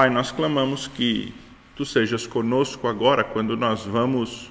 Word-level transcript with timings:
Pai, 0.00 0.08
nós 0.08 0.32
clamamos 0.32 0.88
que 0.88 1.34
tu 1.76 1.84
sejas 1.84 2.26
conosco 2.26 2.88
agora 2.88 3.22
quando 3.22 3.54
nós 3.54 3.84
vamos 3.84 4.50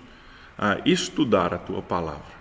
ah, 0.55 0.77
estudar 0.85 1.55
a 1.55 1.57
tua 1.57 1.81
palavra. 1.81 2.37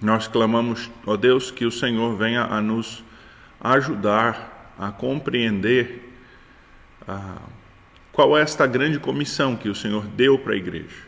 Nós 0.00 0.26
clamamos, 0.26 0.90
ó 1.06 1.14
Deus, 1.14 1.50
que 1.50 1.66
o 1.66 1.70
Senhor 1.70 2.16
venha 2.16 2.44
a 2.44 2.62
nos 2.62 3.04
ajudar 3.60 4.72
a 4.78 4.90
compreender 4.90 6.16
ah, 7.06 7.42
qual 8.12 8.38
é 8.38 8.40
esta 8.40 8.66
grande 8.66 8.98
comissão 8.98 9.54
que 9.54 9.68
o 9.68 9.74
Senhor 9.74 10.06
deu 10.06 10.38
para 10.38 10.54
a 10.54 10.56
igreja 10.56 11.04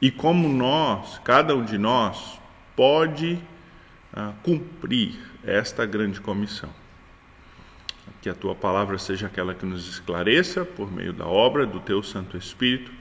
e 0.00 0.12
como 0.12 0.48
nós, 0.48 1.20
cada 1.24 1.56
um 1.56 1.64
de 1.64 1.76
nós, 1.76 2.40
pode 2.76 3.36
ah, 4.12 4.32
cumprir 4.44 5.18
esta 5.42 5.84
grande 5.84 6.20
comissão. 6.20 6.79
Que 8.20 8.28
a 8.28 8.34
tua 8.34 8.54
palavra 8.54 8.98
seja 8.98 9.26
aquela 9.26 9.54
que 9.54 9.64
nos 9.64 9.88
esclareça 9.88 10.64
por 10.64 10.90
meio 10.92 11.12
da 11.12 11.26
obra 11.26 11.66
do 11.66 11.80
teu 11.80 12.02
Santo 12.02 12.36
Espírito. 12.36 12.92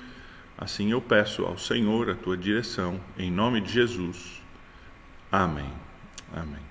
Assim 0.58 0.92
eu 0.92 1.02
peço 1.02 1.46
ao 1.46 1.58
Senhor 1.58 2.10
a 2.10 2.16
tua 2.16 2.36
direção, 2.36 3.00
em 3.18 3.32
nome 3.32 3.62
de 3.62 3.72
Jesus. 3.72 4.42
Amém. 5.32 5.70
Amém. 6.34 6.70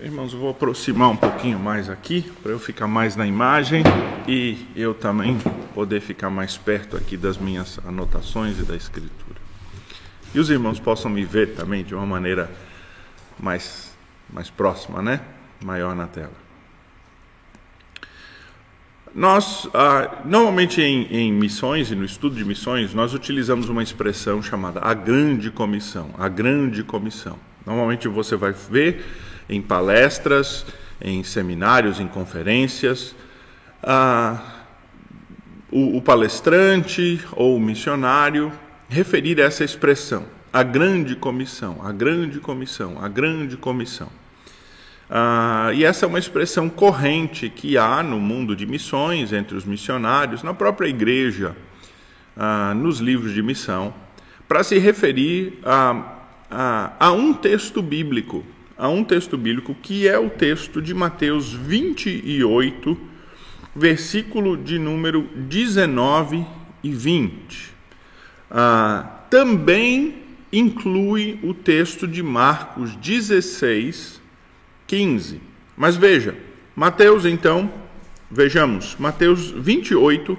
Irmãos, 0.00 0.32
eu 0.32 0.40
vou 0.40 0.50
aproximar 0.50 1.10
um 1.10 1.16
pouquinho 1.16 1.60
mais 1.60 1.88
aqui 1.88 2.22
para 2.42 2.50
eu 2.50 2.58
ficar 2.58 2.88
mais 2.88 3.14
na 3.14 3.24
imagem 3.24 3.84
e 4.26 4.66
eu 4.74 4.92
também 4.94 5.38
poder 5.74 6.00
ficar 6.00 6.28
mais 6.28 6.56
perto 6.56 6.96
aqui 6.96 7.16
das 7.16 7.38
minhas 7.38 7.78
anotações 7.86 8.58
e 8.58 8.64
da 8.64 8.74
escritura. 8.74 9.40
E 10.34 10.40
os 10.40 10.50
irmãos 10.50 10.80
possam 10.80 11.08
me 11.08 11.24
ver 11.24 11.54
também 11.54 11.84
de 11.84 11.94
uma 11.94 12.04
maneira 12.04 12.50
mais, 13.38 13.96
mais 14.28 14.50
próxima, 14.50 15.00
né? 15.00 15.20
Maior 15.62 15.94
na 15.94 16.06
tela. 16.06 16.42
Nós, 19.14 19.68
ah, 19.74 20.22
normalmente 20.24 20.80
em, 20.80 21.06
em 21.10 21.32
missões 21.32 21.90
e 21.90 21.94
no 21.94 22.04
estudo 22.04 22.34
de 22.34 22.44
missões, 22.44 22.94
nós 22.94 23.12
utilizamos 23.12 23.68
uma 23.68 23.82
expressão 23.82 24.42
chamada 24.42 24.80
a 24.80 24.94
grande 24.94 25.50
comissão. 25.50 26.10
A 26.18 26.28
grande 26.28 26.82
comissão. 26.82 27.38
Normalmente 27.66 28.08
você 28.08 28.36
vai 28.36 28.52
ver 28.52 29.04
em 29.48 29.60
palestras, 29.60 30.64
em 31.00 31.22
seminários, 31.22 32.00
em 32.00 32.08
conferências. 32.08 33.14
Ah, 33.82 34.40
o, 35.70 35.98
o 35.98 36.02
palestrante 36.02 37.20
ou 37.32 37.56
o 37.56 37.60
missionário 37.60 38.52
referir 38.88 39.40
essa 39.40 39.64
expressão, 39.64 40.26
a 40.52 40.62
grande 40.62 41.16
comissão, 41.16 41.80
a 41.82 41.90
grande 41.90 42.38
comissão, 42.40 43.02
a 43.02 43.08
grande 43.08 43.56
comissão. 43.56 44.08
Ah, 45.14 45.70
e 45.74 45.84
essa 45.84 46.06
é 46.06 46.08
uma 46.08 46.18
expressão 46.18 46.70
corrente 46.70 47.50
que 47.50 47.76
há 47.76 48.02
no 48.02 48.18
mundo 48.18 48.56
de 48.56 48.64
missões, 48.64 49.30
entre 49.30 49.54
os 49.54 49.66
missionários, 49.66 50.42
na 50.42 50.54
própria 50.54 50.88
igreja, 50.88 51.54
ah, 52.34 52.72
nos 52.74 52.98
livros 52.98 53.34
de 53.34 53.42
missão, 53.42 53.92
para 54.48 54.64
se 54.64 54.78
referir 54.78 55.58
a, 55.62 56.24
a, 56.50 56.92
a 56.98 57.12
um 57.12 57.34
texto 57.34 57.82
bíblico 57.82 58.42
a 58.82 58.88
um 58.88 59.04
texto 59.04 59.36
bíblico 59.36 59.74
que 59.74 60.08
é 60.08 60.18
o 60.18 60.30
texto 60.30 60.80
de 60.80 60.94
Mateus 60.94 61.52
28, 61.52 62.98
versículo 63.76 64.56
de 64.56 64.78
número 64.78 65.28
19 65.36 66.44
e 66.82 66.90
20. 66.90 67.74
Ah, 68.50 69.24
também 69.30 70.22
inclui 70.50 71.38
o 71.42 71.54
texto 71.54 72.08
de 72.08 72.22
Marcos 72.22 72.96
16, 72.96 74.21
15. 74.92 75.40
Mas 75.74 75.96
veja, 75.96 76.36
Mateus 76.76 77.24
então, 77.24 77.72
vejamos, 78.30 78.94
Mateus 78.98 79.50
28, 79.50 80.36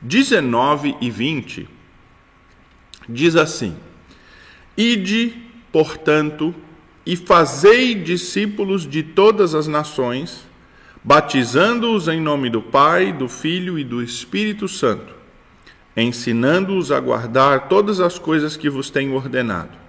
19 0.00 0.94
e 1.00 1.10
20, 1.10 1.68
diz 3.08 3.34
assim: 3.34 3.76
Ide, 4.76 5.36
portanto, 5.72 6.54
e 7.04 7.16
fazei 7.16 7.92
discípulos 7.96 8.86
de 8.86 9.02
todas 9.02 9.52
as 9.52 9.66
nações, 9.66 10.46
batizando-os 11.02 12.06
em 12.06 12.20
nome 12.20 12.48
do 12.48 12.62
Pai, 12.62 13.12
do 13.12 13.28
Filho 13.28 13.76
e 13.76 13.82
do 13.82 14.00
Espírito 14.00 14.68
Santo, 14.68 15.12
ensinando-os 15.96 16.92
a 16.92 17.00
guardar 17.00 17.66
todas 17.66 17.98
as 17.98 18.16
coisas 18.16 18.56
que 18.56 18.70
vos 18.70 18.90
tenho 18.90 19.16
ordenado. 19.16 19.87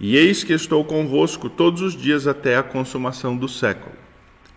E 0.00 0.16
eis 0.16 0.42
que 0.42 0.54
estou 0.54 0.82
convosco 0.82 1.50
todos 1.50 1.82
os 1.82 1.94
dias 1.94 2.26
até 2.26 2.56
a 2.56 2.62
consumação 2.62 3.36
do 3.36 3.46
século. 3.46 3.94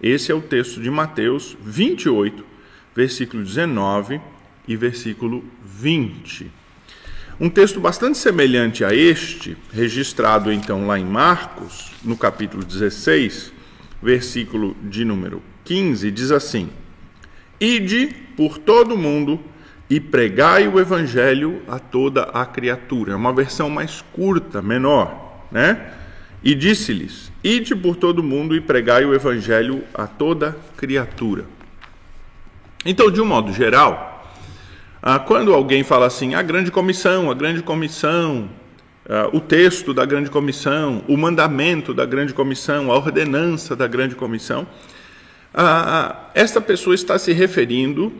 Esse 0.01 0.31
é 0.31 0.35
o 0.35 0.41
texto 0.41 0.81
de 0.81 0.89
Mateus 0.89 1.57
28, 1.61 2.45
versículo 2.95 3.43
19 3.43 4.21
e 4.65 4.77
versículo 4.77 5.43
20. 5.65 6.49
Um 7.41 7.49
texto 7.49 7.81
bastante 7.81 8.17
semelhante 8.17 8.85
a 8.85 8.95
este, 8.95 9.57
registrado 9.73 10.49
então 10.49 10.87
lá 10.87 10.97
em 10.97 11.03
Marcos, 11.05 11.91
no 12.01 12.15
capítulo 12.15 12.63
16, 12.63 13.51
versículo 14.01 14.77
de 14.81 15.03
número 15.03 15.41
15, 15.65 16.09
diz 16.09 16.31
assim: 16.31 16.69
Ide 17.59 18.15
por 18.37 18.57
todo 18.57 18.95
o 18.95 18.97
mundo 18.97 19.39
e 19.89 19.99
pregai 19.99 20.67
o 20.69 20.79
evangelho 20.79 21.61
a 21.67 21.79
toda 21.79 22.23
a 22.23 22.45
criatura. 22.45 23.13
É 23.13 23.15
uma 23.15 23.33
versão 23.33 23.69
mais 23.69 24.01
curta, 24.13 24.61
menor, 24.61 25.22
né? 25.53 25.93
E 26.43 26.55
disse-lhes: 26.55 27.31
Ide 27.43 27.75
por 27.75 27.95
todo 27.95 28.23
mundo 28.23 28.55
e 28.55 28.59
pregai 28.59 29.05
o 29.05 29.13
evangelho 29.13 29.83
a 29.93 30.07
toda 30.07 30.57
criatura. 30.75 31.45
Então, 32.85 33.09
de 33.09 33.21
um 33.21 33.25
modo 33.25 33.53
geral, 33.53 34.27
ah, 35.01 35.19
quando 35.19 35.53
alguém 35.53 35.83
fala 35.83 36.07
assim, 36.07 36.33
a 36.33 36.41
grande 36.41 36.71
comissão, 36.71 37.31
a 37.31 37.33
grande 37.33 37.61
comissão, 37.61 38.49
ah, 39.07 39.29
o 39.31 39.39
texto 39.39 39.93
da 39.93 40.03
grande 40.05 40.29
comissão, 40.29 41.03
o 41.07 41.15
mandamento 41.15 41.93
da 41.93 42.05
grande 42.05 42.33
comissão, 42.33 42.91
a 42.91 42.95
ordenança 42.95 43.75
da 43.75 43.87
grande 43.87 44.15
comissão, 44.15 44.67
ah, 45.53 46.29
esta 46.33 46.59
pessoa 46.59 46.95
está 46.95 47.17
se 47.17 47.31
referindo 47.31 48.11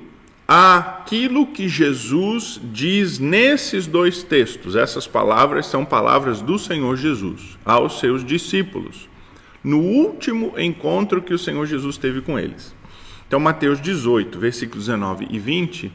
àquilo 0.47 1.47
que 1.47 1.67
Jesus 1.67 2.59
diz 2.63 3.19
nesses 3.19 3.87
dois 3.87 4.23
textos. 4.23 4.75
Essas 4.75 5.07
palavras 5.07 5.65
são 5.65 5.85
palavras 5.85 6.41
do 6.41 6.59
Senhor 6.59 6.95
Jesus 6.97 7.57
aos 7.65 7.99
seus 7.99 8.23
discípulos, 8.23 9.09
no 9.63 9.79
último 9.79 10.53
encontro 10.57 11.21
que 11.21 11.33
o 11.33 11.39
Senhor 11.39 11.65
Jesus 11.65 11.97
teve 11.97 12.21
com 12.21 12.37
eles. 12.37 12.75
Então, 13.27 13.39
Mateus 13.39 13.81
18, 13.81 14.37
versículos 14.37 14.85
19 14.85 15.27
e 15.29 15.39
20 15.39 15.91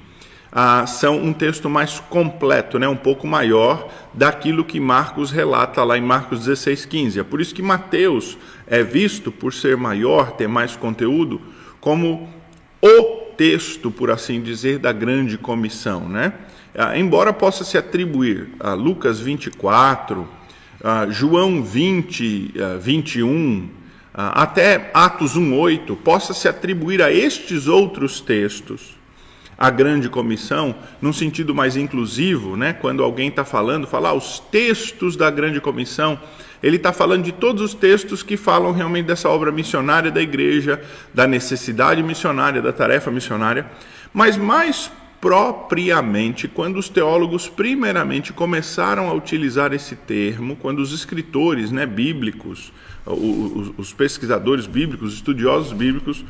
ah, 0.51 0.87
são 0.87 1.19
um 1.19 1.33
texto 1.33 1.69
mais 1.69 2.01
completo, 2.01 2.79
né, 2.79 2.89
um 2.89 2.97
pouco 2.97 3.27
maior 3.27 3.89
daquilo 4.15 4.65
que 4.65 4.81
Marcos 4.81 5.31
relata 5.31 5.85
lá 5.85 5.99
em 5.99 6.03
Marcos 6.03 6.49
16,15. 6.49 7.21
É 7.21 7.23
por 7.23 7.41
isso 7.41 7.55
que 7.55 7.63
Mateus 7.63 8.39
é 8.67 8.83
visto, 8.83 9.31
por 9.31 9.53
ser 9.53 9.77
maior, 9.77 10.33
ter 10.33 10.49
mais 10.49 10.75
conteúdo, 10.75 11.41
como 11.81 12.29
o 12.81 13.18
texto, 13.39 13.91
por 13.91 14.11
assim 14.11 14.43
dizer, 14.43 14.79
da 14.79 14.93
grande 14.93 15.39
comissão. 15.39 16.09
Né? 16.09 16.35
Ah, 16.75 16.99
embora 16.99 17.33
possa 17.33 17.65
se 17.65 17.79
atribuir 17.79 18.49
a 18.61 18.75
Lucas 18.75 19.21
24, 19.21 20.29
a 20.85 21.07
João 21.07 21.63
20, 21.63 22.53
21, 22.81 23.71
até 24.13 24.91
Atos 24.93 25.39
1,8, 25.39 25.97
possa 25.97 26.35
se 26.35 26.49
atribuir 26.49 27.01
a 27.01 27.11
estes 27.11 27.67
outros 27.69 28.21
textos 28.21 28.99
a 29.59 29.71
grande 29.71 30.09
comissão, 30.09 30.73
num 31.03 31.13
sentido 31.13 31.53
mais 31.53 31.77
inclusivo, 31.77 32.57
né? 32.57 32.73
quando 32.73 33.03
alguém 33.03 33.29
está 33.29 33.45
falando, 33.45 33.89
falar 33.89 34.11
ah, 34.11 34.15
os 34.15 34.39
textos 34.39 35.17
da 35.17 35.29
grande 35.33 35.61
comissão, 35.61 36.17
ele 36.63 36.77
está 36.77 36.93
falando 36.93 37.25
de 37.25 37.33
todos 37.33 37.63
os 37.63 37.75
textos 37.75 38.23
que 38.23 38.37
falam 38.37 38.73
realmente 38.73 39.07
dessa 39.07 39.29
obra 39.29 39.53
missionária 39.53 40.11
da 40.11 40.21
igreja, 40.21 40.81
da 41.15 41.27
necessidade 41.27 42.03
missionária, 42.03 42.61
da 42.61 42.73
tarefa 42.73 43.11
missionária, 43.11 43.67
mas 44.13 44.37
mais 44.37 44.91
propriamente 45.21 46.47
quando 46.47 46.77
os 46.77 46.89
teólogos 46.89 47.49
primeiramente 47.49 48.33
começaram 48.33 49.09
a 49.09 49.13
utilizar 49.13 49.73
esse 49.73 49.97
termo, 49.97 50.57
quando 50.57 50.79
os 50.79 50.93
escritores 50.93 51.73
né, 51.73 51.87
bíblicos, 51.87 52.73
os, 53.05 53.93
pesquisadores 53.93 54.67
bíblicos, 54.67 55.15
estudiosos 55.15 55.73
bíblicos, 55.73 56.25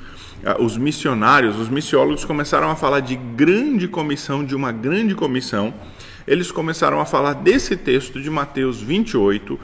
ah, 0.45 0.57
os 0.59 0.77
missionários, 0.77 1.59
os 1.59 1.69
missiólogos 1.69 2.25
começaram 2.25 2.71
a 2.71 2.77
falar 2.77 3.01
de 3.01 3.17
grande 3.17 3.89
comissão, 3.89 4.45
de 4.45 4.55
uma 4.55 4.73
grande 4.73 5.15
comissão. 5.15 5.75
Eles 6.27 6.53
começaram 6.53 7.01
a 7.01 7.05
falar 7.05 7.33
desse 7.35 7.77
texto 7.77 8.21
de 8.21 8.31
Mateus 8.31 8.81
28 8.81 9.59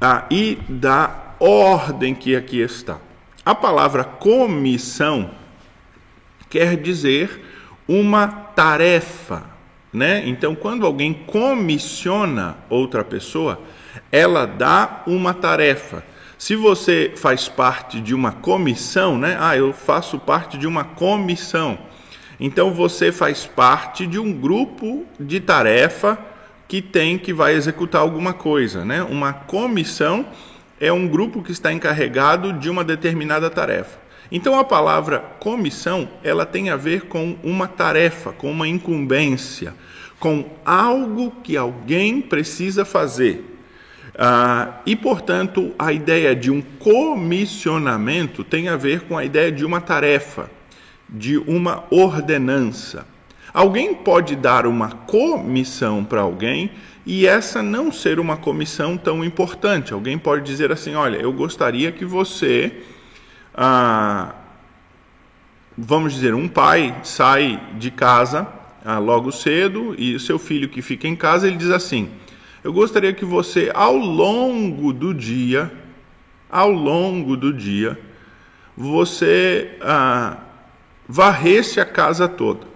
ah, 0.00 0.24
e 0.30 0.58
da 0.68 1.34
ordem 1.40 2.14
que 2.14 2.36
aqui 2.36 2.60
está. 2.60 2.98
A 3.44 3.54
palavra 3.54 4.04
comissão 4.04 5.30
quer 6.48 6.76
dizer 6.76 7.44
uma 7.88 8.26
tarefa, 8.26 9.44
né? 9.92 10.22
Então, 10.26 10.54
quando 10.54 10.84
alguém 10.84 11.14
comissiona 11.14 12.56
outra 12.68 13.04
pessoa, 13.04 13.60
ela 14.10 14.46
dá 14.46 15.02
uma 15.06 15.32
tarefa 15.32 16.02
Se 16.38 16.54
você 16.54 17.12
faz 17.16 17.48
parte 17.48 17.98
de 17.98 18.14
uma 18.14 18.30
comissão, 18.30 19.16
né? 19.16 19.38
Ah, 19.40 19.56
eu 19.56 19.72
faço 19.72 20.18
parte 20.18 20.58
de 20.58 20.66
uma 20.66 20.84
comissão. 20.84 21.78
Então 22.38 22.72
você 22.72 23.10
faz 23.10 23.46
parte 23.46 24.06
de 24.06 24.18
um 24.18 24.32
grupo 24.32 25.06
de 25.18 25.40
tarefa 25.40 26.18
que 26.68 26.82
tem 26.82 27.18
que 27.18 27.32
vai 27.32 27.54
executar 27.54 28.00
alguma 28.00 28.32
coisa, 28.32 28.84
né? 28.84 29.02
Uma 29.02 29.32
comissão 29.32 30.26
é 30.80 30.92
um 30.92 31.08
grupo 31.08 31.42
que 31.42 31.52
está 31.52 31.72
encarregado 31.72 32.52
de 32.52 32.68
uma 32.68 32.84
determinada 32.84 33.48
tarefa. 33.48 33.98
Então 34.30 34.58
a 34.58 34.64
palavra 34.64 35.20
comissão, 35.38 36.08
ela 36.22 36.44
tem 36.44 36.70
a 36.70 36.76
ver 36.76 37.02
com 37.02 37.36
uma 37.42 37.68
tarefa, 37.68 38.32
com 38.32 38.50
uma 38.50 38.66
incumbência, 38.66 39.72
com 40.18 40.44
algo 40.64 41.30
que 41.42 41.56
alguém 41.56 42.20
precisa 42.20 42.84
fazer. 42.84 43.56
Ah, 44.18 44.80
e, 44.86 44.96
portanto, 44.96 45.74
a 45.78 45.92
ideia 45.92 46.34
de 46.34 46.50
um 46.50 46.62
comissionamento 46.62 48.42
tem 48.42 48.68
a 48.68 48.76
ver 48.76 49.02
com 49.02 49.16
a 49.16 49.24
ideia 49.24 49.52
de 49.52 49.64
uma 49.64 49.80
tarefa, 49.80 50.50
de 51.08 51.36
uma 51.36 51.84
ordenança. 51.90 53.06
Alguém 53.56 53.94
pode 53.94 54.36
dar 54.36 54.66
uma 54.66 54.90
comissão 54.90 56.04
para 56.04 56.20
alguém 56.20 56.72
e 57.06 57.26
essa 57.26 57.62
não 57.62 57.90
ser 57.90 58.20
uma 58.20 58.36
comissão 58.36 58.98
tão 58.98 59.24
importante. 59.24 59.94
Alguém 59.94 60.18
pode 60.18 60.44
dizer 60.44 60.70
assim: 60.70 60.94
olha, 60.94 61.16
eu 61.16 61.32
gostaria 61.32 61.90
que 61.90 62.04
você. 62.04 62.82
Ah, 63.54 64.34
vamos 65.74 66.12
dizer, 66.12 66.34
um 66.34 66.46
pai 66.46 67.00
sai 67.02 67.58
de 67.78 67.90
casa 67.90 68.46
ah, 68.84 68.98
logo 68.98 69.32
cedo 69.32 69.94
e 69.96 70.14
o 70.14 70.20
seu 70.20 70.38
filho 70.38 70.68
que 70.68 70.82
fica 70.82 71.08
em 71.08 71.16
casa, 71.16 71.48
ele 71.48 71.56
diz 71.56 71.70
assim: 71.70 72.10
eu 72.62 72.74
gostaria 72.74 73.14
que 73.14 73.24
você, 73.24 73.72
ao 73.74 73.96
longo 73.96 74.92
do 74.92 75.14
dia, 75.14 75.72
ao 76.50 76.70
longo 76.70 77.38
do 77.38 77.54
dia, 77.54 77.98
você 78.76 79.78
ah, 79.80 80.36
varresse 81.08 81.80
a 81.80 81.86
casa 81.86 82.28
toda. 82.28 82.75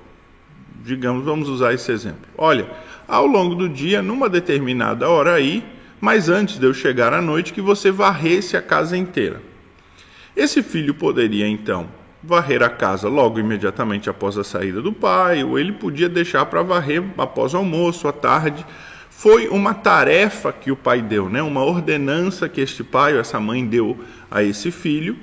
Digamos, 0.80 1.24
vamos 1.24 1.48
usar 1.48 1.74
esse 1.74 1.92
exemplo. 1.92 2.28
Olha, 2.36 2.66
ao 3.06 3.26
longo 3.26 3.54
do 3.54 3.68
dia, 3.68 4.00
numa 4.00 4.28
determinada 4.28 5.08
hora 5.08 5.34
aí, 5.34 5.64
mas 6.00 6.28
antes 6.28 6.58
de 6.58 6.66
eu 6.66 6.72
chegar 6.72 7.12
à 7.12 7.20
noite, 7.20 7.52
que 7.52 7.60
você 7.60 7.90
varresse 7.90 8.56
a 8.56 8.62
casa 8.62 8.96
inteira. 8.96 9.42
Esse 10.34 10.62
filho 10.62 10.94
poderia 10.94 11.46
então 11.46 11.88
varrer 12.22 12.62
a 12.62 12.68
casa 12.68 13.08
logo 13.08 13.38
imediatamente 13.38 14.08
após 14.08 14.36
a 14.38 14.44
saída 14.44 14.80
do 14.80 14.92
pai, 14.92 15.42
ou 15.42 15.58
ele 15.58 15.72
podia 15.72 16.08
deixar 16.08 16.46
para 16.46 16.62
varrer 16.62 17.02
após 17.18 17.54
o 17.54 17.58
almoço, 17.58 18.08
à 18.08 18.12
tarde, 18.12 18.64
foi 19.10 19.48
uma 19.48 19.74
tarefa 19.74 20.52
que 20.52 20.70
o 20.70 20.76
pai 20.76 21.02
deu, 21.02 21.28
né? 21.28 21.42
uma 21.42 21.62
ordenança 21.62 22.48
que 22.48 22.60
este 22.60 22.82
pai 22.82 23.14
ou 23.14 23.20
essa 23.20 23.38
mãe 23.38 23.66
deu 23.66 23.98
a 24.30 24.42
esse 24.42 24.70
filho 24.70 25.16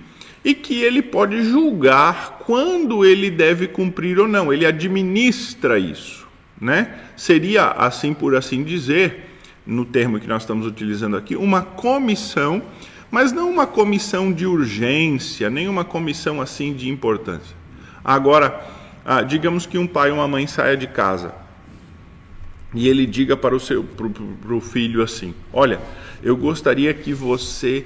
e 0.48 0.56
que 0.56 0.82
ele 0.82 1.02
pode 1.02 1.44
julgar 1.44 2.38
quando 2.46 3.04
ele 3.04 3.30
deve 3.30 3.68
cumprir 3.68 4.18
ou 4.18 4.30
não. 4.30 4.54
Ele 4.54 4.66
administra 4.66 5.78
isso, 5.78 6.26
né? 6.58 7.02
Seria 7.18 7.72
assim 7.72 8.14
por 8.14 8.34
assim 8.34 8.64
dizer, 8.64 9.26
no 9.66 9.84
termo 9.84 10.22
que 10.22 10.26
nós 10.26 10.44
estamos 10.44 10.66
utilizando 10.66 11.18
aqui, 11.18 11.36
uma 11.36 11.62
comissão, 11.62 12.62
mas 13.12 13.34
não 13.34 13.52
uma 13.52 13.68
comissão 13.68 14.32
de 14.32 14.46
urgência, 14.46 15.50
nem 15.50 15.68
uma 15.68 15.84
comissão 15.84 16.40
assim 16.40 16.74
de 16.74 16.88
importância. 16.88 17.54
Agora, 18.02 18.66
ah, 19.04 19.24
digamos 19.24 19.66
que 19.66 19.78
um 19.78 19.86
pai 19.86 20.12
ou 20.12 20.16
uma 20.16 20.30
mãe 20.30 20.48
saia 20.48 20.78
de 20.78 20.88
casa 20.88 21.36
e 22.74 22.88
ele 22.88 23.06
diga 23.06 23.36
para 23.36 23.54
o 23.54 23.60
seu 23.60 23.84
pro, 23.84 24.10
pro 24.10 24.62
filho 24.62 25.04
assim: 25.04 25.36
Olha, 25.52 25.78
eu 26.24 26.38
gostaria 26.38 26.94
que 26.94 27.12
você 27.12 27.86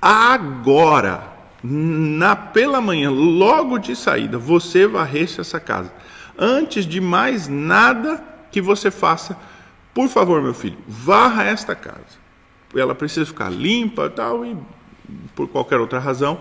agora, 0.00 1.36
na 1.62 2.36
pela 2.36 2.80
manhã, 2.80 3.10
logo 3.10 3.78
de 3.78 3.96
saída, 3.96 4.38
você 4.38 4.86
varresse 4.86 5.40
essa 5.40 5.58
casa. 5.58 5.92
Antes 6.38 6.86
de 6.86 7.00
mais 7.00 7.48
nada 7.48 8.22
que 8.50 8.60
você 8.60 8.90
faça, 8.90 9.36
por 9.92 10.08
favor, 10.08 10.40
meu 10.40 10.54
filho, 10.54 10.78
varra 10.86 11.44
esta 11.44 11.74
casa. 11.74 12.18
Ela 12.74 12.94
precisa 12.94 13.26
ficar 13.26 13.50
limpa, 13.50 14.08
tal 14.08 14.44
e 14.44 14.56
por 15.34 15.48
qualquer 15.48 15.80
outra 15.80 15.98
razão. 15.98 16.38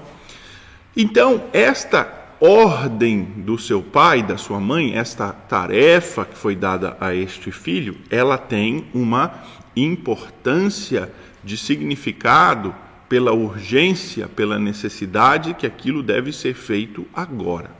Então, 0.96 1.44
esta 1.54 2.12
ordem 2.40 3.24
do 3.24 3.58
seu 3.58 3.81
pai, 3.81 4.22
da 4.22 4.38
sua 4.38 4.60
mãe, 4.60 4.96
esta 4.96 5.31
tarefa 5.31 6.25
que 6.25 6.38
foi 6.38 6.56
dada 6.56 6.96
a 7.00 7.16
este 7.16 7.52
filho, 7.52 7.98
ela 8.10 8.38
tem 8.38 8.86
uma 8.94 9.34
importância 9.75 11.12
de 11.44 11.58
significado 11.58 12.75
pela 13.09 13.33
urgência, 13.33 14.27
pela 14.27 14.59
necessidade 14.59 15.54
que 15.54 15.65
aquilo 15.65 16.04
deve 16.04 16.31
ser 16.31 16.54
feito 16.54 17.06
agora. 17.13 17.71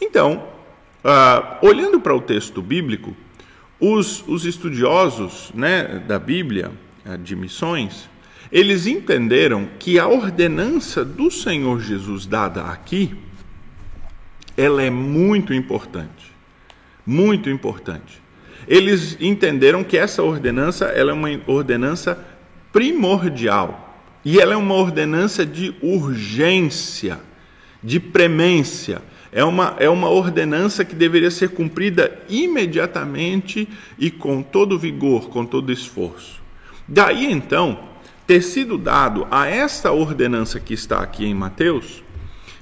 Então, 0.00 0.48
uh, 1.04 1.66
olhando 1.66 2.00
para 2.00 2.14
o 2.14 2.20
texto 2.20 2.60
bíblico, 2.60 3.16
os, 3.80 4.26
os 4.26 4.44
estudiosos 4.44 5.50
né, 5.54 6.02
da 6.06 6.18
Bíblia, 6.18 6.72
uh, 7.06 7.16
de 7.18 7.36
missões, 7.36 8.08
eles 8.50 8.86
entenderam 8.86 9.68
que 9.78 9.98
a 9.98 10.08
ordenança 10.08 11.04
do 11.04 11.30
Senhor 11.30 11.80
Jesus 11.80 12.26
dada 12.26 12.64
aqui, 12.64 13.14
ela 14.56 14.82
é 14.82 14.90
muito 14.90 15.52
importante. 15.52 16.32
Muito 17.06 17.48
importante. 17.48 18.20
Eles 18.66 19.16
entenderam 19.20 19.84
que 19.84 19.96
essa 19.96 20.22
ordenança 20.22 20.86
ela 20.86 21.10
é 21.10 21.14
uma 21.14 21.28
ordenança 21.46 22.22
primordial. 22.72 23.87
E 24.24 24.38
ela 24.40 24.54
é 24.54 24.56
uma 24.56 24.74
ordenança 24.74 25.46
de 25.46 25.74
urgência, 25.80 27.20
de 27.82 28.00
premência. 28.00 29.00
É 29.30 29.44
uma, 29.44 29.76
é 29.78 29.88
uma 29.88 30.08
ordenança 30.08 30.84
que 30.84 30.94
deveria 30.94 31.30
ser 31.30 31.50
cumprida 31.50 32.18
imediatamente 32.28 33.68
e 33.98 34.10
com 34.10 34.42
todo 34.42 34.78
vigor, 34.78 35.28
com 35.28 35.44
todo 35.44 35.72
esforço. 35.72 36.40
Daí 36.86 37.30
então, 37.30 37.78
ter 38.26 38.42
sido 38.42 38.76
dado 38.76 39.26
a 39.30 39.46
esta 39.46 39.92
ordenança 39.92 40.58
que 40.58 40.74
está 40.74 41.00
aqui 41.00 41.24
em 41.24 41.34
Mateus, 41.34 42.02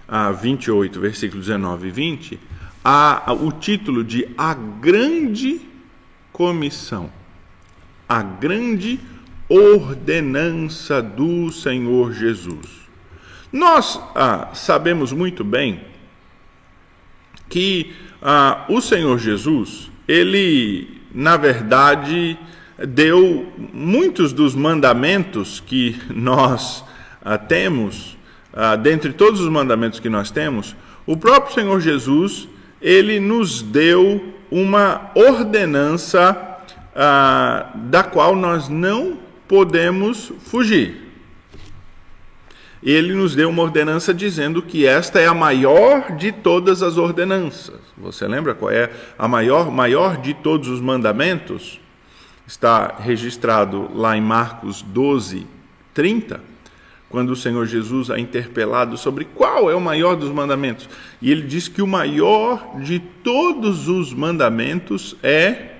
a 0.08 0.31
28, 0.31 1.00
versículos 1.00 1.47
19 1.47 1.88
e 1.88 1.91
20, 1.91 2.41
a, 2.85 3.31
a, 3.31 3.32
o 3.32 3.50
título 3.50 4.05
de 4.05 4.29
A 4.38 4.55
Grande 4.55 5.61
Comissão. 6.32 7.11
A 8.08 8.23
Grande 8.23 9.00
Ordenança 9.48 11.00
do 11.00 11.50
Senhor 11.52 12.12
Jesus. 12.12 12.87
Nós 13.52 14.00
ah, 14.14 14.50
sabemos 14.52 15.12
muito 15.12 15.44
bem 15.44 15.81
que 17.48 17.93
ah, 18.20 18.65
o 18.69 18.81
Senhor 18.81 19.19
Jesus, 19.19 19.91
ele, 20.08 21.00
na 21.15 21.36
verdade, 21.36 22.38
deu 22.76 23.53
muitos 23.72 24.32
dos 24.32 24.55
mandamentos 24.55 25.60
que 25.60 25.96
nós 26.10 26.84
ah, 27.24 27.38
temos 27.38 28.17
ah, 28.56 28.74
dentre 28.74 29.12
todos 29.12 29.41
os 29.41 29.48
mandamentos 29.50 30.00
que 30.00 30.08
nós 30.08 30.31
temos, 30.31 30.74
o 31.06 31.15
próprio 31.15 31.55
Senhor 31.55 31.79
Jesus, 31.79 32.48
ele 32.81 33.20
nos 33.20 33.60
deu 33.60 34.32
uma 34.50 35.10
ordenança 35.15 36.58
ah, 36.94 37.70
da 37.74 38.03
qual 38.03 38.34
nós 38.34 38.70
não 38.70 39.19
podemos 39.48 40.32
fugir. 40.41 41.06
Ele 42.82 43.15
nos 43.15 43.34
deu 43.34 43.48
uma 43.48 43.62
ordenança 43.62 44.15
dizendo 44.15 44.62
que 44.62 44.86
esta 44.86 45.19
é 45.19 45.26
a 45.26 45.34
maior 45.34 46.15
de 46.17 46.31
todas 46.31 46.82
as 46.82 46.96
ordenanças. 46.96 47.81
Você 47.96 48.29
lembra 48.29 48.55
qual 48.55 48.70
é 48.70 48.91
a 49.19 49.26
maior, 49.26 49.70
maior 49.70 50.19
de 50.19 50.34
todos 50.34 50.69
os 50.69 50.81
mandamentos? 50.81 51.81
Está 52.46 52.94
registrado 52.98 53.91
lá 53.94 54.17
em 54.17 54.20
Marcos 54.20 54.82
12, 54.82 55.46
30 55.93 56.56
quando 57.08 57.31
o 57.31 57.36
Senhor 57.36 57.65
Jesus 57.67 58.10
é 58.10 58.19
interpelado 58.19 58.96
sobre 58.96 59.24
qual 59.24 59.70
é 59.70 59.74
o 59.74 59.81
maior 59.81 60.17
dos 60.17 60.31
mandamentos. 60.31 60.88
E 61.22 61.31
ele 61.31 61.43
diz 61.43 61.69
que 61.69 61.81
o 61.81 61.86
maior 61.86 62.79
de 62.81 62.98
todos 62.98 63.88
os 63.88 64.12
mandamentos 64.12 65.17
é 65.22 65.76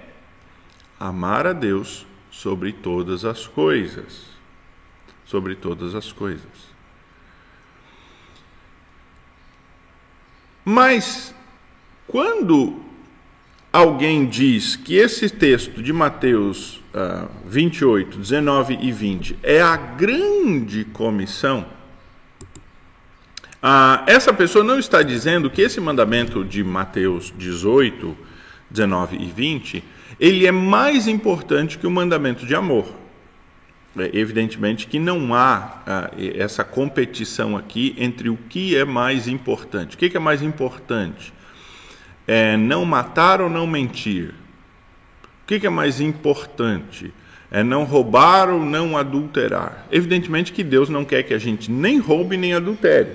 amar 0.99 1.47
a 1.47 1.53
Deus 1.53 2.07
sobre 2.37 2.73
todas 2.73 3.25
as 3.25 3.47
coisas. 3.47 4.27
Sobre 5.25 5.55
todas 5.55 5.95
as 5.95 6.13
coisas. 6.13 6.77
Mas, 10.65 11.35
quando 12.07 12.79
alguém 13.73 14.27
diz 14.27 14.77
que 14.77 14.97
esse 14.97 15.31
texto 15.31 15.83
de 15.83 15.93
Mateus 15.93 16.83
uh, 16.93 17.29
28, 17.47 18.19
19 18.19 18.79
e 18.83 18.93
20 18.93 19.39
é 19.43 19.63
a 19.63 19.77
grande 19.77 20.85
comissão, 20.85 21.67
uh, 23.63 24.05
essa 24.07 24.33
pessoa 24.33 24.63
não 24.63 24.79
está 24.79 25.03
dizendo 25.03 25.49
que 25.49 25.63
esse 25.63 25.81
mandamento 25.81 26.45
de 26.45 26.63
Mateus 26.63 27.33
18, 27.37 28.17
19 28.71 29.17
e 29.17 29.27
20 29.27 29.96
ele 30.19 30.47
é 30.47 30.53
mais 30.53 31.07
importante 31.07 31.79
que 31.79 31.87
o 31.87 31.91
mandamento 31.91 32.47
de 32.47 32.55
amor. 32.55 32.87
é, 33.99 34.11
evidentemente 34.13 34.87
que 34.87 34.99
não 34.99 35.35
há 35.35 35.83
ah, 35.87 36.11
essa 36.19 36.63
competição 36.63 37.57
aqui 37.57 37.95
entre 37.99 38.29
o 38.29 38.37
que 38.37 38.77
é 38.77 38.85
mais 38.85 39.27
importante. 39.27 39.97
O 39.97 39.99
que, 39.99 40.11
que 40.11 40.17
é 40.17 40.21
mais 40.21 40.43
importante? 40.43 41.33
É 42.27 42.57
não 42.57 42.85
matar 42.85 43.41
ou 43.41 43.49
não 43.49 43.67
mentir? 43.67 44.35
O 45.43 45.47
que, 45.47 45.61
que 45.61 45.67
é 45.67 45.71
mais 45.71 46.01
importante? 46.01 47.13
É 47.51 47.63
não 47.63 47.85
roubar 47.85 48.51
ou 48.51 48.65
não 48.65 48.99
adulterar? 48.99 49.87
Evidentemente 49.91 50.53
que 50.53 50.65
Deus 50.65 50.89
não 50.89 51.05
quer 51.05 51.23
que 51.23 51.33
a 51.33 51.39
gente 51.39 51.71
nem 51.71 51.99
roube 51.99 52.37
nem 52.37 52.53
adultere. 52.53 53.13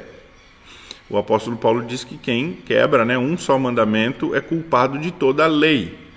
O 1.09 1.17
apóstolo 1.17 1.57
Paulo 1.57 1.83
diz 1.83 2.05
que 2.05 2.17
quem 2.17 2.53
quebra 2.53 3.03
né, 3.03 3.17
um 3.17 3.37
só 3.37 3.59
mandamento 3.59 4.33
é 4.33 4.39
culpado 4.39 4.97
de 4.97 5.11
toda 5.11 5.43
a 5.43 5.47
lei. 5.47 6.10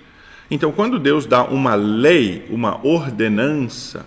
Então, 0.49 0.71
quando 0.71 0.99
Deus 0.99 1.25
dá 1.25 1.43
uma 1.43 1.75
lei, 1.75 2.45
uma 2.49 2.85
ordenança, 2.85 4.05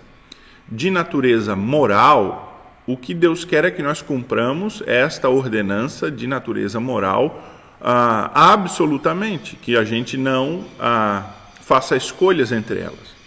de 0.71 0.91
natureza 0.91 1.55
moral, 1.55 2.81
o 2.85 2.95
que 2.95 3.13
Deus 3.13 3.43
quer 3.43 3.65
é 3.65 3.71
que 3.71 3.81
nós 3.81 4.01
cumpramos 4.01 4.83
esta 4.85 5.29
ordenança 5.29 6.11
de 6.11 6.27
natureza 6.27 6.79
moral 6.79 7.43
ah, 7.81 8.31
absolutamente, 8.53 9.55
que 9.55 9.75
a 9.75 9.83
gente 9.83 10.17
não 10.17 10.65
ah, 10.79 11.23
faça 11.61 11.95
escolhas 11.95 12.51
entre 12.51 12.79
elas. 12.79 13.19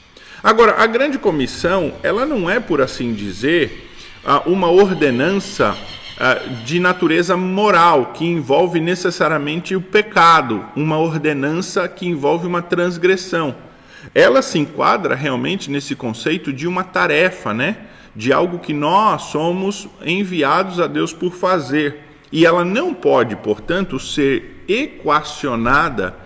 Agora, 0.42 0.82
a 0.82 0.86
grande 0.86 1.18
comissão, 1.18 1.92
ela 2.02 2.26
não 2.26 2.50
é, 2.50 2.58
por 2.58 2.80
assim 2.80 3.12
dizer, 3.12 3.90
ah, 4.24 4.42
uma 4.46 4.68
ordenança 4.68 5.76
de 6.64 6.78
natureza 6.78 7.36
moral, 7.36 8.12
que 8.14 8.24
envolve 8.24 8.80
necessariamente 8.80 9.74
o 9.74 9.80
pecado, 9.80 10.64
uma 10.76 10.98
ordenança 10.98 11.88
que 11.88 12.06
envolve 12.06 12.46
uma 12.46 12.62
transgressão 12.62 13.54
ela 14.14 14.42
se 14.42 14.58
enquadra 14.58 15.14
realmente 15.14 15.70
nesse 15.70 15.94
conceito 15.94 16.52
de 16.52 16.66
uma 16.66 16.82
tarefa, 16.82 17.54
né? 17.54 17.76
De 18.14 18.32
algo 18.32 18.58
que 18.58 18.72
nós 18.72 19.22
somos 19.22 19.88
enviados 20.04 20.80
a 20.80 20.86
Deus 20.86 21.12
por 21.12 21.32
fazer. 21.32 22.00
E 22.30 22.44
ela 22.44 22.64
não 22.64 22.92
pode, 22.92 23.36
portanto, 23.36 23.98
ser 23.98 24.64
equacionada 24.68 26.16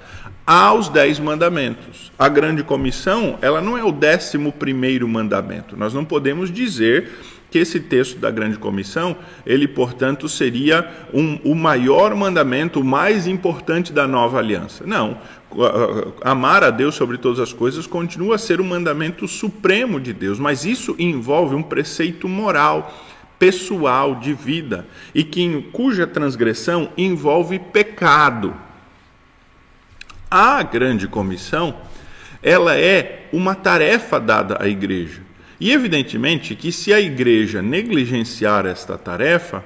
aos 0.47 0.89
dez 0.89 1.19
mandamentos. 1.19 2.13
A 2.17 2.29
grande 2.29 2.63
comissão, 2.63 3.37
ela 3.43 3.61
não 3.61 3.77
é 3.77 3.83
o 3.83 3.91
décimo 3.91 4.53
primeiro 4.53 5.09
mandamento. 5.09 5.77
Nós 5.77 5.93
não 5.93 6.05
podemos 6.05 6.53
dizer 6.53 7.11
que 7.51 7.59
esse 7.59 7.81
texto 7.81 8.19
da 8.19 8.31
grande 8.31 8.57
comissão, 8.57 9.17
ele, 9.45 9.67
portanto, 9.67 10.29
seria 10.29 10.89
um, 11.13 11.39
o 11.45 11.55
maior 11.55 12.15
mandamento, 12.15 12.81
o 12.81 12.85
mais 12.85 13.27
importante 13.27 13.93
da 13.93 14.07
nova 14.07 14.39
aliança. 14.39 14.85
Não. 14.87 15.19
Amar 16.23 16.63
a 16.63 16.71
Deus 16.71 16.95
sobre 16.95 17.19
todas 17.19 17.41
as 17.41 17.53
coisas 17.53 17.87
continua 17.87 18.35
a 18.35 18.39
ser 18.39 18.61
o 18.61 18.65
mandamento 18.65 19.27
supremo 19.27 20.01
de 20.01 20.13
Deus, 20.13 20.39
mas 20.39 20.65
isso 20.65 20.95
envolve 20.99 21.55
um 21.55 21.63
preceito 21.63 22.29
moral, 22.29 22.95
pessoal, 23.39 24.17
de 24.17 24.35
vida, 24.35 24.87
e 25.15 25.25
que, 25.25 25.69
cuja 25.73 26.07
transgressão 26.07 26.91
envolve 26.97 27.59
pecado. 27.59 28.66
A 30.31 30.63
grande 30.63 31.07
comissão, 31.07 31.77
ela 32.43 32.77
é 32.77 33.29
uma 33.33 33.55
tarefa 33.55 34.19
dada 34.19 34.59
à 34.61 34.69
igreja. 34.69 35.21
E 35.59 35.73
evidentemente 35.73 36.55
que 36.55 36.71
se 36.71 36.93
a 36.93 37.01
igreja 37.01 37.63
negligenciar 37.63 38.67
esta 38.67 38.99
tarefa, 38.99 39.65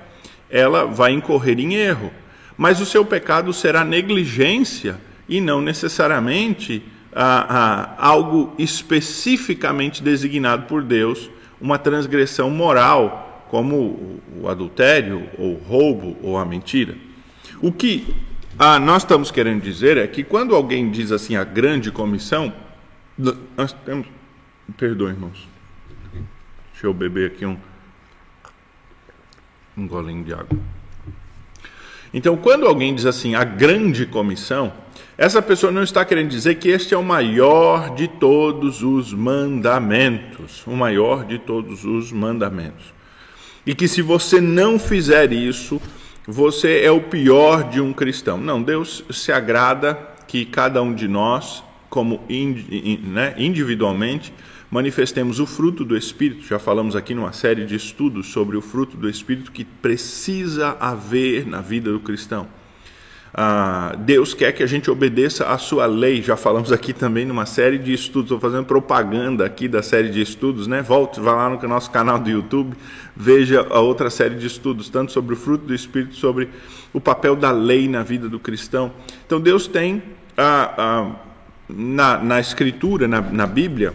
ela 0.48 0.84
vai 0.84 1.12
incorrer 1.12 1.58
em 1.58 1.74
erro. 1.74 2.12
Mas 2.56 2.80
o 2.80 2.86
seu 2.86 3.04
pecado 3.04 3.52
será 3.52 3.84
negligência 3.84 4.98
e 5.28 5.40
não 5.40 5.62
necessariamente 5.62 6.82
ah, 7.12 7.46
ah, 7.48 7.94
algo 7.98 8.54
especificamente 8.58 10.02
designado 10.02 10.66
por 10.66 10.82
Deus, 10.82 11.30
uma 11.60 11.78
transgressão 11.78 12.50
moral, 12.50 13.46
como 13.48 14.20
o 14.40 14.48
adultério, 14.48 15.28
ou 15.38 15.54
roubo, 15.54 16.16
ou 16.22 16.38
a 16.38 16.44
mentira. 16.44 16.94
O 17.60 17.72
que 17.72 18.14
ah, 18.62 18.78
nós 18.78 19.04
estamos 19.04 19.30
querendo 19.30 19.62
dizer 19.62 19.96
é 19.96 20.06
que 20.06 20.22
quando 20.22 20.54
alguém 20.54 20.90
diz 20.90 21.10
assim 21.10 21.34
a 21.34 21.44
grande 21.44 21.90
comissão, 21.90 22.52
nós 23.56 23.72
temos. 23.86 24.06
Perdoe, 24.76 25.12
irmãos. 25.12 25.48
Deixa 26.70 26.86
eu 26.86 26.92
beber 26.92 27.28
aqui 27.28 27.46
um, 27.46 27.56
um 29.74 29.88
golinho 29.88 30.22
de 30.22 30.34
água. 30.34 30.58
Então, 32.12 32.36
quando 32.36 32.66
alguém 32.66 32.94
diz 32.94 33.06
assim, 33.06 33.34
a 33.34 33.44
grande 33.44 34.04
comissão, 34.04 34.70
essa 35.16 35.40
pessoa 35.40 35.72
não 35.72 35.82
está 35.82 36.04
querendo 36.04 36.28
dizer 36.28 36.56
que 36.56 36.68
este 36.68 36.92
é 36.92 36.98
o 36.98 37.02
maior 37.02 37.94
de 37.94 38.08
todos 38.08 38.82
os 38.82 39.10
mandamentos, 39.14 40.66
o 40.66 40.76
maior 40.76 41.24
de 41.24 41.38
todos 41.38 41.86
os 41.86 42.12
mandamentos. 42.12 42.92
E 43.64 43.74
que 43.74 43.88
se 43.88 44.02
você 44.02 44.38
não 44.38 44.78
fizer 44.78 45.32
isso, 45.32 45.80
você 46.26 46.80
é 46.80 46.90
o 46.90 47.00
pior 47.00 47.68
de 47.68 47.80
um 47.80 47.92
cristão. 47.92 48.36
Não, 48.38 48.62
Deus 48.62 49.04
se 49.10 49.32
agrada 49.32 49.94
que 50.26 50.44
cada 50.44 50.82
um 50.82 50.94
de 50.94 51.08
nós, 51.08 51.64
como 51.88 52.22
né, 52.28 53.34
individualmente, 53.36 54.32
manifestemos 54.70 55.40
o 55.40 55.46
fruto 55.46 55.84
do 55.84 55.96
Espírito. 55.96 56.46
Já 56.46 56.58
falamos 56.58 56.94
aqui 56.94 57.14
numa 57.14 57.32
série 57.32 57.66
de 57.66 57.74
estudos 57.74 58.28
sobre 58.28 58.56
o 58.56 58.62
fruto 58.62 58.96
do 58.96 59.08
Espírito 59.08 59.50
que 59.50 59.64
precisa 59.64 60.76
haver 60.78 61.46
na 61.46 61.60
vida 61.60 61.90
do 61.90 62.00
cristão. 62.00 62.46
Ah, 63.32 63.94
Deus 63.96 64.34
quer 64.34 64.52
que 64.52 64.62
a 64.62 64.66
gente 64.66 64.90
obedeça 64.90 65.46
a 65.46 65.56
sua 65.56 65.86
lei. 65.86 66.20
Já 66.20 66.36
falamos 66.36 66.72
aqui 66.72 66.92
também 66.92 67.24
numa 67.24 67.46
série 67.46 67.78
de 67.78 67.92
estudos. 67.92 68.24
Estou 68.24 68.40
fazendo 68.40 68.64
propaganda 68.64 69.46
aqui 69.46 69.68
da 69.68 69.82
série 69.82 70.08
de 70.08 70.20
estudos, 70.20 70.66
né? 70.66 70.82
Volte, 70.82 71.20
vá 71.20 71.32
lá 71.32 71.48
no 71.48 71.68
nosso 71.68 71.90
canal 71.90 72.18
do 72.18 72.28
YouTube, 72.28 72.76
veja 73.16 73.66
a 73.70 73.78
outra 73.78 74.10
série 74.10 74.34
de 74.34 74.46
estudos, 74.46 74.88
tanto 74.88 75.12
sobre 75.12 75.34
o 75.34 75.36
fruto 75.36 75.66
do 75.66 75.74
Espírito, 75.74 76.16
sobre 76.16 76.48
o 76.92 77.00
papel 77.00 77.36
da 77.36 77.52
lei 77.52 77.88
na 77.88 78.02
vida 78.02 78.28
do 78.28 78.40
cristão. 78.40 78.92
Então 79.24 79.40
Deus 79.40 79.68
tem 79.68 80.02
ah, 80.36 80.74
ah, 80.76 81.10
na, 81.68 82.18
na 82.18 82.40
Escritura, 82.40 83.06
na, 83.06 83.20
na 83.20 83.46
Bíblia, 83.46 83.94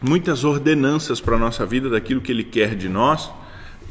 muitas 0.00 0.44
ordenanças 0.44 1.20
para 1.20 1.36
a 1.36 1.38
nossa 1.38 1.66
vida 1.66 1.90
daquilo 1.90 2.22
que 2.22 2.32
Ele 2.32 2.44
quer 2.44 2.74
de 2.74 2.88
nós 2.88 3.30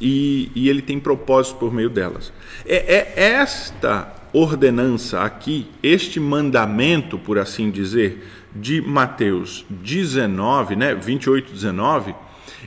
e, 0.02 0.52
e 0.56 0.70
Ele 0.70 0.82
tem 0.82 1.00
propósitos 1.00 1.60
por 1.60 1.72
meio 1.72 1.90
delas. 1.90 2.34
É, 2.66 3.14
é 3.16 3.34
esta 3.34 4.23
ordenança 4.34 5.22
aqui, 5.22 5.68
este 5.82 6.20
mandamento, 6.20 7.20
por 7.20 7.38
assim 7.38 7.70
dizer, 7.70 8.28
de 8.54 8.82
Mateus 8.82 9.64
19, 9.70 10.76
né, 10.76 10.96
28, 10.96 11.54
19, 11.54 12.16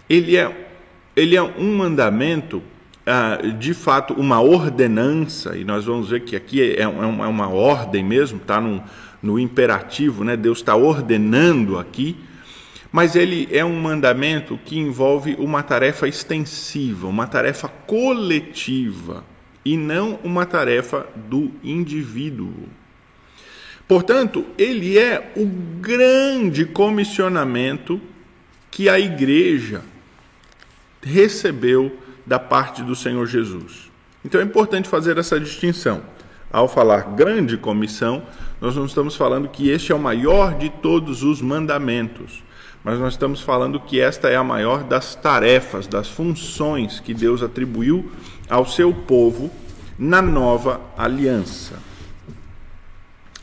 ele 0.08 0.36
é, 0.36 0.68
ele 1.16 1.34
é 1.34 1.42
um 1.42 1.76
mandamento, 1.76 2.62
ah, 3.04 3.38
de 3.58 3.74
fato, 3.74 4.14
uma 4.14 4.40
ordenança, 4.40 5.56
e 5.56 5.64
nós 5.64 5.84
vamos 5.84 6.10
ver 6.10 6.20
que 6.20 6.36
aqui 6.36 6.62
é, 6.62 6.82
é 6.82 6.86
uma, 6.86 7.24
é 7.24 7.28
uma 7.28 7.48
ordem 7.48 8.04
mesmo, 8.04 8.38
está 8.38 8.60
no, 8.60 8.82
no 9.20 9.38
imperativo, 9.38 10.22
né, 10.22 10.36
Deus 10.36 10.58
está 10.58 10.76
ordenando 10.76 11.78
aqui, 11.78 12.16
mas 12.92 13.16
ele 13.16 13.48
é 13.50 13.64
um 13.64 13.78
mandamento 13.80 14.58
que 14.64 14.78
envolve 14.78 15.34
uma 15.38 15.62
tarefa 15.64 16.06
extensiva, 16.06 17.08
uma 17.08 17.26
tarefa 17.26 17.68
coletiva 17.68 19.24
e 19.66 19.76
não 19.76 20.20
uma 20.22 20.46
tarefa 20.46 21.08
do 21.28 21.50
indivíduo. 21.60 22.68
Portanto, 23.88 24.46
ele 24.56 24.96
é 24.96 25.32
o 25.36 25.44
grande 25.44 26.64
comissionamento 26.64 28.00
que 28.70 28.88
a 28.88 29.00
igreja 29.00 29.82
recebeu 31.02 31.98
da 32.24 32.38
parte 32.38 32.80
do 32.80 32.94
Senhor 32.94 33.26
Jesus. 33.26 33.90
Então 34.24 34.40
é 34.40 34.44
importante 34.44 34.88
fazer 34.88 35.18
essa 35.18 35.40
distinção. 35.40 36.00
Ao 36.48 36.68
falar 36.68 37.16
grande 37.16 37.56
comissão, 37.56 38.22
nós 38.60 38.76
não 38.76 38.86
estamos 38.86 39.16
falando 39.16 39.48
que 39.48 39.68
este 39.68 39.90
é 39.90 39.94
o 39.96 39.98
maior 39.98 40.56
de 40.56 40.70
todos 40.70 41.24
os 41.24 41.42
mandamentos 41.42 42.46
mas 42.86 43.00
nós 43.00 43.14
estamos 43.14 43.40
falando 43.40 43.80
que 43.80 44.00
esta 44.00 44.28
é 44.28 44.36
a 44.36 44.44
maior 44.44 44.84
das 44.84 45.16
tarefas, 45.16 45.88
das 45.88 46.08
funções 46.08 47.00
que 47.00 47.12
Deus 47.12 47.42
atribuiu 47.42 48.12
ao 48.48 48.66
seu 48.66 48.92
povo 48.92 49.50
na 49.98 50.20
nova 50.20 50.80
aliança. 50.96 51.78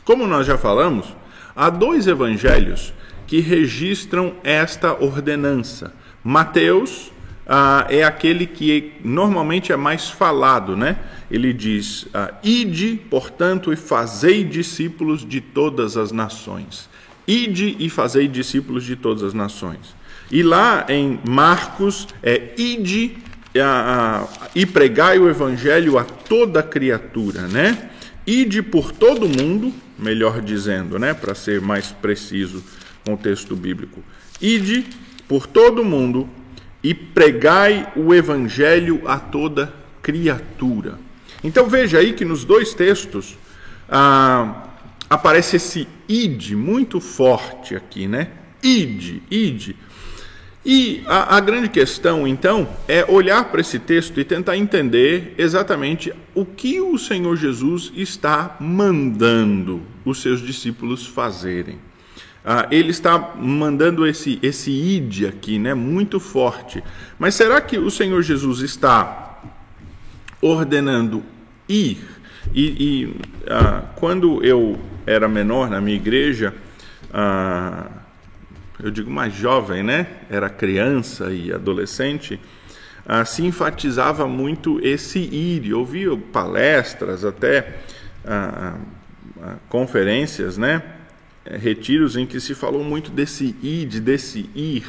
Como 0.04 0.26
nós 0.26 0.46
já 0.46 0.58
falamos, 0.58 1.06
há 1.54 1.70
dois 1.70 2.06
evangelhos 2.06 2.92
que 3.26 3.40
registram 3.40 4.34
esta 4.44 4.92
ordenança. 5.02 5.92
Mateus 6.22 7.10
ah, 7.46 7.86
é 7.90 8.02
aquele 8.04 8.46
que 8.46 8.92
normalmente 9.04 9.72
é 9.72 9.76
mais 9.76 10.08
falado, 10.08 10.76
né? 10.76 10.98
Ele 11.30 11.52
diz: 11.52 12.06
ah, 12.14 12.32
Ide, 12.42 13.00
portanto, 13.10 13.72
e 13.72 13.76
fazei 13.76 14.44
discípulos 14.44 15.26
de 15.26 15.40
todas 15.40 15.96
as 15.96 16.12
nações. 16.12 16.88
Ide 17.26 17.76
e 17.78 17.88
fazei 17.88 18.28
discípulos 18.28 18.84
de 18.84 18.96
todas 18.96 19.22
as 19.22 19.34
nações. 19.34 19.94
E 20.30 20.42
lá 20.42 20.86
em 20.88 21.18
Marcos 21.28 22.08
é 22.22 22.52
ide 22.56 23.16
a, 23.60 24.26
a, 24.26 24.48
e 24.54 24.66
pregai 24.66 25.18
o 25.18 25.28
evangelho 25.28 25.98
a 25.98 26.04
toda 26.04 26.62
criatura, 26.62 27.42
né? 27.42 27.90
Ide 28.26 28.62
por 28.62 28.90
todo 28.90 29.28
mundo, 29.28 29.72
melhor 29.98 30.40
dizendo, 30.40 30.98
né, 30.98 31.12
para 31.12 31.34
ser 31.34 31.60
mais 31.60 31.92
preciso 31.92 32.64
com 33.04 33.14
o 33.14 33.16
texto 33.16 33.54
bíblico. 33.54 34.02
Ide 34.40 34.86
por 35.28 35.46
todo 35.46 35.84
mundo 35.84 36.28
e 36.82 36.94
pregai 36.94 37.92
o 37.94 38.14
evangelho 38.14 39.02
a 39.06 39.18
toda 39.18 39.72
criatura. 40.02 40.98
Então 41.42 41.68
veja 41.68 41.98
aí 41.98 42.12
que 42.14 42.24
nos 42.24 42.44
dois 42.44 42.74
textos 42.74 43.36
ah, 43.88 44.68
aparece 45.08 45.56
esse 45.56 45.86
id 46.08 46.52
muito 46.52 47.00
forte 47.00 47.76
aqui, 47.76 48.08
né? 48.08 48.28
Id, 48.62 49.22
id. 49.30 49.76
E 50.64 51.02
a, 51.06 51.36
a, 51.36 51.40
grande 51.40 51.68
questão, 51.68 52.26
então, 52.26 52.66
é 52.88 53.04
olhar 53.06 53.44
para 53.50 53.60
esse 53.60 53.78
texto 53.78 54.18
e 54.18 54.24
tentar 54.24 54.56
entender 54.56 55.34
exatamente 55.36 56.10
o 56.34 56.46
que 56.46 56.80
o 56.80 56.96
Senhor 56.96 57.36
Jesus 57.36 57.92
está 57.94 58.56
mandando 58.58 59.82
os 60.06 60.22
seus 60.22 60.40
discípulos 60.40 61.06
fazerem. 61.06 61.78
Ah, 62.42 62.66
ele 62.70 62.90
está 62.90 63.34
mandando 63.36 64.06
esse, 64.06 64.38
esse 64.42 64.70
id 64.70 65.26
aqui, 65.26 65.58
né, 65.58 65.74
muito 65.74 66.18
forte. 66.18 66.82
Mas 67.18 67.34
será 67.34 67.60
que 67.60 67.78
o 67.78 67.90
Senhor 67.90 68.22
Jesus 68.22 68.60
está 68.60 69.42
ordenando 70.40 71.22
ir? 71.68 71.98
E, 72.54 72.64
e 72.64 73.16
ah, 73.48 73.84
quando 73.96 74.42
eu 74.42 74.78
era 75.06 75.28
menor 75.28 75.68
na 75.68 75.80
minha 75.80 75.96
igreja, 75.96 76.54
ah, 77.12 78.03
eu 78.82 78.90
digo 78.90 79.10
mais 79.10 79.34
jovem, 79.34 79.82
né? 79.82 80.06
Era 80.28 80.48
criança 80.48 81.32
e 81.32 81.52
adolescente, 81.52 82.40
ah, 83.06 83.24
se 83.24 83.44
enfatizava 83.44 84.26
muito 84.26 84.80
esse 84.84 85.18
ir. 85.18 85.68
Eu 85.68 85.80
ouvia 85.80 86.16
palestras, 86.16 87.24
até 87.24 87.76
ah, 88.24 88.76
ah, 89.42 89.56
conferências, 89.68 90.56
né? 90.56 90.82
Retiros 91.44 92.16
em 92.16 92.26
que 92.26 92.40
se 92.40 92.54
falou 92.54 92.82
muito 92.82 93.10
desse 93.10 93.54
id, 93.62 94.00
desse 94.00 94.48
ir, 94.54 94.84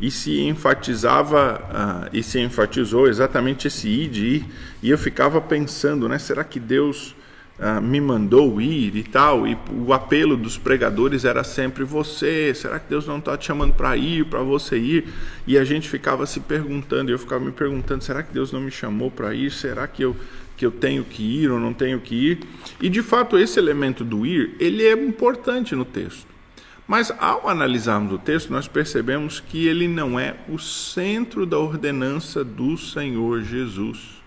e 0.00 0.10
se 0.10 0.40
enfatizava 0.40 2.08
e 2.12 2.22
se 2.22 2.40
enfatizou 2.40 3.06
exatamente 3.06 3.68
esse 3.68 3.88
id, 3.88 4.16
ir, 4.16 4.46
e 4.82 4.88
eu 4.88 4.96
ficava 4.96 5.38
pensando, 5.38 6.08
né? 6.08 6.18
Será 6.18 6.42
que 6.42 6.58
Deus 6.58 7.14
ah, 7.58 7.80
me 7.80 8.00
mandou 8.00 8.60
ir 8.60 8.96
e 8.96 9.02
tal, 9.02 9.46
e 9.46 9.56
o 9.70 9.92
apelo 9.92 10.36
dos 10.36 10.58
pregadores 10.58 11.24
era 11.24 11.44
sempre 11.44 11.84
você, 11.84 12.52
será 12.54 12.80
que 12.80 12.88
Deus 12.88 13.06
não 13.06 13.18
está 13.18 13.36
te 13.36 13.46
chamando 13.46 13.74
para 13.74 13.96
ir, 13.96 14.24
para 14.24 14.40
você 14.40 14.78
ir? 14.78 15.04
E 15.46 15.56
a 15.58 15.64
gente 15.64 15.88
ficava 15.88 16.26
se 16.26 16.40
perguntando, 16.40 17.10
eu 17.10 17.18
ficava 17.18 17.44
me 17.44 17.52
perguntando, 17.52 18.02
será 18.02 18.22
que 18.22 18.32
Deus 18.32 18.50
não 18.52 18.60
me 18.60 18.70
chamou 18.70 19.10
para 19.10 19.34
ir? 19.34 19.50
Será 19.50 19.86
que 19.86 20.02
eu, 20.02 20.16
que 20.56 20.66
eu 20.66 20.70
tenho 20.70 21.04
que 21.04 21.22
ir 21.22 21.50
ou 21.50 21.60
não 21.60 21.72
tenho 21.72 22.00
que 22.00 22.14
ir? 22.14 22.40
E 22.80 22.88
de 22.88 23.02
fato 23.02 23.38
esse 23.38 23.58
elemento 23.58 24.02
do 24.02 24.26
ir, 24.26 24.56
ele 24.58 24.84
é 24.84 24.92
importante 24.92 25.76
no 25.76 25.84
texto. 25.84 26.32
Mas 26.88 27.12
ao 27.18 27.48
analisarmos 27.48 28.12
o 28.12 28.18
texto, 28.18 28.50
nós 28.50 28.66
percebemos 28.66 29.40
que 29.40 29.66
ele 29.66 29.86
não 29.86 30.18
é 30.18 30.36
o 30.48 30.58
centro 30.58 31.46
da 31.46 31.58
ordenança 31.58 32.42
do 32.42 32.76
Senhor 32.76 33.42
Jesus. 33.42 34.21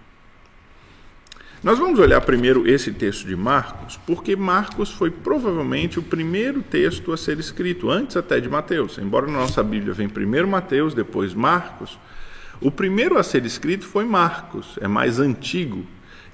Nós 1.65 1.79
vamos 1.79 1.98
olhar 1.98 2.22
primeiro 2.22 2.69
esse 2.69 2.91
texto 2.91 3.25
de 3.25 3.36
Marcos, 3.36 4.00
porque 4.05 4.36
Marcos 4.36 4.91
foi 4.91 5.10
provavelmente 5.10 5.98
o 5.98 6.03
primeiro 6.03 6.62
texto 6.62 7.12
a 7.12 7.17
ser 7.17 7.39
escrito, 7.39 7.89
antes 7.89 8.15
até 8.15 8.39
de 8.39 8.48
Mateus. 8.48 9.00
Embora 9.00 9.25
na 9.25 9.39
nossa 9.39 9.63
Bíblia 9.63 9.91
vem 9.91 10.07
primeiro 10.07 10.48
Mateus, 10.48 10.93
depois 10.93 11.34
Marcos, 11.34 11.98
o 12.62 12.69
primeiro 12.69 13.17
a 13.17 13.24
ser 13.24 13.48
escrito 13.48 13.84
foi 13.84 14.05
Marcos, 14.05 14.77
é 14.79 14.88
mais 14.88 15.19
antigo. 15.19 15.84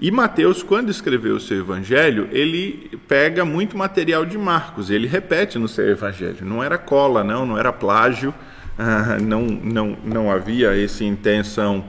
E 0.01 0.11
Mateus, 0.11 0.63
quando 0.63 0.89
escreveu 0.89 1.38
o 1.38 1.39
seu 1.39 1.59
evangelho, 1.59 2.27
ele 2.33 3.00
pega 3.07 3.45
muito 3.45 3.77
material 3.77 4.25
de 4.25 4.38
Marcos, 4.38 4.89
ele 4.89 5.07
repete 5.07 5.57
no 5.57 5.69
seu 5.69 5.88
evangelho. 5.88 6.45
Não 6.45 6.61
era 6.61 6.77
cola, 6.77 7.23
não, 7.23 7.45
não 7.45 7.57
era 7.57 7.71
plágio, 7.71 8.33
ah, 8.77 9.15
não, 9.23 9.43
não, 9.43 9.97
não 10.03 10.29
havia 10.29 10.75
essa 10.75 11.05
intenção 11.05 11.85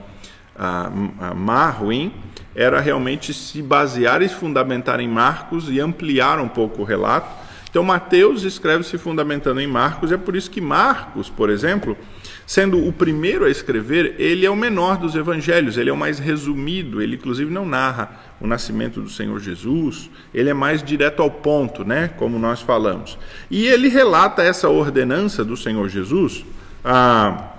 ah, 0.55 0.89
má, 1.35 1.69
ruim 1.69 2.13
era 2.55 2.79
realmente 2.79 3.33
se 3.33 3.61
basear 3.61 4.21
e 4.21 4.29
se 4.29 4.35
fundamentar 4.35 4.99
em 4.99 5.07
Marcos 5.07 5.69
e 5.69 5.79
ampliar 5.79 6.39
um 6.39 6.47
pouco 6.47 6.81
o 6.81 6.85
relato. 6.85 7.43
Então, 7.69 7.83
Mateus 7.83 8.43
escreve 8.43 8.83
se 8.83 8.99
fundamentando 8.99 9.59
em 9.59 9.65
Marcos, 9.65 10.11
é 10.11 10.17
por 10.17 10.35
isso 10.35 10.51
que 10.51 10.61
Marcos, 10.61 11.27
por 11.27 11.49
exemplo, 11.49 11.97
sendo 12.45 12.87
o 12.87 12.93
primeiro 12.93 13.45
a 13.45 13.49
escrever, 13.49 14.15
ele 14.19 14.45
é 14.45 14.49
o 14.49 14.55
menor 14.55 14.97
dos 14.97 15.15
evangelhos, 15.15 15.75
ele 15.75 15.89
é 15.89 15.93
o 15.93 15.97
mais 15.97 16.19
resumido, 16.19 17.01
ele 17.01 17.15
inclusive 17.15 17.51
não 17.51 17.65
narra 17.65 18.11
o 18.39 18.45
nascimento 18.45 19.01
do 19.01 19.09
Senhor 19.09 19.39
Jesus, 19.39 20.11
ele 20.31 20.51
é 20.51 20.53
mais 20.53 20.83
direto 20.83 21.23
ao 21.23 21.31
ponto, 21.31 21.83
né, 21.83 22.09
como 22.15 22.37
nós 22.37 22.61
falamos. 22.61 23.17
E 23.49 23.65
ele 23.65 23.87
relata 23.87 24.43
essa 24.43 24.69
ordenança 24.69 25.43
do 25.43 25.57
Senhor 25.57 25.89
Jesus 25.89 26.45
ah, 26.85 27.53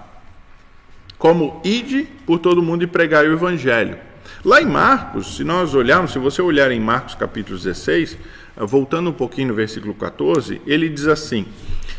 como 1.18 1.60
ide 1.64 2.06
por 2.26 2.38
todo 2.38 2.62
mundo 2.62 2.84
e 2.84 2.86
pregar 2.86 3.24
o 3.24 3.32
evangelho. 3.32 3.96
Lá 4.44 4.60
em 4.60 4.66
Marcos, 4.66 5.36
se 5.36 5.42
nós 5.42 5.74
olharmos, 5.74 6.12
se 6.12 6.18
você 6.18 6.42
olhar 6.42 6.70
em 6.70 6.78
Marcos 6.78 7.14
capítulo 7.14 7.56
16, 7.56 8.18
voltando 8.58 9.08
um 9.08 9.12
pouquinho 9.14 9.48
no 9.48 9.54
versículo 9.54 9.94
14, 9.94 10.60
ele 10.66 10.90
diz 10.90 11.06
assim: 11.06 11.46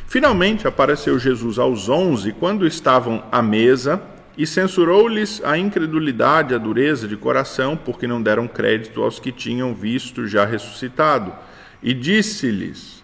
Finalmente 0.06 0.68
apareceu 0.68 1.18
Jesus 1.18 1.58
aos 1.58 1.90
onze, 1.90 2.34
quando 2.34 2.68
estavam 2.68 3.24
à 3.32 3.42
mesa, 3.42 4.00
e 4.38 4.46
censurou-lhes 4.46 5.42
a 5.44 5.58
incredulidade, 5.58 6.54
a 6.54 6.60
dureza 6.60 7.08
de 7.08 7.18
coração, 7.18 7.76
porque 7.76 8.06
não 8.06 8.22
deram 8.22 8.48
crédito 8.48 9.02
aos 9.02 9.20
que 9.20 9.32
tinham 9.32 9.74
visto 9.74 10.28
já 10.28 10.46
ressuscitado. 10.46 11.34
E 11.82 11.96
disse-lhes: 11.96 13.04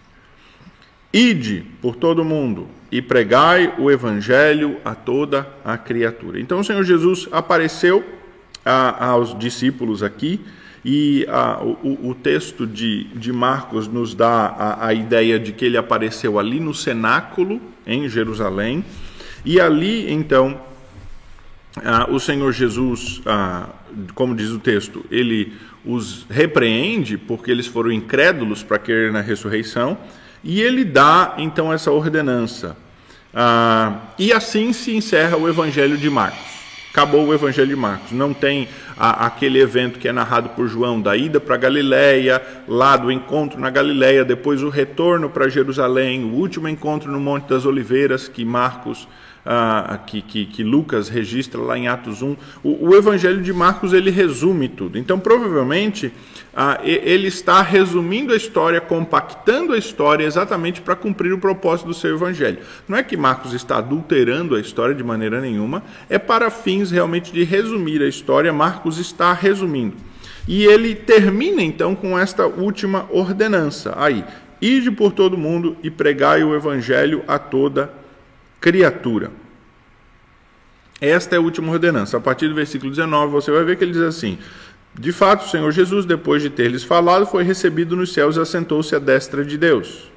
Ide 1.12 1.66
por 1.80 1.96
todo 1.96 2.22
o 2.22 2.24
mundo 2.24 2.68
e 2.92 3.02
pregai 3.02 3.74
o 3.76 3.90
evangelho 3.90 4.76
a 4.84 4.94
toda 4.94 5.48
a 5.64 5.76
criatura. 5.76 6.38
Então 6.38 6.60
o 6.60 6.64
Senhor 6.64 6.84
Jesus 6.84 7.28
apareceu 7.32 8.21
a, 8.64 9.06
aos 9.06 9.38
discípulos 9.38 10.02
aqui, 10.02 10.40
e 10.84 11.24
a, 11.28 11.62
o, 11.62 12.10
o, 12.10 12.14
texto 12.14 12.66
de, 12.66 13.04
de 13.14 13.32
Marcos 13.32 13.86
nos 13.86 14.14
dá 14.14 14.46
a, 14.46 14.86
a, 14.88 14.94
ideia 14.94 15.38
de 15.38 15.52
que 15.52 15.64
ele 15.64 15.76
apareceu 15.76 16.38
ali 16.38 16.58
no 16.58 16.74
cenáculo, 16.74 17.60
em 17.86 18.08
Jerusalém, 18.08 18.84
e 19.44 19.60
ali 19.60 20.12
então 20.12 20.60
o 22.10 22.20
Senhor 22.20 22.52
Jesus, 22.52 23.22
como 24.14 24.36
diz 24.36 24.50
o 24.50 24.58
texto, 24.58 25.04
ele 25.10 25.54
os 25.84 26.26
repreende 26.28 27.16
porque 27.16 27.50
eles 27.50 27.66
foram 27.66 27.90
incrédulos 27.90 28.62
para 28.62 28.78
crer 28.78 29.10
na 29.10 29.20
ressurreição, 29.20 29.96
e 30.44 30.60
ele 30.60 30.84
dá 30.84 31.34
então 31.38 31.72
essa 31.72 31.90
ordenança. 31.90 32.76
e 34.18 34.32
assim 34.32 34.72
se 34.72 34.94
encerra 34.94 35.36
o 35.36 35.48
Evangelho 35.48 35.96
de 35.96 36.10
Marcos 36.10 36.51
acabou 36.92 37.26
o 37.26 37.32
Evangelho 37.32 37.68
de 37.68 37.76
Marcos. 37.76 38.12
Não 38.12 38.34
tem 38.34 38.68
a, 38.98 39.26
aquele 39.26 39.58
evento 39.58 39.98
que 39.98 40.06
é 40.06 40.12
narrado 40.12 40.50
por 40.50 40.68
João 40.68 41.00
da 41.00 41.16
ida 41.16 41.40
para 41.40 41.56
Galiléia, 41.56 42.42
lá 42.68 42.98
do 42.98 43.10
encontro 43.10 43.58
na 43.58 43.70
Galiléia, 43.70 44.26
depois 44.26 44.62
o 44.62 44.68
retorno 44.68 45.30
para 45.30 45.48
Jerusalém, 45.48 46.22
o 46.22 46.34
último 46.34 46.68
encontro 46.68 47.10
no 47.10 47.18
Monte 47.18 47.48
das 47.48 47.64
Oliveiras 47.64 48.28
que 48.28 48.44
Marcos 48.44 49.08
ah, 49.44 49.98
que, 50.06 50.22
que, 50.22 50.46
que, 50.46 50.62
Lucas 50.62 51.08
registra 51.08 51.60
lá 51.60 51.76
em 51.76 51.88
Atos 51.88 52.22
1, 52.22 52.36
o, 52.62 52.88
o, 52.88 52.94
Evangelho 52.94 53.42
de 53.42 53.52
Marcos 53.52 53.92
ele 53.92 54.10
resume 54.10 54.68
tudo. 54.68 54.96
Então, 54.96 55.18
provavelmente, 55.18 56.12
ah, 56.54 56.80
ele 56.82 57.26
está 57.26 57.60
resumindo 57.60 58.32
a 58.32 58.36
história, 58.36 58.80
compactando 58.80 59.72
a 59.72 59.78
história 59.78 60.24
exatamente 60.24 60.80
para 60.80 60.94
cumprir 60.94 61.32
o 61.32 61.38
propósito 61.38 61.88
do 61.88 61.94
seu 61.94 62.14
Evangelho. 62.14 62.58
Não 62.86 62.96
é 62.96 63.02
que 63.02 63.16
Marcos 63.16 63.52
está 63.52 63.78
adulterando 63.78 64.54
a 64.54 64.60
história 64.60 64.94
de 64.94 65.02
maneira 65.02 65.40
nenhuma, 65.40 65.82
é 66.08 66.18
para 66.18 66.50
fins 66.50 66.90
realmente 66.90 67.32
de 67.32 67.42
resumir 67.42 68.00
a 68.00 68.08
história, 68.08 68.52
Marcos 68.52 68.98
está 68.98 69.32
resumindo. 69.32 69.96
E 70.46 70.64
ele 70.64 70.94
termina 70.94 71.62
então 71.62 71.94
com 71.94 72.18
esta 72.18 72.46
última 72.46 73.06
ordenança. 73.10 73.94
Aí, 73.96 74.24
ide 74.60 74.90
por 74.90 75.12
todo 75.12 75.38
mundo 75.38 75.76
e 75.82 75.90
pregai 75.90 76.42
o 76.42 76.54
evangelho 76.54 77.22
a 77.26 77.38
toda 77.38 78.01
criatura. 78.62 79.32
Esta 81.00 81.34
é 81.34 81.38
a 81.38 81.40
última 81.42 81.72
ordenança. 81.72 82.16
A 82.16 82.20
partir 82.20 82.48
do 82.48 82.54
versículo 82.54 82.88
19, 82.90 83.32
você 83.32 83.50
vai 83.50 83.64
ver 83.64 83.76
que 83.76 83.82
ele 83.82 83.90
diz 83.90 84.02
assim: 84.02 84.38
De 84.94 85.10
fato, 85.10 85.44
o 85.44 85.48
Senhor 85.48 85.70
Jesus, 85.72 86.06
depois 86.06 86.40
de 86.40 86.48
ter 86.48 86.68
lhes 86.68 86.84
falado, 86.84 87.26
foi 87.26 87.42
recebido 87.42 87.96
nos 87.96 88.12
céus 88.12 88.36
e 88.36 88.40
assentou-se 88.40 88.94
à 88.94 89.00
destra 89.00 89.44
de 89.44 89.58
Deus. 89.58 90.11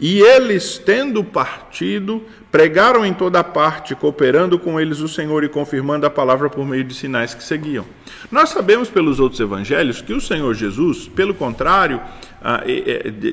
E 0.00 0.20
eles, 0.22 0.78
tendo 0.78 1.22
partido, 1.22 2.22
pregaram 2.50 3.04
em 3.04 3.12
toda 3.12 3.44
parte, 3.44 3.94
cooperando 3.94 4.58
com 4.58 4.80
eles 4.80 5.00
o 5.00 5.08
Senhor 5.08 5.44
e 5.44 5.48
confirmando 5.48 6.06
a 6.06 6.10
palavra 6.10 6.48
por 6.48 6.66
meio 6.66 6.82
de 6.82 6.94
sinais 6.94 7.34
que 7.34 7.44
seguiam. 7.44 7.84
Nós 8.32 8.48
sabemos 8.48 8.88
pelos 8.88 9.20
outros 9.20 9.40
evangelhos 9.40 10.00
que 10.00 10.14
o 10.14 10.20
Senhor 10.20 10.54
Jesus, 10.54 11.06
pelo 11.06 11.34
contrário, 11.34 12.00
ah, 12.42 12.62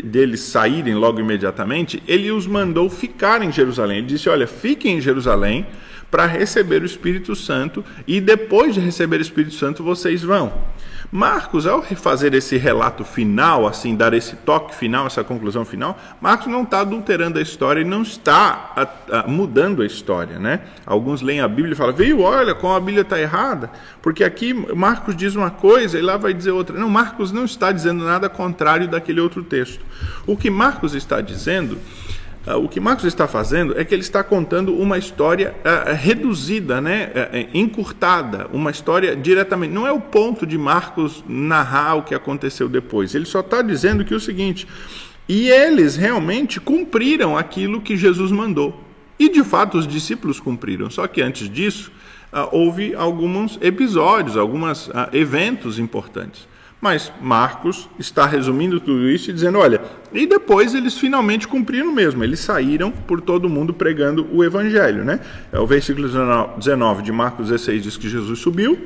deles 0.04 0.42
saírem 0.42 0.94
logo 0.94 1.22
imediatamente, 1.22 2.04
ele 2.06 2.30
os 2.32 2.46
mandou 2.46 2.90
ficar 2.90 3.42
em 3.42 3.52
Jerusalém. 3.52 4.00
Ele 4.00 4.08
disse: 4.08 4.28
Olha, 4.28 4.46
fiquem 4.46 4.98
em 4.98 5.02
Jerusalém, 5.02 5.66
para 6.10 6.26
receber 6.26 6.82
o 6.82 6.86
Espírito 6.86 7.36
Santo 7.36 7.84
e 8.06 8.22
depois 8.22 8.74
de 8.74 8.80
receber 8.80 9.18
o 9.18 9.22
Espírito 9.22 9.56
Santo 9.56 9.84
vocês 9.84 10.24
vão. 10.24 10.54
Marcos, 11.10 11.66
ao 11.66 11.82
fazer 11.82 12.34
esse 12.34 12.58
relato 12.58 13.06
final, 13.06 13.66
assim, 13.66 13.96
dar 13.96 14.14
esse 14.14 14.36
toque 14.36 14.76
final, 14.76 15.08
essa 15.08 15.24
conclusão 15.24 15.64
final, 15.64 15.98
Marcos 16.20 16.48
não 16.48 16.64
está 16.64 16.82
adulterando 16.82 17.40
a 17.40 17.42
história 17.42 17.80
e 17.80 17.86
não 17.86 18.02
está 18.02 18.74
a, 18.76 19.20
a, 19.20 19.28
mudando 19.28 19.82
a 19.82 19.86
história, 19.86 20.38
né? 20.38 20.60
Alguns 20.86 21.22
leem 21.22 21.40
a 21.40 21.48
Bíblia 21.48 21.72
e 21.72 21.76
falam, 21.78 21.96
viu, 21.96 22.20
olha, 22.20 22.54
como 22.54 22.76
a 22.76 22.80
Bíblia 22.80 23.04
está 23.04 23.18
errada, 23.18 23.72
porque 24.02 24.22
aqui 24.22 24.54
Marcos 24.54 25.16
diz 25.16 25.34
uma 25.34 25.50
coisa 25.50 25.98
e 25.98 26.02
lá 26.02 26.18
vai 26.18 26.34
dizer 26.34 26.52
outra. 26.52 26.78
Não, 26.78 26.90
Marcos 26.90 27.32
não 27.32 27.46
está 27.46 27.72
dizendo 27.72 28.04
nada 28.04 28.28
contrário 28.28 28.90
daquele 28.90 29.22
outro 29.22 29.44
texto. 29.44 29.86
O 30.26 30.36
que 30.36 30.50
Marcos 30.50 30.94
está 30.94 31.22
dizendo 31.22 31.80
o 32.56 32.70
que 32.70 32.80
Marcos 32.80 33.06
está 33.06 33.28
fazendo 33.28 33.78
é 33.78 33.84
que 33.84 33.94
ele 33.94 34.02
está 34.02 34.24
contando 34.24 34.74
uma 34.74 34.98
história 34.98 35.54
uh, 35.66 35.94
reduzida, 35.94 36.80
né, 36.80 37.08
uh, 37.08 37.58
encurtada, 37.58 38.48
uma 38.54 38.72
história 38.72 39.16
diretamente. 39.16 39.74
Não 39.74 39.86
é 39.86 39.92
o 39.92 40.00
ponto 40.00 40.46
de 40.46 40.58
Marcos 40.58 41.24
narrar 41.28 41.96
o 41.96 42.04
que 42.04 42.16
aconteceu 42.16 42.70
depois. 42.70 43.14
Ele 43.14 43.26
só 43.26 43.42
está 43.42 43.62
dizendo 43.62 44.06
que 44.06 44.14
é 44.14 44.18
o 44.18 44.20
seguinte: 44.20 44.68
e 45.28 45.50
eles 45.50 45.96
realmente 45.98 46.60
cumpriram 46.60 47.38
aquilo 47.38 47.82
que 47.82 47.98
Jesus 47.98 48.32
mandou. 48.32 48.84
E 49.20 49.30
de 49.30 49.44
fato 49.44 49.78
os 49.78 49.88
discípulos 49.88 50.40
cumpriram. 50.40 50.90
Só 50.90 51.08
que 51.08 51.22
antes 51.22 51.50
disso 51.50 51.92
houve 52.52 52.94
alguns 52.94 53.58
episódios, 53.62 54.38
alguns 54.38 54.90
eventos 55.12 55.80
importantes. 55.80 56.48
Mas 56.80 57.12
Marcos 57.20 57.90
está 57.98 58.26
resumindo 58.26 58.80
tudo 58.80 59.10
isso 59.10 59.30
e 59.30 59.34
dizendo: 59.34 59.58
olha, 59.58 59.82
e 60.14 60.28
depois 60.28 60.76
eles 60.76 60.98
finalmente 60.98 61.48
cumpriram 61.48 61.92
mesmo, 61.92 62.24
eles 62.24 62.40
saíram 62.40 62.92
por 62.92 63.20
todo 63.20 63.50
mundo 63.50 63.74
pregando 63.74 64.28
o 64.32 64.44
evangelho, 64.44 65.04
né? 65.04 65.20
É 65.52 65.60
o 65.60 65.66
versículo 65.66 66.08
19 66.58 67.02
de 67.02 67.12
Marcos 67.12 67.48
16 67.50 67.84
diz 67.84 67.98
que 67.98 68.08
Jesus 68.08 68.40
subiu 68.40 68.78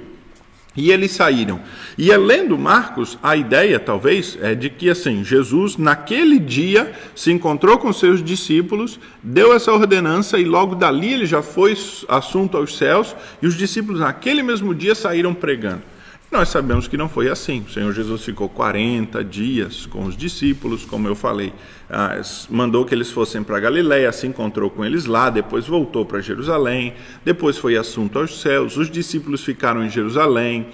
e 0.76 0.90
eles 0.90 1.12
saíram. 1.12 1.60
E 1.98 2.16
lendo 2.16 2.58
Marcos, 2.58 3.18
a 3.22 3.36
ideia 3.36 3.80
talvez 3.80 4.38
é 4.42 4.56
de 4.56 4.70
que 4.70 4.90
assim, 4.90 5.24
Jesus 5.24 5.76
naquele 5.76 6.40
dia 6.40 6.94
se 7.14 7.32
encontrou 7.32 7.78
com 7.78 7.92
seus 7.92 8.24
discípulos, 8.24 9.00
deu 9.22 9.54
essa 9.54 9.72
ordenança 9.74 10.40
e 10.40 10.46
logo 10.46 10.76
dali 10.76 11.14
ele 11.14 11.26
já 11.26 11.42
foi 11.42 11.78
assunto 12.08 12.56
aos 12.56 12.78
céus 12.78 13.16
e 13.42 13.48
os 13.48 13.56
discípulos 13.56 14.00
naquele 14.00 14.42
mesmo 14.42 14.74
dia 14.74 14.96
saíram 14.96 15.34
pregando. 15.34 15.82
Nós 16.32 16.48
sabemos 16.48 16.88
que 16.88 16.96
não 16.96 17.10
foi 17.10 17.28
assim. 17.28 17.66
O 17.68 17.70
Senhor 17.70 17.92
Jesus 17.92 18.24
ficou 18.24 18.48
40 18.48 19.22
dias 19.22 19.86
com 19.86 20.06
os 20.06 20.16
discípulos, 20.16 20.86
como 20.86 21.06
eu 21.06 21.14
falei, 21.14 21.52
ah, 21.90 22.22
mandou 22.50 22.86
que 22.86 22.96
eles 22.96 23.12
fossem 23.12 23.44
para 23.44 23.60
Galiléia, 23.60 24.10
se 24.14 24.26
encontrou 24.28 24.70
com 24.70 24.86
eles 24.86 25.06
lá, 25.06 25.30
depois 25.30 25.68
voltou 25.68 26.06
para 26.06 26.22
Jerusalém, 26.22 26.94
depois 27.26 27.58
foi 27.58 27.76
assunto 27.76 28.18
aos 28.18 28.40
céus, 28.40 28.78
os 28.78 28.90
discípulos 28.90 29.44
ficaram 29.44 29.84
em 29.84 29.90
Jerusalém, 29.90 30.68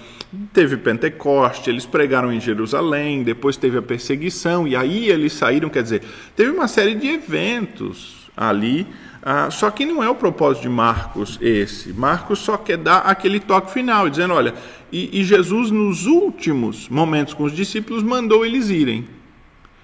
teve 0.52 0.76
Pentecoste, 0.76 1.70
eles 1.70 1.84
pregaram 1.84 2.32
em 2.32 2.40
Jerusalém, 2.40 3.24
depois 3.24 3.56
teve 3.56 3.78
a 3.78 3.82
perseguição, 3.82 4.68
e 4.68 4.76
aí 4.76 5.08
eles 5.08 5.32
saíram, 5.32 5.68
quer 5.68 5.82
dizer, 5.82 6.02
teve 6.36 6.52
uma 6.52 6.68
série 6.68 6.94
de 6.94 7.08
eventos 7.08 8.30
ali 8.36 8.86
ah, 9.30 9.50
só 9.50 9.70
que 9.70 9.84
não 9.84 10.02
é 10.02 10.08
o 10.08 10.14
propósito 10.14 10.62
de 10.62 10.70
Marcos 10.70 11.38
esse. 11.42 11.92
Marcos 11.92 12.38
só 12.38 12.56
quer 12.56 12.78
dar 12.78 13.00
aquele 13.00 13.38
toque 13.38 13.70
final, 13.70 14.08
dizendo: 14.08 14.32
olha, 14.32 14.54
e, 14.90 15.20
e 15.20 15.22
Jesus, 15.22 15.70
nos 15.70 16.06
últimos 16.06 16.88
momentos 16.88 17.34
com 17.34 17.44
os 17.44 17.52
discípulos, 17.52 18.02
mandou 18.02 18.42
eles 18.46 18.70
irem. 18.70 19.06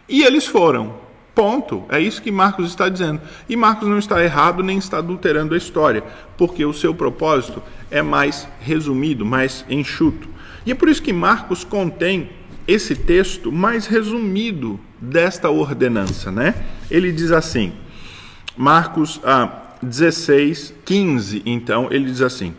E 0.09 0.22
eles 0.22 0.46
foram. 0.46 0.94
Ponto. 1.35 1.85
É 1.90 2.00
isso 2.00 2.22
que 2.22 2.30
Marcos 2.30 2.70
está 2.70 2.88
dizendo. 2.88 3.20
E 3.46 3.54
Marcos 3.54 3.87
não 3.87 3.98
está 3.98 4.24
errado 4.24 4.62
nem 4.62 4.78
está 4.78 4.96
adulterando 4.96 5.52
a 5.52 5.59
história, 5.59 6.02
porque 6.38 6.64
o 6.64 6.72
seu 6.72 6.94
propósito 6.94 7.62
é 7.90 8.00
mais 8.00 8.48
resumido, 8.61 9.26
mais 9.26 9.62
enxuto. 9.68 10.26
E 10.64 10.72
é 10.72 10.74
por 10.74 10.88
isso 10.88 11.02
que 11.02 11.12
Marcos 11.12 11.64
contém 11.64 12.30
esse 12.66 12.96
texto 12.96 13.52
mais 13.52 13.87
resumido 13.87 14.80
desta 14.98 15.50
ordenança, 15.50 16.33
né? 16.33 16.54
Ele 16.90 17.12
diz 17.12 17.30
assim: 17.30 17.74
Marcos 18.56 19.20
ah, 19.24 19.62
16, 19.82 20.74
15, 20.84 21.42
então, 21.44 21.88
ele 21.90 22.06
diz 22.06 22.20
assim: 22.20 22.54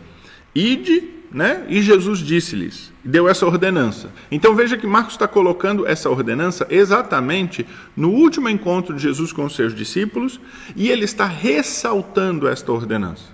Ide, 0.54 1.02
né? 1.30 1.64
E 1.68 1.82
Jesus 1.82 2.20
disse-lhes, 2.20 2.92
deu 3.04 3.28
essa 3.28 3.46
ordenança. 3.46 4.10
Então 4.30 4.54
veja 4.54 4.76
que 4.76 4.86
Marcos 4.86 5.14
está 5.14 5.28
colocando 5.28 5.86
essa 5.86 6.08
ordenança 6.08 6.66
exatamente 6.70 7.66
no 7.96 8.10
último 8.10 8.48
encontro 8.48 8.94
de 8.94 9.02
Jesus 9.02 9.32
com 9.32 9.44
os 9.44 9.54
seus 9.54 9.74
discípulos, 9.74 10.40
e 10.74 10.88
ele 10.88 11.04
está 11.04 11.26
ressaltando 11.26 12.48
esta 12.48 12.72
ordenança. 12.72 13.24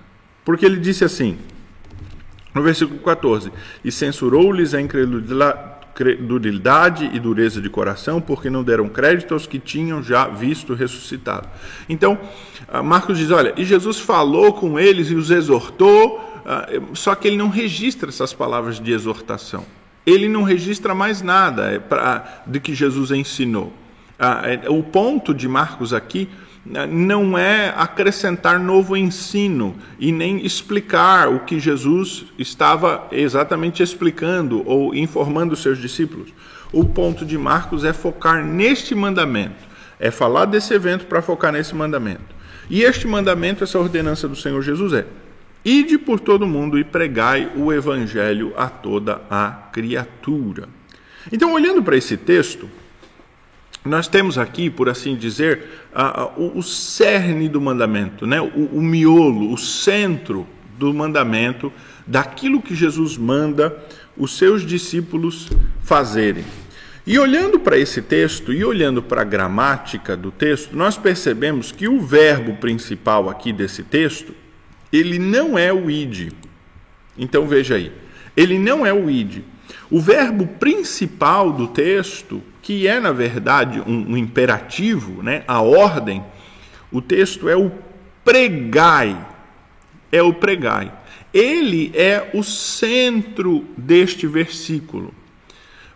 Porque 0.44 0.66
ele 0.66 0.78
disse 0.78 1.04
assim, 1.04 1.38
no 2.54 2.62
versículo 2.62 2.98
14: 3.00 3.52
E 3.84 3.92
censurou-lhes 3.92 4.74
a 4.74 4.80
incredulidade 4.80 5.81
credulidade 5.94 7.10
e 7.12 7.20
dureza 7.20 7.60
de 7.60 7.68
coração, 7.68 8.20
porque 8.20 8.48
não 8.48 8.62
deram 8.62 8.88
crédito 8.88 9.34
aos 9.34 9.46
que 9.46 9.58
tinham 9.58 10.02
já 10.02 10.26
visto 10.28 10.74
ressuscitado. 10.74 11.48
Então, 11.88 12.18
ah, 12.68 12.82
Marcos 12.82 13.18
diz: 13.18 13.30
olha, 13.30 13.52
e 13.56 13.64
Jesus 13.64 13.98
falou 13.98 14.52
com 14.52 14.78
eles 14.78 15.10
e 15.10 15.14
os 15.14 15.30
exortou, 15.30 16.20
ah, 16.46 16.66
só 16.94 17.14
que 17.14 17.28
ele 17.28 17.36
não 17.36 17.48
registra 17.48 18.08
essas 18.08 18.32
palavras 18.32 18.80
de 18.80 18.92
exortação. 18.92 19.64
Ele 20.04 20.28
não 20.28 20.42
registra 20.42 20.94
mais 20.94 21.22
nada 21.22 21.70
é 21.72 21.80
do 22.44 22.60
que 22.60 22.74
Jesus 22.74 23.12
ensinou. 23.12 23.72
Ah, 24.18 24.42
é, 24.44 24.68
o 24.68 24.82
ponto 24.82 25.34
de 25.34 25.46
Marcos 25.48 25.92
aqui 25.92 26.28
não 26.64 27.36
é 27.36 27.74
acrescentar 27.76 28.58
novo 28.58 28.96
ensino 28.96 29.74
e 29.98 30.12
nem 30.12 30.44
explicar 30.44 31.28
o 31.28 31.40
que 31.40 31.58
Jesus 31.58 32.24
estava 32.38 33.08
exatamente 33.10 33.82
explicando 33.82 34.62
ou 34.64 34.94
informando 34.94 35.54
os 35.54 35.62
seus 35.62 35.78
discípulos. 35.78 36.32
O 36.72 36.84
ponto 36.84 37.26
de 37.26 37.36
Marcos 37.36 37.84
é 37.84 37.92
focar 37.92 38.44
neste 38.44 38.94
mandamento, 38.94 39.64
é 39.98 40.10
falar 40.10 40.44
desse 40.44 40.72
evento 40.72 41.06
para 41.06 41.20
focar 41.20 41.52
nesse 41.52 41.74
mandamento. 41.74 42.42
E 42.70 42.82
este 42.82 43.06
mandamento, 43.06 43.64
essa 43.64 43.78
ordenança 43.78 44.28
do 44.28 44.36
Senhor 44.36 44.62
Jesus 44.62 44.92
é: 44.92 45.04
ide 45.64 45.98
por 45.98 46.20
todo 46.20 46.46
mundo 46.46 46.78
e 46.78 46.84
pregai 46.84 47.50
o 47.56 47.72
evangelho 47.72 48.54
a 48.56 48.68
toda 48.68 49.20
a 49.28 49.50
criatura. 49.72 50.68
Então, 51.30 51.52
olhando 51.52 51.82
para 51.82 51.96
esse 51.96 52.16
texto, 52.16 52.68
nós 53.84 54.06
temos 54.06 54.38
aqui, 54.38 54.70
por 54.70 54.88
assim 54.88 55.16
dizer, 55.16 55.86
a, 55.92 56.22
a, 56.22 56.26
o, 56.36 56.58
o, 56.58 56.62
cerne 56.62 57.48
do 57.48 57.60
mandamento, 57.60 58.26
né? 58.26 58.40
O, 58.40 58.78
o, 58.78 58.82
miolo, 58.82 59.52
o 59.52 59.58
centro 59.58 60.46
do 60.78 60.94
mandamento, 60.94 61.72
daquilo 62.06 62.62
que 62.62 62.74
Jesus 62.74 63.16
manda 63.16 63.76
os 64.16 64.36
seus 64.36 64.64
discípulos 64.64 65.48
fazerem. 65.82 66.44
E 67.04 67.18
olhando 67.18 67.58
para 67.58 67.76
esse 67.76 68.00
texto 68.00 68.52
e 68.52 68.64
olhando 68.64 69.02
para 69.02 69.22
a 69.22 69.24
gramática 69.24 70.16
do 70.16 70.30
texto, 70.30 70.76
nós 70.76 70.96
percebemos 70.96 71.72
que 71.72 71.88
o 71.88 72.00
verbo 72.00 72.54
principal 72.56 73.28
aqui 73.28 73.52
desse 73.52 73.82
texto, 73.82 74.32
ele 74.92 75.18
não 75.18 75.58
é 75.58 75.72
o 75.72 75.90
id. 75.90 76.32
Então 77.18 77.48
veja 77.48 77.74
aí, 77.74 77.92
ele 78.36 78.58
não 78.58 78.86
é 78.86 78.92
o 78.92 79.10
id. 79.10 79.42
O 79.90 80.00
verbo 80.00 80.46
principal 80.46 81.52
do 81.52 81.66
texto 81.66 82.40
que 82.62 82.86
é, 82.86 83.00
na 83.00 83.10
verdade, 83.10 83.80
um, 83.80 84.12
um 84.12 84.16
imperativo, 84.16 85.22
né? 85.22 85.42
a 85.48 85.60
ordem, 85.60 86.24
o 86.92 87.02
texto 87.02 87.48
é 87.48 87.56
o 87.56 87.72
pregai. 88.24 89.18
É 90.12 90.22
o 90.22 90.32
pregai. 90.32 90.92
Ele 91.34 91.90
é 91.94 92.30
o 92.32 92.42
centro 92.42 93.64
deste 93.76 94.26
versículo. 94.26 95.12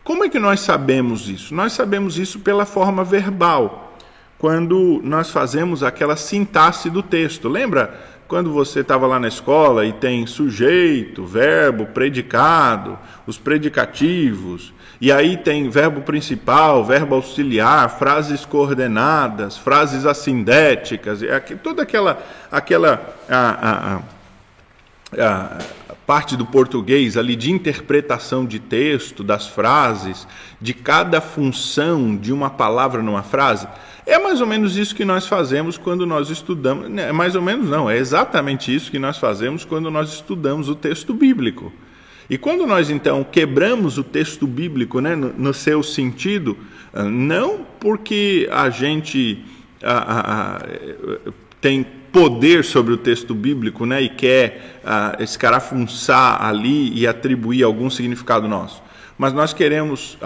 Como 0.02 0.24
é 0.24 0.28
que 0.28 0.38
nós 0.38 0.60
sabemos 0.60 1.28
isso? 1.28 1.54
Nós 1.54 1.72
sabemos 1.72 2.18
isso 2.18 2.40
pela 2.40 2.64
forma 2.64 3.04
verbal, 3.04 3.96
quando 4.38 5.00
nós 5.04 5.30
fazemos 5.30 5.82
aquela 5.82 6.16
sintaxe 6.16 6.88
do 6.88 7.02
texto. 7.02 7.48
Lembra 7.48 8.00
quando 8.26 8.52
você 8.52 8.80
estava 8.80 9.06
lá 9.06 9.20
na 9.20 9.28
escola 9.28 9.84
e 9.84 9.92
tem 9.92 10.26
sujeito, 10.26 11.24
verbo, 11.24 11.86
predicado, 11.86 12.98
os 13.26 13.38
predicativos, 13.38 14.72
e 15.00 15.12
aí 15.12 15.36
tem 15.36 15.68
verbo 15.68 16.00
principal, 16.00 16.84
verbo 16.84 17.14
auxiliar, 17.14 17.98
frases 17.98 18.46
coordenadas, 18.46 19.56
frases 19.56 20.06
assindéticas, 20.06 21.20
toda 21.62 21.82
aquela, 21.82 22.22
aquela 22.50 23.14
a, 23.28 24.00
a, 25.18 25.22
a, 25.22 25.58
parte 26.06 26.36
do 26.36 26.46
português 26.46 27.16
ali 27.16 27.36
de 27.36 27.50
interpretação 27.50 28.46
de 28.46 28.58
texto, 28.58 29.22
das 29.22 29.46
frases, 29.46 30.26
de 30.60 30.72
cada 30.72 31.20
função 31.20 32.16
de 32.16 32.32
uma 32.32 32.48
palavra 32.48 33.02
numa 33.02 33.22
frase. 33.22 33.68
É 34.06 34.18
mais 34.18 34.40
ou 34.40 34.46
menos 34.46 34.76
isso 34.76 34.94
que 34.94 35.04
nós 35.04 35.26
fazemos 35.26 35.76
quando 35.76 36.06
nós 36.06 36.30
estudamos. 36.30 36.96
É 36.96 37.12
mais 37.12 37.34
ou 37.34 37.42
menos 37.42 37.68
não, 37.68 37.90
é 37.90 37.98
exatamente 37.98 38.74
isso 38.74 38.90
que 38.90 39.00
nós 39.00 39.18
fazemos 39.18 39.64
quando 39.64 39.90
nós 39.90 40.10
estudamos 40.10 40.68
o 40.68 40.74
texto 40.74 41.12
bíblico. 41.12 41.72
E 42.28 42.36
quando 42.36 42.66
nós 42.66 42.90
então 42.90 43.24
quebramos 43.24 43.98
o 43.98 44.04
texto 44.04 44.46
bíblico 44.46 45.00
né, 45.00 45.14
no, 45.14 45.32
no 45.32 45.54
seu 45.54 45.82
sentido, 45.82 46.56
não 46.92 47.64
porque 47.78 48.48
a 48.50 48.68
gente 48.68 49.44
a, 49.82 49.92
a, 49.92 50.56
a, 50.56 50.62
tem 51.60 51.86
poder 52.12 52.64
sobre 52.64 52.94
o 52.94 52.96
texto 52.96 53.34
bíblico, 53.34 53.84
né, 53.84 54.00
e 54.00 54.08
quer 54.08 54.80
uh, 54.82 55.22
escarafunçar 55.22 56.42
ali 56.42 56.98
e 56.98 57.06
atribuir 57.06 57.62
algum 57.62 57.90
significado 57.90 58.48
nosso. 58.48 58.82
Mas 59.18 59.32
nós 59.32 59.54
queremos 59.54 60.18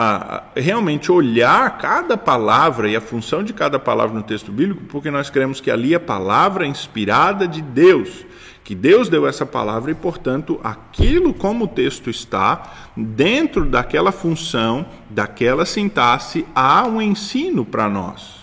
realmente 0.57 1.13
olhar 1.13 1.79
cada 1.79 2.17
palavra 2.17 2.89
e 2.89 2.97
a 2.97 3.01
função 3.01 3.43
de 3.45 3.53
cada 3.53 3.79
palavra 3.79 4.17
no 4.17 4.23
texto 4.25 4.51
bíblico, 4.51 4.83
porque 4.89 5.13
nós 5.13 5.31
queremos 5.31 5.61
que 5.61 5.71
ali 5.71 5.93
é 5.93 5.97
a 5.97 6.01
palavra 6.01 6.67
inspirada 6.67 7.47
de 7.47 7.63
Deus 7.63 8.25
que 8.62 8.75
Deus 8.75 9.09
deu 9.09 9.27
essa 9.27 9.44
palavra 9.44 9.90
e, 9.90 9.94
portanto, 9.94 10.61
aquilo 10.62 11.35
como 11.35 11.64
o 11.64 11.68
texto 11.68 12.11
está, 12.11 12.90
dentro 12.96 13.64
daquela 13.64 14.12
função, 14.12 14.87
daquela 15.09 15.64
sintaxe, 15.64 16.46
há 16.55 16.87
um 16.87 17.01
ensino 17.01 17.64
para 17.64 17.88
nós. 17.88 18.40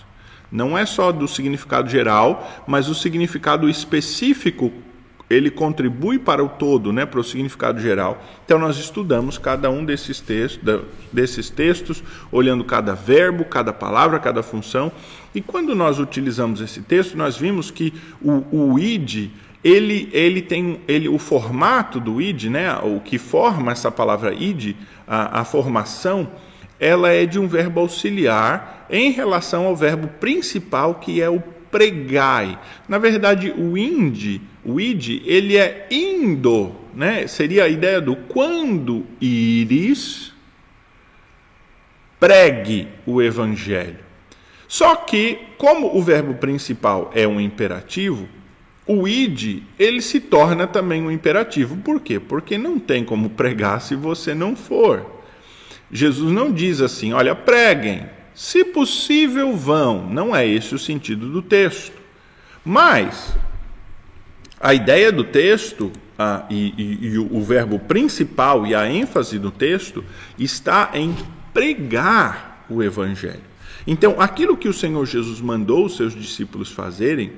Não 0.50 0.76
é 0.76 0.86
só 0.86 1.12
do 1.12 1.28
significado 1.28 1.88
geral, 1.88 2.64
mas 2.66 2.88
o 2.88 2.94
significado 2.94 3.68
específico 3.68 4.72
ele 5.30 5.50
contribui 5.50 6.18
para 6.18 6.42
o 6.42 6.48
todo, 6.48 6.92
né, 6.92 7.04
para 7.04 7.20
o 7.20 7.24
significado 7.24 7.80
geral. 7.80 8.22
Então 8.44 8.58
nós 8.58 8.78
estudamos 8.78 9.36
cada 9.36 9.70
um 9.70 9.84
desses 9.84 10.20
textos, 10.20 10.80
desses 11.12 11.50
textos, 11.50 12.02
olhando 12.32 12.64
cada 12.64 12.94
verbo, 12.94 13.44
cada 13.44 13.72
palavra, 13.72 14.18
cada 14.18 14.42
função. 14.42 14.90
E 15.34 15.42
quando 15.42 15.74
nós 15.74 15.98
utilizamos 15.98 16.60
esse 16.62 16.80
texto, 16.80 17.16
nós 17.16 17.36
vimos 17.36 17.70
que 17.70 17.92
o, 18.22 18.72
o 18.72 18.78
id 18.78 19.30
ele, 19.68 20.08
ele 20.12 20.40
tem 20.40 20.80
ele, 20.88 21.08
o 21.08 21.18
formato 21.18 22.00
do 22.00 22.20
id, 22.20 22.44
né, 22.44 22.74
o 22.82 23.00
que 23.00 23.18
forma 23.18 23.72
essa 23.72 23.90
palavra 23.90 24.32
id, 24.32 24.74
a, 25.06 25.40
a 25.40 25.44
formação, 25.44 26.30
ela 26.80 27.10
é 27.10 27.26
de 27.26 27.38
um 27.38 27.46
verbo 27.46 27.80
auxiliar 27.80 28.86
em 28.88 29.10
relação 29.10 29.66
ao 29.66 29.76
verbo 29.76 30.08
principal 30.20 30.94
que 30.96 31.20
é 31.20 31.28
o 31.28 31.40
pregai. 31.70 32.58
Na 32.88 32.98
verdade, 32.98 33.50
o 33.50 33.76
ind, 33.76 34.40
o 34.64 34.80
id, 34.80 35.22
ele 35.26 35.56
é 35.56 35.86
indo, 35.90 36.74
né? 36.94 37.26
Seria 37.26 37.64
a 37.64 37.68
ideia 37.68 38.00
do 38.00 38.16
quando 38.16 39.04
ires, 39.20 40.32
pregue 42.18 42.88
o 43.06 43.20
evangelho. 43.20 44.08
Só 44.66 44.96
que, 44.96 45.38
como 45.56 45.96
o 45.96 46.02
verbo 46.02 46.34
principal 46.34 47.10
é 47.14 47.26
um 47.26 47.40
imperativo, 47.40 48.28
o 48.88 49.06
id 49.06 49.62
ele 49.78 50.00
se 50.00 50.18
torna 50.18 50.66
também 50.66 51.02
um 51.02 51.10
imperativo. 51.10 51.76
Por 51.76 52.00
quê? 52.00 52.18
Porque 52.18 52.56
não 52.56 52.78
tem 52.78 53.04
como 53.04 53.28
pregar 53.30 53.82
se 53.82 53.94
você 53.94 54.34
não 54.34 54.56
for. 54.56 55.22
Jesus 55.92 56.32
não 56.32 56.50
diz 56.50 56.80
assim, 56.80 57.12
olha, 57.12 57.34
preguem, 57.34 58.06
se 58.34 58.64
possível 58.64 59.54
vão. 59.54 60.08
Não 60.08 60.34
é 60.34 60.46
esse 60.46 60.74
o 60.74 60.78
sentido 60.78 61.28
do 61.28 61.42
texto. 61.42 61.96
Mas 62.64 63.36
a 64.58 64.72
ideia 64.72 65.12
do 65.12 65.22
texto 65.22 65.92
ah, 66.18 66.46
e, 66.48 66.74
e, 66.76 67.06
e 67.08 67.18
o, 67.18 67.36
o 67.36 67.42
verbo 67.42 67.78
principal 67.78 68.66
e 68.66 68.74
a 68.74 68.90
ênfase 68.90 69.38
do 69.38 69.50
texto 69.50 70.02
está 70.38 70.90
em 70.94 71.14
pregar 71.52 72.64
o 72.70 72.82
evangelho. 72.82 73.48
Então, 73.86 74.16
aquilo 74.18 74.56
que 74.56 74.68
o 74.68 74.72
Senhor 74.72 75.04
Jesus 75.06 75.40
mandou 75.40 75.84
os 75.84 75.96
seus 75.96 76.14
discípulos 76.14 76.70
fazerem 76.72 77.32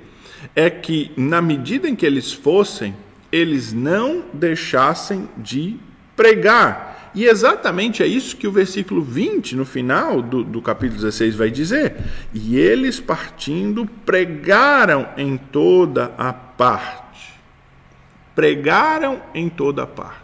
é 0.55 0.69
que, 0.71 1.13
na 1.17 1.41
medida 1.41 1.89
em 1.89 1.95
que 1.95 2.07
eles 2.07 2.33
fossem, 2.33 2.95
eles 3.31 3.73
não 3.73 4.25
deixassem 4.33 5.29
de 5.37 5.77
pregar. 6.17 7.11
E 7.15 7.25
exatamente 7.25 8.03
é 8.03 8.07
isso 8.07 8.37
que 8.37 8.47
o 8.47 8.53
versículo 8.53 9.03
20, 9.03 9.57
no 9.57 9.65
final 9.65 10.23
do, 10.23 10.45
do 10.45 10.63
capítulo 10.63 11.01
16, 11.01 11.35
vai 11.35 11.51
dizer. 11.51 11.97
E 12.33 12.57
eles, 12.57 13.01
partindo, 13.01 13.85
pregaram 14.07 15.09
em 15.17 15.37
toda 15.37 16.13
a 16.17 16.33
parte. 16.33 17.35
Pregaram 18.35 19.21
em 19.35 19.49
toda 19.49 19.83
a 19.83 19.87
parte. 19.87 20.21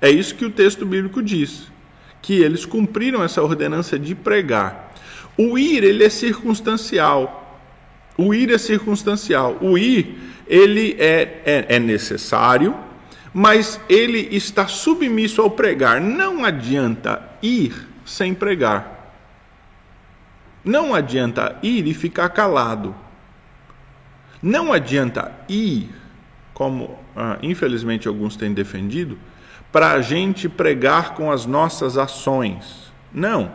É 0.00 0.08
isso 0.08 0.36
que 0.36 0.44
o 0.44 0.50
texto 0.50 0.86
bíblico 0.86 1.20
diz. 1.20 1.72
Que 2.22 2.40
eles 2.42 2.64
cumpriram 2.64 3.22
essa 3.22 3.42
ordenança 3.42 3.98
de 3.98 4.14
pregar. 4.14 4.92
O 5.36 5.58
ir, 5.58 5.82
ele 5.82 6.04
é 6.04 6.08
circunstancial. 6.08 7.43
O 8.16 8.32
ir 8.32 8.50
é 8.50 8.58
circunstancial. 8.58 9.56
O 9.60 9.76
ir, 9.76 10.18
ele 10.46 10.96
é, 10.98 11.42
é, 11.44 11.66
é 11.76 11.78
necessário, 11.78 12.74
mas 13.32 13.80
ele 13.88 14.28
está 14.30 14.66
submisso 14.66 15.42
ao 15.42 15.50
pregar. 15.50 16.00
Não 16.00 16.44
adianta 16.44 17.22
ir 17.42 17.88
sem 18.04 18.34
pregar. 18.34 19.12
Não 20.64 20.94
adianta 20.94 21.58
ir 21.62 21.86
e 21.86 21.94
ficar 21.94 22.28
calado. 22.30 22.94
Não 24.40 24.72
adianta 24.72 25.32
ir, 25.48 25.90
como 26.52 26.98
ah, 27.16 27.38
infelizmente 27.42 28.06
alguns 28.06 28.36
têm 28.36 28.52
defendido, 28.52 29.18
para 29.72 29.92
a 29.92 30.00
gente 30.00 30.48
pregar 30.48 31.14
com 31.14 31.30
as 31.32 31.46
nossas 31.46 31.98
ações. 31.98 32.92
Não. 33.12 33.50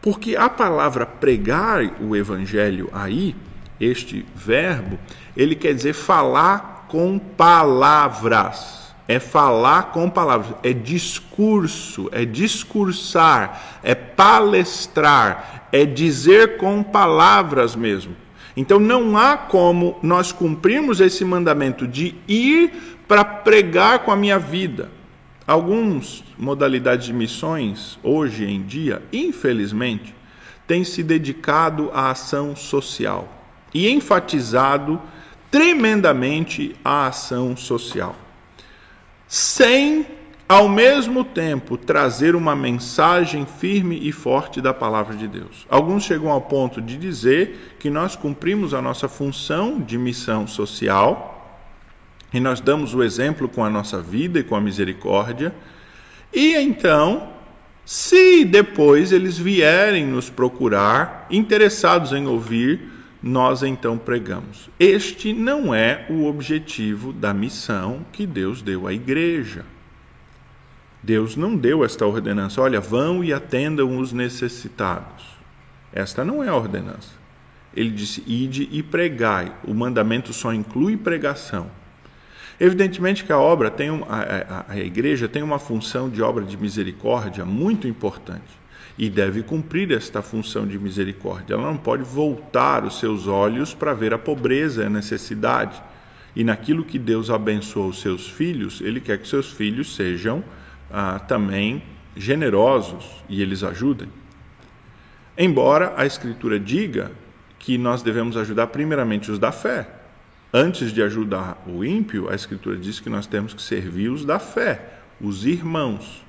Porque 0.00 0.36
a 0.36 0.48
palavra 0.48 1.04
pregar 1.04 1.82
o 2.00 2.14
evangelho 2.16 2.88
aí 2.92 3.34
este 3.80 4.24
verbo, 4.34 4.98
ele 5.36 5.54
quer 5.54 5.74
dizer 5.74 5.92
falar 5.92 6.86
com 6.88 7.18
palavras. 7.18 8.86
É 9.08 9.20
falar 9.20 9.92
com 9.92 10.10
palavras, 10.10 10.56
é 10.64 10.72
discurso, 10.72 12.08
é 12.10 12.24
discursar, 12.24 13.78
é 13.80 13.94
palestrar, 13.94 15.68
é 15.70 15.84
dizer 15.84 16.56
com 16.56 16.82
palavras 16.82 17.76
mesmo. 17.76 18.16
Então 18.56 18.80
não 18.80 19.16
há 19.16 19.36
como 19.36 19.96
nós 20.02 20.32
cumprirmos 20.32 20.98
esse 20.98 21.24
mandamento 21.24 21.86
de 21.86 22.16
ir 22.26 22.96
para 23.06 23.24
pregar 23.24 24.00
com 24.00 24.10
a 24.10 24.16
minha 24.16 24.40
vida. 24.40 24.90
Algumas 25.46 26.24
modalidades 26.36 27.06
de 27.06 27.12
missões, 27.12 28.00
hoje 28.02 28.44
em 28.44 28.60
dia, 28.62 29.00
infelizmente, 29.12 30.12
têm 30.66 30.82
se 30.82 31.04
dedicado 31.04 31.92
à 31.94 32.10
ação 32.10 32.56
social 32.56 33.35
e 33.76 33.90
enfatizado 33.90 34.98
tremendamente 35.50 36.74
a 36.82 37.08
ação 37.08 37.54
social, 37.54 38.16
sem 39.28 40.06
ao 40.48 40.66
mesmo 40.66 41.22
tempo 41.22 41.76
trazer 41.76 42.34
uma 42.34 42.56
mensagem 42.56 43.44
firme 43.44 43.98
e 44.02 44.12
forte 44.12 44.62
da 44.62 44.72
palavra 44.72 45.14
de 45.14 45.28
Deus. 45.28 45.66
Alguns 45.68 46.04
chegam 46.04 46.30
ao 46.30 46.40
ponto 46.40 46.80
de 46.80 46.96
dizer 46.96 47.76
que 47.78 47.90
nós 47.90 48.16
cumprimos 48.16 48.72
a 48.72 48.80
nossa 48.80 49.08
função 49.08 49.78
de 49.78 49.98
missão 49.98 50.46
social 50.46 51.60
e 52.32 52.40
nós 52.40 52.60
damos 52.60 52.94
o 52.94 53.02
exemplo 53.02 53.46
com 53.46 53.62
a 53.62 53.68
nossa 53.68 54.00
vida 54.00 54.38
e 54.38 54.44
com 54.44 54.56
a 54.56 54.60
misericórdia, 54.60 55.54
e 56.32 56.54
então, 56.56 57.28
se 57.84 58.42
depois 58.44 59.12
eles 59.12 59.36
vierem 59.36 60.06
nos 60.06 60.30
procurar, 60.30 61.26
interessados 61.30 62.12
em 62.12 62.26
ouvir, 62.26 62.95
nós 63.26 63.64
então 63.64 63.98
pregamos. 63.98 64.70
Este 64.78 65.32
não 65.32 65.74
é 65.74 66.06
o 66.08 66.26
objetivo 66.26 67.12
da 67.12 67.34
missão 67.34 68.06
que 68.12 68.24
Deus 68.24 68.62
deu 68.62 68.86
à 68.86 68.92
igreja. 68.92 69.64
Deus 71.02 71.36
não 71.36 71.56
deu 71.56 71.84
esta 71.84 72.06
ordenança, 72.06 72.60
olha, 72.60 72.80
vão 72.80 73.24
e 73.24 73.32
atendam 73.32 73.98
os 73.98 74.12
necessitados. 74.12 75.24
Esta 75.92 76.24
não 76.24 76.42
é 76.42 76.48
a 76.48 76.54
ordenança. 76.54 77.14
Ele 77.74 77.90
disse: 77.90 78.22
ide 78.28 78.68
e 78.70 78.80
pregai. 78.80 79.52
O 79.64 79.74
mandamento 79.74 80.32
só 80.32 80.52
inclui 80.54 80.96
pregação. 80.96 81.68
Evidentemente 82.60 83.24
que 83.24 83.32
a 83.32 83.38
obra 83.38 83.72
tem 83.72 83.88
a, 83.88 84.64
a, 84.68 84.72
a 84.72 84.78
igreja 84.78 85.28
tem 85.28 85.42
uma 85.42 85.58
função 85.58 86.08
de 86.08 86.22
obra 86.22 86.44
de 86.44 86.56
misericórdia 86.56 87.44
muito 87.44 87.88
importante 87.88 88.65
e 88.98 89.10
deve 89.10 89.42
cumprir 89.42 89.92
esta 89.92 90.22
função 90.22 90.66
de 90.66 90.78
misericórdia. 90.78 91.54
Ela 91.54 91.64
não 91.64 91.76
pode 91.76 92.02
voltar 92.02 92.84
os 92.84 92.98
seus 92.98 93.26
olhos 93.26 93.74
para 93.74 93.92
ver 93.92 94.14
a 94.14 94.18
pobreza 94.18 94.82
e 94.82 94.86
a 94.86 94.90
necessidade. 94.90 95.82
E 96.34 96.42
naquilo 96.42 96.84
que 96.84 96.98
Deus 96.98 97.30
abençoa 97.30 97.86
os 97.86 98.00
seus 98.00 98.28
filhos, 98.28 98.80
Ele 98.80 99.00
quer 99.00 99.18
que 99.18 99.28
seus 99.28 99.50
filhos 99.52 99.94
sejam 99.94 100.42
ah, 100.90 101.18
também 101.18 101.82
generosos 102.16 103.04
e 103.28 103.42
eles 103.42 103.62
ajudem. 103.62 104.08
Embora 105.36 105.92
a 105.96 106.06
Escritura 106.06 106.58
diga 106.58 107.12
que 107.58 107.76
nós 107.76 108.02
devemos 108.02 108.36
ajudar 108.36 108.68
primeiramente 108.68 109.30
os 109.30 109.38
da 109.38 109.52
fé. 109.52 109.88
Antes 110.52 110.92
de 110.92 111.02
ajudar 111.02 111.62
o 111.66 111.84
ímpio, 111.84 112.30
a 112.30 112.34
Escritura 112.34 112.76
diz 112.76 113.00
que 113.00 113.10
nós 113.10 113.26
temos 113.26 113.52
que 113.52 113.60
servir 113.60 114.08
os 114.08 114.24
da 114.24 114.38
fé, 114.38 115.00
os 115.20 115.44
irmãos, 115.44 116.24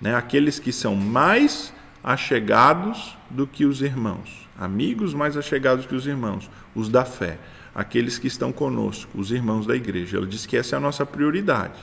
né? 0.00 0.14
aqueles 0.14 0.58
que 0.58 0.72
são 0.72 0.94
mais 0.94 1.72
achegados 2.02 3.16
do 3.30 3.46
que 3.46 3.64
os 3.64 3.80
irmãos, 3.80 4.48
amigos 4.58 5.14
mais 5.14 5.36
achegados 5.36 5.86
que 5.86 5.94
os 5.94 6.06
irmãos, 6.06 6.50
os 6.74 6.88
da 6.88 7.04
fé, 7.04 7.38
aqueles 7.74 8.18
que 8.18 8.26
estão 8.26 8.52
conosco, 8.52 9.18
os 9.18 9.30
irmãos 9.30 9.66
da 9.66 9.76
igreja. 9.76 10.16
Ela 10.16 10.26
diz 10.26 10.46
que 10.46 10.56
essa 10.56 10.76
é 10.76 10.78
a 10.78 10.80
nossa 10.80 11.06
prioridade. 11.06 11.78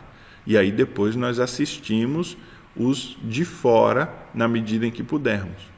E 0.45 0.58
aí 0.58 0.71
depois 0.71 1.15
nós 1.15 1.39
assistimos 1.39 2.38
os 2.75 3.17
de 3.23 3.45
fora 3.45 4.12
na 4.34 4.47
medida 4.47 4.86
em 4.86 4.91
que 4.91 5.03
pudermos. 5.03 5.69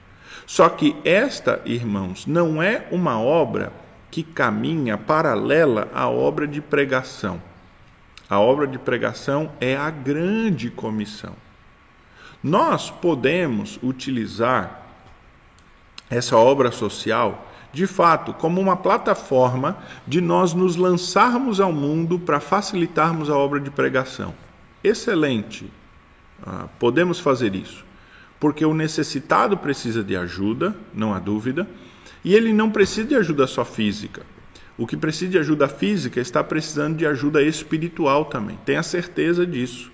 Só 0.46 0.70
que 0.70 0.96
esta, 1.06 1.62
irmãos, 1.66 2.26
não 2.26 2.62
é 2.62 2.88
uma 2.92 3.20
obra 3.20 3.72
que 4.10 4.24
caminha 4.24 4.98
paralela 4.98 5.90
à 5.94 6.10
obra 6.10 6.48
de 6.48 6.62
pregação. 6.62 7.42
A 8.30 8.40
obra 8.40 8.68
de 8.68 8.78
pregação 8.78 9.52
é 9.60 9.76
a 9.76 9.90
grande 9.90 10.70
comissão. 10.70 11.36
Nós 12.44 12.90
podemos 12.90 13.80
utilizar 13.84 14.82
essa 16.10 16.36
obra 16.36 16.72
social, 16.72 17.48
de 17.72 17.88
fato, 17.88 18.34
como 18.34 18.60
uma 18.60 18.76
plataforma 18.76 19.78
de 20.08 20.20
nós 20.20 20.54
nos 20.54 20.76
lançarmos 20.76 21.60
ao 21.60 21.72
mundo 21.72 22.20
para 22.20 22.40
facilitarmos 22.40 23.30
a 23.30 23.38
obra 23.38 23.60
de 23.60 23.70
pregação. 23.70 24.34
Excelente, 24.84 25.72
ah, 26.46 26.68
podemos 26.80 27.20
fazer 27.20 27.56
isso, 27.56 27.86
porque 28.40 28.66
o 28.66 28.74
necessitado 28.74 29.56
precisa 29.56 30.04
de 30.04 30.18
ajuda, 30.18 30.76
não 30.94 31.14
há 31.14 31.20
dúvida, 31.20 31.68
e 32.26 32.34
ele 32.34 32.52
não 32.52 32.70
precisa 32.70 33.08
de 33.08 33.16
ajuda 33.16 33.46
só 33.48 33.64
física. 33.64 34.24
O 34.78 34.88
que 34.88 34.98
precisa 34.98 35.32
de 35.32 35.38
ajuda 35.38 35.68
física 35.68 36.20
está 36.20 36.44
precisando 36.44 36.98
de 36.98 37.06
ajuda 37.06 37.42
espiritual 37.44 38.26
também. 38.26 38.58
Tenha 38.66 38.82
certeza 38.82 39.46
disso. 39.46 39.91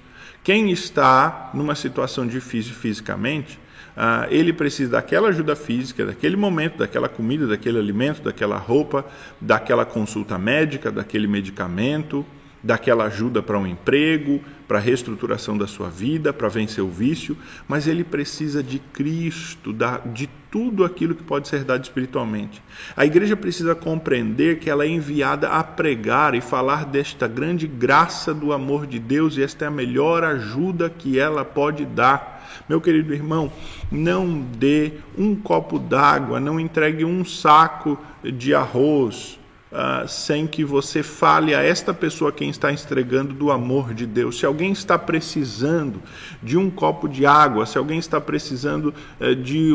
Quem 0.47 0.71
está 0.71 1.51
numa 1.53 1.75
situação 1.75 2.25
difícil 2.25 2.73
fisicamente, 2.73 3.59
uh, 3.97 4.31
ele 4.31 4.53
precisa 4.53 4.91
daquela 4.91 5.27
ajuda 5.27 5.57
física, 5.57 6.05
daquele 6.05 6.37
momento, 6.37 6.77
daquela 6.77 7.09
comida, 7.09 7.45
daquele 7.45 7.77
alimento, 7.77 8.21
daquela 8.21 8.55
roupa, 8.55 9.05
daquela 9.41 9.83
consulta 9.83 10.37
médica, 10.37 10.89
daquele 10.89 11.27
medicamento, 11.27 12.25
daquela 12.67 13.05
ajuda 13.05 13.41
para 13.41 13.57
um 13.57 13.65
emprego, 13.65 14.41
para 14.67 14.77
a 14.77 14.81
reestruturação 14.81 15.57
da 15.57 15.65
sua 15.65 15.89
vida, 15.89 16.33
para 16.33 16.49
vencer 16.49 16.83
o 16.83 16.89
vício, 16.89 17.37
mas 17.65 17.87
ele 17.87 18.03
precisa 18.03 18.61
de 18.61 18.77
Cristo, 18.77 19.73
de 20.13 20.27
tudo 20.51 20.83
aquilo 20.83 21.15
que 21.15 21.23
pode 21.23 21.47
ser 21.47 21.63
dado 21.63 21.85
espiritualmente. 21.85 22.61
A 22.95 23.05
igreja 23.05 23.37
precisa 23.37 23.73
compreender 23.73 24.59
que 24.59 24.69
ela 24.69 24.83
é 24.83 24.89
enviada 24.89 25.47
a 25.47 25.63
pregar 25.63 26.35
e 26.35 26.41
falar 26.41 26.83
desta 26.83 27.25
grande 27.25 27.67
graça 27.67 28.33
do 28.33 28.51
amor 28.51 28.85
de 28.85 28.99
Deus 28.99 29.37
e 29.37 29.43
esta 29.43 29.63
é 29.63 29.67
a 29.69 29.71
melhor 29.71 30.25
ajuda 30.25 30.89
que 30.89 31.17
ela 31.17 31.45
pode 31.45 31.85
dar. 31.85 32.65
Meu 32.67 32.81
querido 32.81 33.13
irmão, 33.13 33.49
não 33.89 34.41
dê 34.41 34.91
um 35.17 35.33
copo 35.35 35.79
d'água, 35.79 36.37
não 36.37 36.59
entregue 36.59 37.05
um 37.05 37.23
saco 37.23 37.97
de 38.21 38.53
arroz, 38.53 39.36
Uh, 39.77 40.07
sem 40.07 40.47
que 40.47 40.65
você 40.65 41.03
fale 41.03 41.53
a 41.53 41.61
esta 41.61 41.93
pessoa 41.93 42.31
quem 42.31 42.49
está 42.49 42.71
entregando 42.71 43.31
do 43.31 43.51
amor 43.51 43.93
de 43.93 44.07
Deus. 44.07 44.39
Se 44.39 44.43
alguém 44.43 44.71
está 44.71 44.97
precisando 44.97 46.01
de 46.41 46.57
um 46.57 46.67
copo 46.67 47.07
de 47.07 47.27
água, 47.27 47.63
se 47.67 47.77
alguém 47.77 47.99
está 47.99 48.19
precisando 48.19 48.91
uh, 49.21 49.35
de 49.35 49.73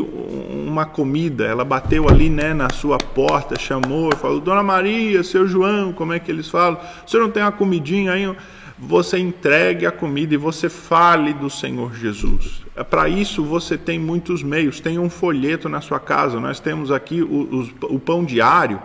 uma 0.67 0.85
comida, 0.85 1.45
ela 1.45 1.63
bateu 1.63 2.09
ali 2.09 2.29
né, 2.29 2.53
na 2.53 2.69
sua 2.69 2.97
porta, 2.97 3.57
chamou, 3.57 4.13
falou: 4.17 4.41
Dona 4.41 4.61
Maria, 4.61 5.23
seu 5.23 5.47
João, 5.47 5.93
como 5.93 6.11
é 6.11 6.19
que 6.19 6.29
eles 6.29 6.49
falam? 6.49 6.77
Você 7.07 7.17
não 7.17 7.31
tem 7.31 7.41
uma 7.41 7.53
comidinha 7.53 8.11
aí? 8.11 8.29
Você 8.77 9.17
entregue 9.17 9.85
a 9.85 9.91
comida 9.91 10.33
e 10.33 10.37
você 10.37 10.67
fale 10.67 11.31
do 11.31 11.49
Senhor 11.49 11.95
Jesus. 11.95 12.61
Para 12.89 13.07
isso 13.07 13.41
você 13.41 13.77
tem 13.77 13.97
muitos 13.97 14.43
meios. 14.43 14.81
Tem 14.81 14.99
um 14.99 15.09
folheto 15.09 15.69
na 15.69 15.79
sua 15.79 15.99
casa. 16.01 16.41
Nós 16.41 16.59
temos 16.59 16.91
aqui 16.91 17.21
o, 17.21 17.69
o, 17.81 17.95
o 17.95 17.99
pão 17.99 18.25
diário 18.25 18.81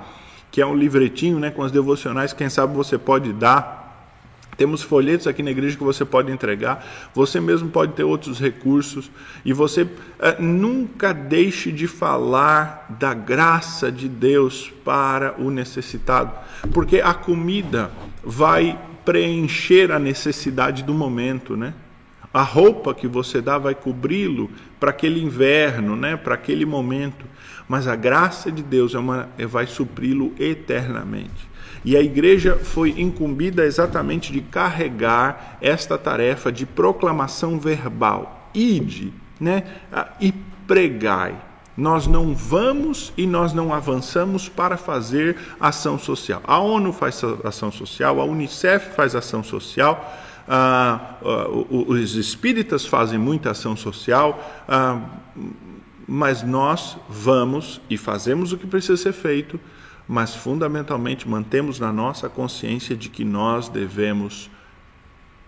que 0.50 0.60
é 0.60 0.66
um 0.66 0.74
livretinho 0.74 1.38
né, 1.38 1.50
com 1.50 1.62
as 1.62 1.72
devocionais, 1.72 2.32
quem 2.32 2.48
sabe 2.48 2.74
você 2.74 2.96
pode 2.96 3.32
dar. 3.32 3.78
Temos 4.56 4.82
folhetos 4.82 5.28
aqui 5.28 5.40
na 5.40 5.52
igreja 5.52 5.76
que 5.76 5.84
você 5.84 6.04
pode 6.04 6.32
entregar. 6.32 6.84
Você 7.14 7.40
mesmo 7.40 7.68
pode 7.68 7.92
ter 7.92 8.02
outros 8.02 8.40
recursos. 8.40 9.08
E 9.44 9.52
você 9.52 9.82
uh, 9.82 10.42
nunca 10.42 11.12
deixe 11.12 11.70
de 11.70 11.86
falar 11.86 12.86
da 12.98 13.14
graça 13.14 13.92
de 13.92 14.08
Deus 14.08 14.72
para 14.84 15.36
o 15.38 15.48
necessitado. 15.48 16.32
Porque 16.72 17.00
a 17.00 17.14
comida 17.14 17.92
vai 18.24 18.76
preencher 19.04 19.92
a 19.92 19.98
necessidade 19.98 20.82
do 20.82 20.92
momento, 20.92 21.56
né? 21.56 21.72
A 22.34 22.42
roupa 22.42 22.92
que 22.94 23.06
você 23.06 23.40
dá 23.40 23.56
vai 23.58 23.74
cobri-lo 23.74 24.50
para 24.78 24.90
aquele 24.90 25.22
inverno, 25.22 25.96
né? 25.96 26.16
para 26.16 26.34
aquele 26.34 26.66
momento 26.66 27.24
mas 27.68 27.86
a 27.86 27.94
graça 27.94 28.50
de 28.50 28.62
Deus 28.62 28.94
é 28.94 28.98
uma, 28.98 29.28
é, 29.36 29.46
vai 29.46 29.66
supri-lo 29.66 30.32
eternamente. 30.38 31.48
E 31.84 31.96
a 31.96 32.00
igreja 32.00 32.56
foi 32.56 32.90
incumbida 32.98 33.64
exatamente 33.64 34.32
de 34.32 34.40
carregar 34.40 35.58
esta 35.60 35.96
tarefa 35.96 36.50
de 36.50 36.66
proclamação 36.66 37.58
verbal. 37.58 38.50
Ide, 38.54 39.12
né? 39.38 39.64
E 40.20 40.32
pregai. 40.66 41.36
Nós 41.76 42.08
não 42.08 42.34
vamos 42.34 43.12
e 43.16 43.24
nós 43.26 43.52
não 43.52 43.72
avançamos 43.72 44.48
para 44.48 44.76
fazer 44.76 45.36
ação 45.60 45.96
social. 45.96 46.42
A 46.44 46.58
ONU 46.58 46.92
faz 46.92 47.22
ação 47.44 47.70
social, 47.70 48.20
a 48.20 48.24
Unicef 48.24 48.96
faz 48.96 49.14
ação 49.14 49.44
social, 49.44 50.12
os 51.70 52.16
espíritas 52.16 52.84
fazem 52.84 53.18
muita 53.18 53.52
ação 53.52 53.76
social. 53.76 54.64
Ah, 54.66 55.00
mas 56.10 56.42
nós 56.42 56.96
vamos 57.06 57.82
e 57.90 57.98
fazemos 57.98 58.50
o 58.50 58.56
que 58.56 58.66
precisa 58.66 58.96
ser 58.96 59.12
feito, 59.12 59.60
mas 60.08 60.34
fundamentalmente 60.34 61.28
mantemos 61.28 61.78
na 61.78 61.92
nossa 61.92 62.30
consciência 62.30 62.96
de 62.96 63.10
que 63.10 63.26
nós 63.26 63.68
devemos 63.68 64.50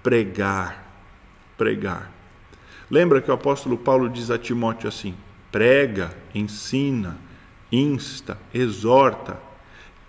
pregar, 0.02 0.84
pregar. 1.56 2.12
Lembra 2.90 3.22
que 3.22 3.30
o 3.30 3.34
apóstolo 3.34 3.78
Paulo 3.78 4.10
diz 4.10 4.30
a 4.30 4.36
Timóteo 4.36 4.86
assim: 4.86 5.14
prega, 5.50 6.14
ensina, 6.34 7.16
insta, 7.72 8.36
exorta, 8.52 9.40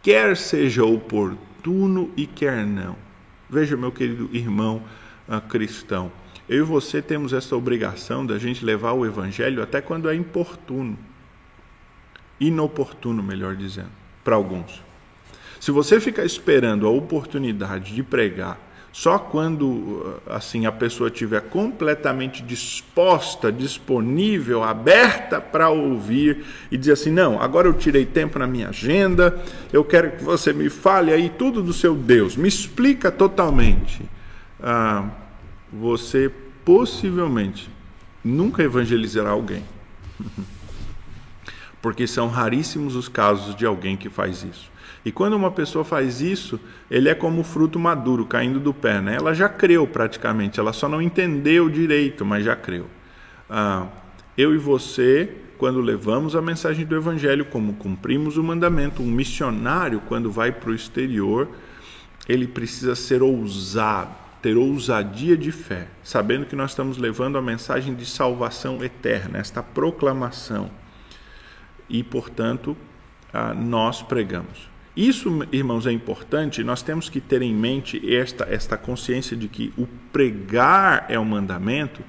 quer 0.02 0.36
seja 0.36 0.84
oportuno 0.84 2.12
e 2.18 2.28
quer 2.28 2.66
não. 2.66 2.98
Veja, 3.50 3.78
meu 3.78 3.92
querido 3.92 4.30
irmão 4.34 4.84
uh, 5.30 5.40
cristão, 5.48 6.12
eu 6.52 6.58
e 6.58 6.68
você 6.68 7.02
temos 7.02 7.32
essa 7.32 7.56
obrigação 7.56 8.26
da 8.26 8.38
gente 8.38 8.66
levar 8.66 8.92
o 8.92 9.06
evangelho 9.06 9.64
até 9.64 9.80
quando 9.80 10.10
é 10.10 10.14
importuno. 10.14 11.00
Inoportuno, 12.42 13.24
melhor 13.24 13.56
dizendo, 13.56 13.92
para 14.22 14.36
alguns. 14.36 14.84
Se 15.62 15.72
você 15.72 15.98
ficar 15.98 16.26
esperando 16.26 16.86
a 16.86 16.90
oportunidade 16.90 17.96
de 17.96 18.04
pregar 18.04 18.60
só 18.92 19.18
quando 19.18 20.20
assim 20.28 20.66
a 20.66 20.72
pessoa 20.74 21.08
estiver 21.08 21.40
completamente 21.44 22.44
disposta, 22.44 23.50
disponível, 23.50 24.62
aberta 24.62 25.40
para 25.40 25.70
ouvir 25.70 26.44
e 26.70 26.78
dizer 26.78 26.92
assim: 26.92 27.12
não, 27.12 27.42
agora 27.42 27.70
eu 27.70 27.74
tirei 27.74 28.06
tempo 28.06 28.38
na 28.38 28.46
minha 28.46 28.68
agenda, 28.68 29.42
eu 29.72 29.86
quero 29.86 30.12
que 30.18 30.24
você 30.26 30.52
me 30.52 30.70
fale 30.70 31.14
aí 31.14 31.30
tudo 31.30 31.64
do 31.64 31.72
seu 31.72 31.96
Deus, 31.96 32.36
me 32.36 32.50
explica 32.50 33.10
totalmente. 33.10 34.02
Ah, 34.62 35.21
você 35.72 36.32
possivelmente 36.66 37.70
nunca 38.24 38.64
evangelizará 38.64 39.30
alguém. 39.30 39.64
Porque 41.82 42.06
são 42.06 42.28
raríssimos 42.28 42.96
os 42.96 43.08
casos 43.08 43.56
de 43.56 43.66
alguém 43.66 43.98
que 43.98 44.10
faz 44.10 44.44
isso. 44.44 44.70
E 45.04 45.12
quando 45.12 45.34
uma 45.34 45.50
pessoa 45.50 45.84
faz 45.84 46.22
isso, 46.22 46.60
ele 46.92 47.10
é 47.10 47.16
como 47.16 47.44
fruto 47.44 47.80
maduro 47.80 48.26
caindo 48.26 48.60
do 48.60 48.72
pé. 48.72 49.02
Né? 49.02 49.16
Ela 49.16 49.34
já 49.34 49.50
creu 49.50 49.88
praticamente, 49.88 50.60
ela 50.60 50.74
só 50.74 50.88
não 50.88 51.02
entendeu 51.02 51.68
direito, 51.70 52.24
mas 52.24 52.46
já 52.46 52.56
creu. 52.56 52.86
Ah, 53.50 53.88
eu 54.38 54.54
e 54.54 54.60
você, 54.60 55.38
quando 55.58 55.82
levamos 55.82 56.36
a 56.36 56.42
mensagem 56.42 56.86
do 56.86 56.96
Evangelho, 56.96 57.46
como 57.46 57.74
cumprimos 57.74 58.38
o 58.38 58.44
mandamento, 58.44 59.02
um 59.02 59.08
missionário, 59.08 60.02
quando 60.08 60.32
vai 60.32 60.52
para 60.52 60.70
o 60.70 60.76
exterior, 60.76 61.50
ele 62.30 62.48
precisa 62.48 62.94
ser 62.94 63.24
ousado 63.24 64.22
ter 64.42 64.58
ousadia 64.58 65.38
de 65.38 65.52
fé, 65.52 65.88
sabendo 66.04 66.46
que 66.46 66.56
nós 66.56 66.72
estamos 66.72 66.98
levando 66.98 67.38
a 67.38 67.42
mensagem 67.42 67.94
de 67.94 68.06
salvação 68.06 68.84
eterna, 68.84 69.38
esta 69.38 69.62
proclamação. 69.62 70.72
E, 71.88 72.04
portanto, 72.04 72.76
nós 73.56 74.02
pregamos. 74.02 74.70
Isso, 74.96 75.48
irmãos, 75.52 75.86
é 75.88 75.92
importante, 75.92 76.64
nós 76.64 76.82
temos 76.82 77.10
que 77.10 77.22
ter 77.22 77.42
em 77.42 77.54
mente 77.54 78.14
esta, 78.14 78.46
esta 78.50 78.78
consciência 78.78 79.38
de 79.38 79.48
que 79.48 79.74
o 79.78 79.88
pregar 80.12 81.06
é 81.08 81.18
um 81.18 81.24
mandamento, 81.24 82.04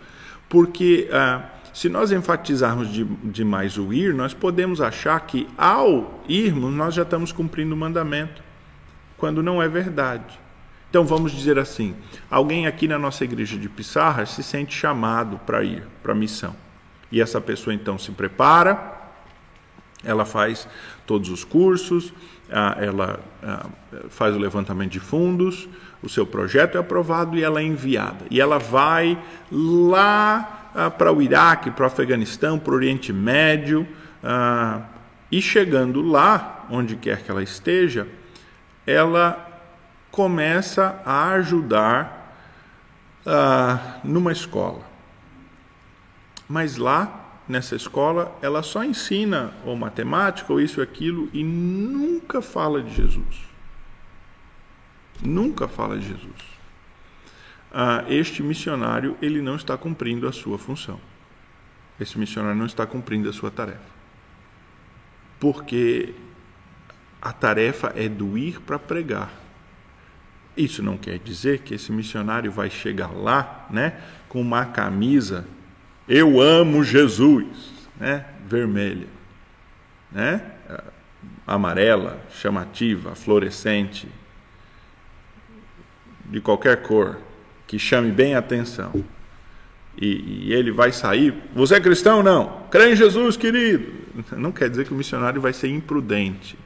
porque 0.48 1.08
ah, 1.12 1.48
se 1.72 1.88
nós 1.88 2.10
enfatizarmos 2.10 2.92
de, 2.92 3.04
demais 3.04 3.78
o 3.78 3.92
ir, 3.92 4.12
nós 4.12 4.34
podemos 4.34 4.80
achar 4.80 5.20
que 5.20 5.48
ao 5.56 6.22
irmos 6.28 6.72
nós 6.72 6.94
já 6.94 7.02
estamos 7.02 7.30
cumprindo 7.30 7.74
o 7.74 7.78
mandamento, 7.78 8.42
quando 9.16 9.42
não 9.42 9.62
é 9.62 9.68
verdade. 9.68 10.41
Então 10.92 11.06
vamos 11.06 11.32
dizer 11.32 11.58
assim: 11.58 11.96
alguém 12.30 12.66
aqui 12.66 12.86
na 12.86 12.98
nossa 12.98 13.24
igreja 13.24 13.56
de 13.56 13.66
Pissarra 13.66 14.26
se 14.26 14.42
sente 14.42 14.74
chamado 14.74 15.40
para 15.46 15.64
ir 15.64 15.82
para 16.02 16.12
a 16.12 16.14
missão. 16.14 16.54
E 17.10 17.18
essa 17.18 17.40
pessoa 17.40 17.72
então 17.72 17.96
se 17.96 18.12
prepara, 18.12 19.00
ela 20.04 20.26
faz 20.26 20.68
todos 21.06 21.30
os 21.30 21.44
cursos, 21.44 22.12
ela 22.78 23.20
faz 24.10 24.36
o 24.36 24.38
levantamento 24.38 24.90
de 24.90 25.00
fundos, 25.00 25.66
o 26.02 26.10
seu 26.10 26.26
projeto 26.26 26.76
é 26.76 26.80
aprovado 26.82 27.38
e 27.38 27.42
ela 27.42 27.60
é 27.60 27.64
enviada. 27.64 28.26
E 28.30 28.38
ela 28.38 28.58
vai 28.58 29.18
lá 29.50 30.90
para 30.98 31.10
o 31.10 31.22
Iraque, 31.22 31.70
para 31.70 31.84
o 31.84 31.86
Afeganistão, 31.86 32.58
para 32.58 32.70
o 32.70 32.76
Oriente 32.76 33.14
Médio, 33.14 33.88
e 35.30 35.40
chegando 35.40 36.02
lá, 36.02 36.66
onde 36.70 36.96
quer 36.96 37.22
que 37.22 37.30
ela 37.30 37.42
esteja, 37.42 38.06
ela 38.86 39.48
começa 40.12 41.02
a 41.06 41.30
ajudar 41.30 42.36
ah, 43.24 43.98
numa 44.04 44.30
escola. 44.30 44.82
Mas 46.46 46.76
lá, 46.76 47.40
nessa 47.48 47.74
escola, 47.74 48.36
ela 48.42 48.62
só 48.62 48.84
ensina 48.84 49.54
ou 49.64 49.74
matemática 49.74 50.52
ou 50.52 50.60
isso 50.60 50.80
ou 50.80 50.84
aquilo 50.84 51.30
e 51.32 51.42
nunca 51.42 52.42
fala 52.42 52.82
de 52.82 52.94
Jesus. 52.94 53.40
Nunca 55.22 55.66
fala 55.66 55.98
de 55.98 56.08
Jesus. 56.08 56.52
Ah, 57.72 58.04
este 58.06 58.42
missionário 58.42 59.16
ele 59.22 59.40
não 59.40 59.56
está 59.56 59.78
cumprindo 59.78 60.28
a 60.28 60.32
sua 60.32 60.58
função. 60.58 61.00
Esse 61.98 62.18
missionário 62.18 62.58
não 62.58 62.66
está 62.66 62.86
cumprindo 62.86 63.30
a 63.30 63.32
sua 63.32 63.50
tarefa. 63.50 63.92
Porque 65.40 66.14
a 67.20 67.32
tarefa 67.32 67.94
é 67.96 68.10
do 68.10 68.36
ir 68.36 68.60
para 68.60 68.78
pregar. 68.78 69.41
Isso 70.56 70.82
não 70.82 70.96
quer 70.96 71.18
dizer 71.18 71.60
que 71.60 71.74
esse 71.74 71.90
missionário 71.90 72.50
vai 72.52 72.68
chegar 72.68 73.10
lá, 73.10 73.66
né, 73.70 73.94
com 74.28 74.40
uma 74.40 74.66
camisa 74.66 75.46
eu 76.08 76.40
amo 76.40 76.82
Jesus, 76.82 77.46
né, 77.98 78.26
vermelha, 78.46 79.06
né, 80.10 80.42
amarela, 81.46 82.20
chamativa, 82.30 83.14
fluorescente, 83.14 84.08
de 86.26 86.40
qualquer 86.40 86.82
cor, 86.82 87.18
que 87.66 87.78
chame 87.78 88.10
bem 88.10 88.34
a 88.34 88.40
atenção. 88.40 88.92
E, 89.96 90.48
e, 90.48 90.52
ele 90.52 90.72
vai 90.72 90.90
sair. 90.90 91.34
Você 91.54 91.74
é 91.74 91.80
cristão? 91.80 92.22
Não. 92.22 92.62
Crê 92.70 92.92
em 92.92 92.96
Jesus, 92.96 93.36
querido. 93.36 93.92
Não 94.32 94.50
quer 94.50 94.70
dizer 94.70 94.86
que 94.86 94.92
o 94.92 94.96
missionário 94.96 95.40
vai 95.40 95.52
ser 95.52 95.68
imprudente. 95.68 96.58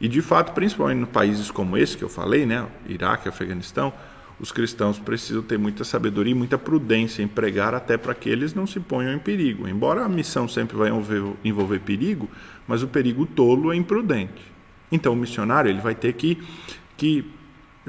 E 0.00 0.08
de 0.08 0.22
fato, 0.22 0.52
principalmente 0.52 1.02
em 1.02 1.06
países 1.06 1.50
como 1.50 1.76
esse 1.76 1.96
que 1.96 2.04
eu 2.04 2.08
falei, 2.08 2.46
né, 2.46 2.66
Iraque, 2.88 3.28
Afeganistão, 3.28 3.92
os 4.40 4.52
cristãos 4.52 4.98
precisam 5.00 5.42
ter 5.42 5.58
muita 5.58 5.82
sabedoria 5.82 6.32
e 6.32 6.34
muita 6.34 6.56
prudência 6.56 7.22
em 7.22 7.28
pregar 7.28 7.74
até 7.74 7.96
para 7.96 8.14
que 8.14 8.28
eles 8.28 8.54
não 8.54 8.66
se 8.66 8.78
ponham 8.78 9.12
em 9.12 9.18
perigo. 9.18 9.66
Embora 9.66 10.04
a 10.04 10.08
missão 10.08 10.46
sempre 10.46 10.76
vai 10.76 10.88
envolver, 10.88 11.32
envolver 11.44 11.80
perigo, 11.80 12.30
mas 12.66 12.82
o 12.82 12.88
perigo 12.88 13.26
tolo 13.26 13.72
é 13.72 13.76
imprudente. 13.76 14.40
Então 14.92 15.12
o 15.12 15.16
missionário 15.16 15.68
ele 15.68 15.80
vai 15.80 15.94
ter 15.94 16.12
que, 16.12 16.38
que 16.96 17.28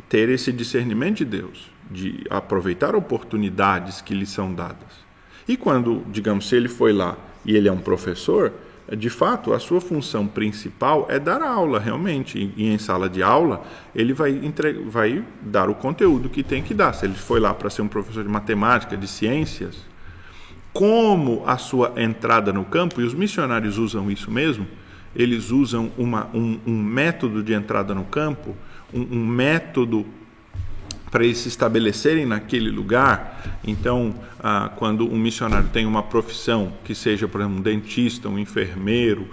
ter 0.10 0.28
esse 0.30 0.52
discernimento 0.52 1.18
de 1.18 1.26
Deus, 1.26 1.72
de 1.90 2.26
aproveitar 2.30 2.96
oportunidades 2.96 4.02
que 4.02 4.16
lhe 4.16 4.26
são 4.26 4.52
dadas. 4.52 5.08
E 5.48 5.56
quando, 5.56 6.04
digamos, 6.12 6.50
se 6.50 6.56
ele 6.56 6.68
foi 6.68 6.94
lá 6.94 7.16
e 7.46 7.56
ele 7.56 7.68
é 7.68 7.72
um 7.72 7.80
professor, 7.80 8.54
de 8.96 9.10
fato, 9.10 9.54
a 9.54 9.60
sua 9.60 9.80
função 9.80 10.26
principal 10.26 11.06
é 11.10 11.20
dar 11.20 11.42
aula, 11.42 11.80
realmente. 11.80 12.52
E 12.56 12.70
em 12.70 12.78
sala 12.78 13.10
de 13.10 13.22
aula, 13.22 13.64
ele 13.94 14.14
vai, 14.14 14.32
entre... 14.32 14.74
vai 14.74 15.24
dar 15.42 15.70
o 15.70 15.76
conteúdo 15.76 16.30
que 16.30 16.42
tem 16.42 16.64
que 16.64 16.74
dar. 16.74 16.94
Se 16.94 17.06
ele 17.06 17.14
foi 17.14 17.40
lá 17.40 17.54
para 17.54 17.70
ser 17.70 17.82
um 17.82 17.88
professor 17.88 18.24
de 18.24 18.30
matemática, 18.30 18.98
de 18.98 19.08
ciências, 19.08 19.86
como 20.74 21.44
a 21.46 21.58
sua 21.58 21.94
entrada 21.98 22.52
no 22.52 22.66
campo, 22.66 23.00
e 23.02 23.04
os 23.04 23.14
missionários 23.14 23.78
usam 23.78 24.10
isso 24.10 24.32
mesmo, 24.32 24.68
eles 25.16 25.52
usam 25.52 25.92
uma, 25.98 26.28
um, 26.34 26.60
um 26.66 26.82
método 26.82 27.44
de 27.44 27.54
entrada 27.54 27.94
no 27.94 28.06
campo, 28.06 28.56
um, 28.94 29.02
um 29.02 29.26
método 29.26 30.06
para 31.12 31.24
eles 31.24 31.40
se 31.40 31.48
estabelecerem 31.48 32.26
naquele 32.26 32.70
lugar. 32.70 33.60
Então, 33.64 34.16
ah, 34.40 34.72
quando 34.76 35.06
um 35.12 35.18
missionário 35.18 35.70
tem 35.70 35.86
uma 35.86 36.04
profissão, 36.04 36.74
que 36.84 36.94
seja, 36.94 37.28
por 37.28 37.42
exemplo, 37.42 37.58
um 37.58 37.62
dentista, 37.62 38.30
um 38.30 38.40
enfermeiro, 38.40 39.28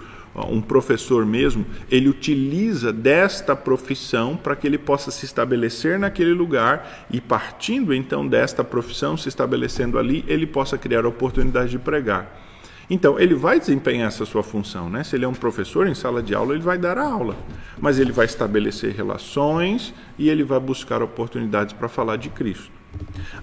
um 0.45 0.61
professor 0.61 1.25
mesmo, 1.25 1.65
ele 1.89 2.07
utiliza 2.07 2.93
desta 2.93 3.55
profissão 3.55 4.37
para 4.37 4.55
que 4.55 4.67
ele 4.67 4.77
possa 4.77 5.09
se 5.09 5.25
estabelecer 5.25 5.97
naquele 5.97 6.33
lugar 6.33 7.07
e, 7.09 7.19
partindo 7.19 7.93
então 7.93 8.27
desta 8.27 8.63
profissão, 8.63 9.17
se 9.17 9.29
estabelecendo 9.29 9.97
ali, 9.97 10.23
ele 10.27 10.45
possa 10.45 10.77
criar 10.77 11.05
a 11.05 11.09
oportunidade 11.09 11.71
de 11.71 11.79
pregar. 11.79 12.46
Então, 12.89 13.19
ele 13.19 13.35
vai 13.35 13.59
desempenhar 13.59 14.07
essa 14.07 14.25
sua 14.25 14.41
função, 14.41 14.89
né? 14.89 15.03
Se 15.03 15.15
ele 15.15 15.25
é 15.25 15.27
um 15.27 15.33
professor 15.33 15.87
em 15.87 15.93
sala 15.93 16.23
de 16.23 16.33
aula, 16.33 16.53
ele 16.53 16.63
vai 16.63 16.77
dar 16.77 16.97
a 16.97 17.05
aula, 17.05 17.35
mas 17.79 17.99
ele 17.99 18.13
vai 18.13 18.25
estabelecer 18.25 18.93
relações 18.93 19.93
e 20.17 20.29
ele 20.29 20.43
vai 20.43 20.59
buscar 20.59 21.01
oportunidades 21.01 21.73
para 21.73 21.89
falar 21.89 22.15
de 22.15 22.29
Cristo. 22.29 22.71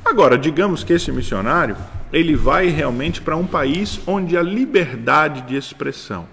Agora, 0.03 0.39
digamos 0.39 0.83
que 0.83 0.95
esse 0.95 1.13
missionário, 1.13 1.77
ele 2.11 2.35
vai 2.35 2.69
realmente 2.69 3.21
para 3.21 3.37
um 3.37 3.47
país 3.47 4.01
onde 4.07 4.35
a 4.35 4.43
liberdade 4.43 5.43
de 5.43 5.57
expressão. 5.57 6.27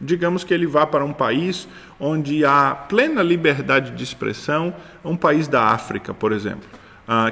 Digamos 0.00 0.44
que 0.44 0.54
ele 0.54 0.66
vá 0.66 0.86
para 0.86 1.04
um 1.04 1.12
país 1.12 1.66
onde 1.98 2.44
há 2.44 2.72
plena 2.88 3.22
liberdade 3.22 3.90
de 3.92 4.04
expressão, 4.04 4.72
um 5.04 5.16
país 5.16 5.48
da 5.48 5.64
África, 5.64 6.14
por 6.14 6.30
exemplo 6.30 6.68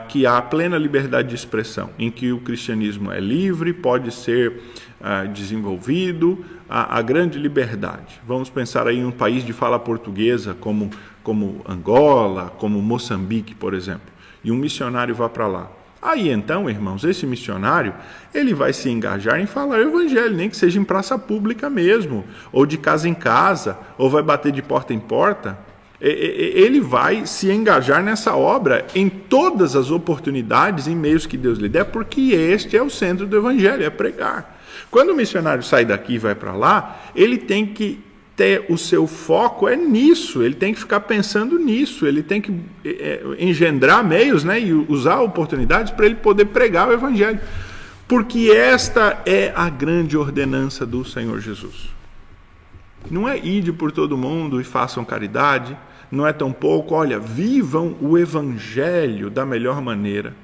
que 0.09 0.25
há 0.27 0.41
plena 0.41 0.79
liberdade 0.79 1.29
de 1.29 1.35
expressão, 1.35 1.91
em 1.99 2.11
que 2.11 2.33
o 2.33 2.41
cristianismo 2.41 3.11
é 3.11 3.19
livre, 3.19 3.73
pode 3.73 4.13
ser 4.13 4.63
desenvolvido, 5.33 6.45
a, 6.69 6.99
a, 6.99 7.03
grande 7.03 7.39
liberdade. 7.39 8.21
Vamos 8.27 8.49
pensar 8.49 8.87
aí 8.87 8.99
em 8.99 9.05
um 9.05 9.11
país 9.11 9.45
de 9.45 9.53
fala 9.53 9.79
portuguesa, 9.79 10.57
como, 10.59 10.91
como 11.23 11.61
Angola, 11.69 12.53
como 12.59 12.81
Moçambique, 12.81 13.55
por 13.55 13.75
exemplo, 13.75 14.13
e 14.43 14.51
um 14.51 14.57
missionário 14.57 15.15
vá 15.15 15.29
para 15.29 15.47
lá. 15.47 15.71
Aí 16.05 16.29
então, 16.29 16.69
irmãos, 16.69 17.03
esse 17.03 17.27
missionário, 17.27 17.95
ele 18.35 18.53
vai 18.53 18.75
se 18.75 18.91
engajar 18.91 19.41
em 19.41 19.47
falar 19.47 19.79
o 19.79 19.89
evangelho, 19.89 20.37
nem 20.37 20.51
que 20.51 20.57
seja 20.57 20.79
em 20.79 20.85
praça 20.85 21.19
pública 21.19 21.71
mesmo, 21.71 22.25
ou 22.53 22.67
de 22.67 22.77
casa 22.77 23.09
em 23.09 23.15
casa, 23.15 23.79
ou 23.97 24.11
vai 24.11 24.23
bater 24.23 24.53
de 24.53 24.61
porta 24.61 24.93
em 24.93 25.01
porta, 25.01 25.59
ele 26.07 26.81
vai 26.81 27.25
se 27.25 27.51
engajar 27.51 28.03
nessa 28.03 28.37
obra 28.37 28.87
em 28.95 29.09
todas 29.09 29.75
as 29.75 29.91
oportunidades, 29.91 30.87
em 30.87 30.95
meios 30.95 31.25
que 31.25 31.37
Deus 31.37 31.59
lhe 31.59 31.69
der, 31.69 31.85
porque 31.85 32.21
este 32.33 32.77
é 32.77 32.83
o 32.83 32.91
centro 32.91 33.27
do 33.27 33.37
Evangelho, 33.37 33.83
é 33.83 33.91
pregar. 33.91 34.61
Quando 34.91 35.11
o 35.11 35.17
missionário 35.17 35.63
sai 35.63 35.85
daqui 35.85 36.15
e 36.15 36.19
vai 36.19 36.35
para 36.35 36.53
lá, 36.53 37.01
ele 37.17 37.39
tem 37.39 37.65
que 37.67 38.01
ter 38.37 38.67
o 38.69 38.77
seu 38.77 39.07
foco 39.07 39.69
é 39.69 39.77
nisso, 39.77 40.43
ele 40.43 40.55
tem 40.55 40.75
que 40.75 40.81
ficar 40.81 41.01
pensando 41.01 41.59
nisso, 41.59 42.05
ele 42.05 42.23
tem 42.23 42.41
que 42.41 42.53
é, 42.85 43.23
engendrar 43.39 44.05
meios 44.05 44.43
né, 44.43 44.61
e 44.61 44.73
usar 44.73 45.21
oportunidades 45.21 45.93
para 45.93 46.07
ele 46.07 46.17
poder 46.17 46.47
pregar 46.47 46.89
o 46.89 46.93
Evangelho. 46.93 47.41
Porque 48.07 48.51
esta 48.51 49.23
é 49.25 49.53
a 49.57 49.71
grande 49.71 50.17
ordenança 50.17 50.85
do 50.85 51.05
Senhor 51.05 51.41
Jesus. 51.41 51.89
Não 53.11 53.29
é 53.29 53.39
ide 53.39 53.73
por 53.73 53.93
todo 53.93 54.17
mundo 54.17 54.61
e 54.61 54.65
façam 54.65 55.05
caridade, 55.05 55.77
não 56.15 56.27
é 56.27 56.33
tão 56.33 56.53
pouco, 56.53 56.95
olha, 56.95 57.19
vivam 57.19 57.97
o 58.01 58.17
evangelho 58.17 59.29
da 59.29 59.45
melhor 59.45 59.81
maneira. 59.81 60.35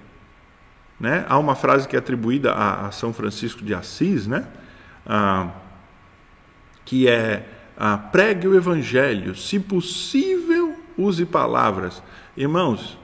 Né? 0.98 1.24
Há 1.28 1.38
uma 1.38 1.54
frase 1.54 1.88
que 1.88 1.96
é 1.96 1.98
atribuída 1.98 2.52
a, 2.52 2.88
a 2.88 2.90
São 2.90 3.12
Francisco 3.12 3.64
de 3.64 3.72
Assis, 3.72 4.26
né? 4.26 4.46
Ah, 5.06 5.48
que 6.84 7.08
é 7.08 7.46
ah, 7.78 7.96
pregue 7.96 8.46
o 8.46 8.54
evangelho, 8.54 9.34
se 9.34 9.58
possível, 9.58 10.76
use 10.98 11.24
palavras. 11.24 12.02
Irmãos, 12.36 12.98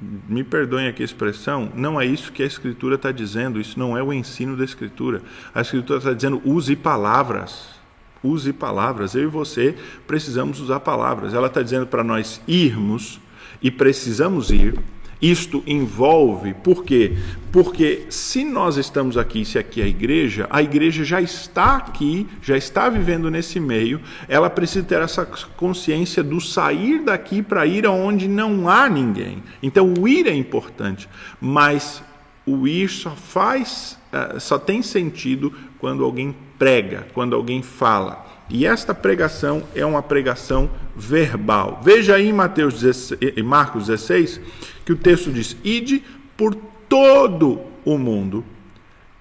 me 0.00 0.44
perdoem 0.44 0.86
aqui 0.86 1.02
a 1.02 1.04
expressão, 1.04 1.72
não 1.74 2.00
é 2.00 2.06
isso 2.06 2.30
que 2.30 2.42
a 2.42 2.46
Escritura 2.46 2.94
está 2.94 3.10
dizendo, 3.10 3.60
isso 3.60 3.78
não 3.78 3.98
é 3.98 4.02
o 4.02 4.12
ensino 4.12 4.56
da 4.56 4.64
Escritura. 4.64 5.20
A 5.52 5.60
Escritura 5.60 5.98
está 5.98 6.12
dizendo 6.12 6.40
use 6.44 6.76
palavras. 6.76 7.79
Use 8.22 8.52
palavras. 8.52 9.14
Eu 9.14 9.24
e 9.24 9.26
você 9.26 9.74
precisamos 10.06 10.60
usar 10.60 10.80
palavras. 10.80 11.34
Ela 11.34 11.46
está 11.46 11.62
dizendo 11.62 11.86
para 11.86 12.04
nós 12.04 12.40
irmos 12.46 13.20
e 13.62 13.70
precisamos 13.70 14.50
ir. 14.50 14.78
Isto 15.20 15.62
envolve, 15.66 16.54
por 16.54 16.82
quê? 16.82 17.18
Porque 17.52 18.06
se 18.08 18.42
nós 18.42 18.78
estamos 18.78 19.18
aqui, 19.18 19.44
se 19.44 19.58
aqui 19.58 19.82
é 19.82 19.84
a 19.84 19.86
igreja, 19.86 20.46
a 20.48 20.62
igreja 20.62 21.04
já 21.04 21.20
está 21.20 21.76
aqui, 21.76 22.26
já 22.40 22.56
está 22.56 22.88
vivendo 22.88 23.30
nesse 23.30 23.60
meio, 23.60 24.00
ela 24.26 24.48
precisa 24.48 24.82
ter 24.82 25.02
essa 25.02 25.26
consciência 25.26 26.22
do 26.22 26.40
sair 26.40 27.04
daqui 27.04 27.42
para 27.42 27.66
ir 27.66 27.84
aonde 27.84 28.26
não 28.26 28.66
há 28.66 28.88
ninguém. 28.88 29.42
Então 29.62 29.92
o 29.92 30.08
ir 30.08 30.26
é 30.26 30.34
importante, 30.34 31.06
mas 31.38 32.02
o 32.46 32.66
ir 32.66 32.88
só 32.88 33.10
faz, 33.10 33.98
eh, 34.12 34.38
só 34.38 34.58
tem 34.58 34.82
sentido 34.82 35.52
quando 35.78 36.04
alguém 36.04 36.34
prega, 36.58 37.06
quando 37.14 37.34
alguém 37.34 37.62
fala. 37.62 38.26
E 38.48 38.66
esta 38.66 38.92
pregação 38.92 39.62
é 39.74 39.86
uma 39.86 40.02
pregação 40.02 40.68
verbal. 40.96 41.80
Veja 41.82 42.16
aí 42.16 42.28
em 42.28 42.32
Mateus 42.32 42.74
16, 42.74 43.32
em 43.36 43.42
Marcos 43.42 43.86
16 43.86 44.40
que 44.84 44.92
o 44.92 44.96
texto 44.96 45.30
diz: 45.30 45.56
"Ide 45.62 46.02
por 46.36 46.54
todo 46.88 47.60
o 47.84 47.96
mundo 47.96 48.44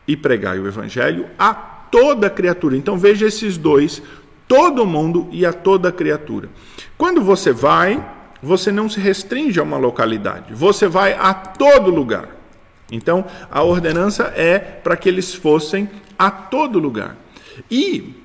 e 0.07 0.17
pregai 0.17 0.59
o 0.59 0.67
evangelho 0.67 1.27
a 1.37 1.53
toda 1.53 2.29
criatura". 2.29 2.75
Então 2.75 2.97
veja 2.97 3.27
esses 3.27 3.57
dois, 3.57 4.01
todo 4.47 4.85
mundo 4.85 5.29
e 5.31 5.45
a 5.45 5.53
toda 5.53 5.91
criatura. 5.91 6.49
Quando 6.97 7.21
você 7.21 7.51
vai, 7.51 8.03
você 8.41 8.71
não 8.71 8.89
se 8.89 8.99
restringe 8.99 9.59
a 9.59 9.63
uma 9.63 9.77
localidade, 9.77 10.55
você 10.55 10.87
vai 10.87 11.13
a 11.13 11.35
todo 11.35 11.91
lugar. 11.91 12.38
Então, 12.91 13.25
a 13.51 13.63
ordenança 13.63 14.33
é 14.35 14.57
para 14.57 14.97
que 14.97 15.07
eles 15.07 15.33
fossem 15.33 15.89
a 16.17 16.31
todo 16.31 16.79
lugar. 16.79 17.15
E 17.69 18.15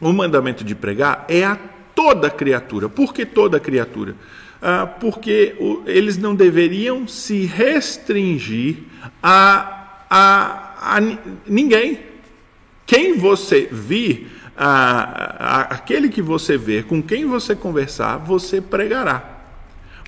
o 0.00 0.12
mandamento 0.12 0.64
de 0.64 0.74
pregar 0.74 1.24
é 1.28 1.44
a 1.44 1.58
toda 1.94 2.30
criatura. 2.30 2.88
Por 2.88 3.12
que 3.12 3.26
toda 3.26 3.60
criatura? 3.60 4.14
Ah, 4.60 4.86
porque 4.86 5.54
o, 5.60 5.82
eles 5.86 6.16
não 6.16 6.34
deveriam 6.34 7.06
se 7.06 7.44
restringir 7.44 8.78
a, 9.22 10.04
a, 10.08 10.96
a 10.96 11.00
ninguém. 11.46 12.00
Quem 12.86 13.18
você 13.18 13.68
vir, 13.70 14.30
a, 14.56 15.66
aquele 15.70 16.08
que 16.08 16.22
você 16.22 16.56
ver, 16.56 16.84
com 16.84 17.02
quem 17.02 17.26
você 17.26 17.54
conversar, 17.54 18.16
você 18.16 18.60
pregará. 18.60 19.42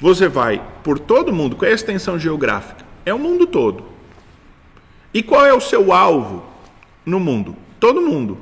Você 0.00 0.28
vai 0.28 0.62
por 0.82 0.98
todo 0.98 1.34
mundo. 1.34 1.56
É 1.62 1.68
a 1.68 1.72
extensão 1.72 2.18
geográfica? 2.18 2.85
É 3.06 3.14
o 3.14 3.18
mundo 3.18 3.46
todo. 3.46 3.84
E 5.14 5.22
qual 5.22 5.46
é 5.46 5.54
o 5.54 5.60
seu 5.60 5.92
alvo 5.92 6.44
no 7.04 7.20
mundo? 7.20 7.56
Todo 7.80 8.02
mundo. 8.02 8.36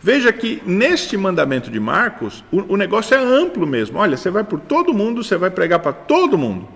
Veja 0.00 0.32
que 0.32 0.62
neste 0.64 1.16
mandamento 1.16 1.70
de 1.70 1.78
Marcos, 1.78 2.44
o, 2.50 2.74
o 2.74 2.76
negócio 2.76 3.14
é 3.14 3.18
amplo 3.18 3.66
mesmo. 3.66 3.98
Olha, 3.98 4.16
você 4.16 4.30
vai 4.30 4.44
por 4.44 4.60
todo 4.60 4.94
mundo, 4.94 5.22
você 5.22 5.36
vai 5.36 5.50
pregar 5.50 5.80
para 5.80 5.92
todo 5.92 6.38
mundo. 6.38 6.68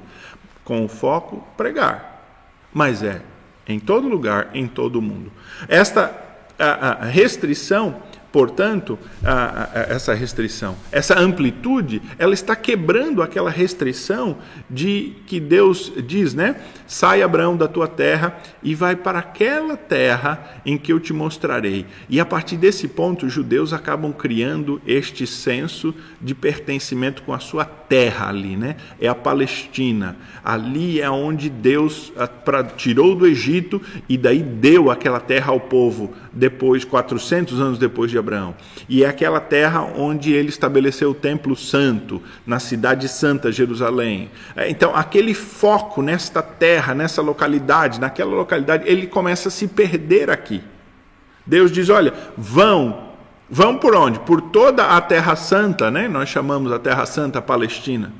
Com 0.64 0.85
o 0.85 0.89
foco, 0.89 1.47
pregar. 1.57 2.26
Mas 2.74 3.03
é 3.03 3.22
em 3.66 3.78
todo 3.78 4.09
lugar, 4.09 4.51
em 4.53 4.66
todo 4.66 5.01
mundo. 5.01 5.31
Esta 5.68 6.14
a, 6.59 7.05
a 7.05 7.05
restrição 7.07 8.03
Portanto, 8.33 8.97
a, 9.24 9.68
a, 9.74 9.81
essa 9.93 10.14
restrição, 10.14 10.76
essa 10.93 11.18
amplitude, 11.18 12.01
ela 12.16 12.33
está 12.33 12.55
quebrando 12.55 13.22
aquela 13.22 13.51
restrição 13.51 14.39
de 14.68 15.14
que 15.26 15.41
Deus 15.41 15.93
diz, 16.07 16.33
né? 16.33 16.57
Sai 16.87 17.22
Abraão 17.22 17.57
da 17.57 17.66
tua 17.66 17.89
terra 17.89 18.39
e 18.62 18.74
vai 18.74 18.95
para 18.95 19.18
aquela 19.18 19.76
terra 19.76 20.61
em 20.64 20.78
que 20.78 20.93
eu 20.93 21.01
te 21.01 21.12
mostrarei. 21.12 21.87
E 22.09 22.20
a 22.20 22.24
partir 22.24 22.57
desse 22.57 22.87
ponto, 22.87 23.26
os 23.26 23.33
judeus 23.33 23.72
acabam 23.72 24.12
criando 24.12 24.81
este 24.87 25.26
senso 25.26 25.93
de 26.20 26.35
pertencimento 26.35 27.22
com 27.22 27.33
a 27.33 27.41
sua 27.41 27.64
terra 27.64 28.28
ali, 28.28 28.57
né? 28.57 28.76
É 29.01 29.09
a 29.09 29.14
Palestina. 29.14 30.16
Ali 30.45 31.01
é 31.01 31.11
onde 31.11 31.51
Deus 31.51 32.12
pra, 32.45 32.62
tirou 32.62 33.16
do 33.16 33.26
Egito 33.26 33.83
e 34.09 34.16
daí 34.16 34.41
deu 34.41 34.91
aquela 34.91 35.18
terra 35.18 35.51
ao 35.51 35.59
povo 35.59 36.14
depois 36.33 36.85
400 36.85 37.61
anos 37.61 37.78
depois 37.78 38.11
de 38.11 38.20
Abraão. 38.21 38.55
E 38.89 39.05
é 39.05 39.09
aquela 39.09 39.41
terra 39.41 39.83
onde 39.83 40.33
ele 40.33 40.49
estabeleceu 40.49 41.11
o 41.11 41.14
templo 41.14 41.57
santo, 41.57 42.23
na 42.47 42.59
cidade 42.59 43.09
santa 43.09 43.51
Jerusalém. 43.51 44.31
É, 44.55 44.71
então, 44.71 44.95
aquele 44.95 45.35
foco 45.35 46.03
nesta 46.03 46.43
terra, 46.43 46.95
nessa 46.95 47.21
localidade, 47.21 48.01
naquela 48.01 48.35
localidade, 48.35 48.85
ele 48.87 49.07
começa 49.07 49.49
a 49.49 49.53
se 49.53 49.66
perder 49.66 50.31
aqui. 50.31 50.62
Deus 51.45 51.73
diz: 51.73 51.89
"Olha, 51.89 52.12
vão 52.37 53.11
Vão 53.53 53.77
por 53.77 53.97
onde? 53.97 54.21
Por 54.21 54.41
toda 54.41 54.97
a 54.97 55.01
Terra 55.01 55.35
Santa, 55.35 55.91
né? 55.91 56.07
Nós 56.07 56.29
chamamos 56.29 56.71
a 56.71 56.79
Terra 56.79 57.05
Santa 57.05 57.43
Palestina. 57.43 58.12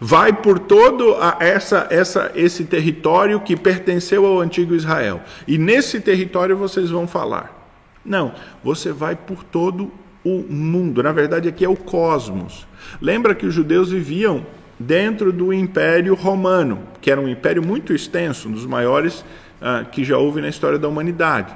Vai 0.00 0.32
por 0.32 0.58
todo 0.58 1.14
a, 1.20 1.36
essa, 1.38 1.86
essa, 1.88 2.32
esse 2.34 2.64
território 2.64 3.38
que 3.40 3.56
pertenceu 3.56 4.26
ao 4.26 4.40
antigo 4.40 4.74
Israel. 4.74 5.20
E 5.46 5.56
nesse 5.56 6.00
território 6.00 6.56
vocês 6.56 6.90
vão 6.90 7.06
falar. 7.06 7.61
Não, 8.04 8.32
você 8.62 8.92
vai 8.92 9.14
por 9.14 9.44
todo 9.44 9.90
o 10.24 10.44
mundo. 10.48 11.02
Na 11.02 11.12
verdade, 11.12 11.48
aqui 11.48 11.64
é 11.64 11.68
o 11.68 11.76
cosmos. 11.76 12.66
Lembra 13.00 13.34
que 13.34 13.46
os 13.46 13.54
judeus 13.54 13.90
viviam 13.90 14.44
dentro 14.78 15.32
do 15.32 15.52
Império 15.52 16.14
Romano, 16.14 16.80
que 17.00 17.10
era 17.10 17.20
um 17.20 17.28
império 17.28 17.62
muito 17.62 17.92
extenso, 17.92 18.48
um 18.48 18.52
dos 18.52 18.66
maiores 18.66 19.20
uh, 19.60 19.88
que 19.90 20.04
já 20.04 20.18
houve 20.18 20.40
na 20.40 20.48
história 20.48 20.78
da 20.78 20.88
humanidade. 20.88 21.54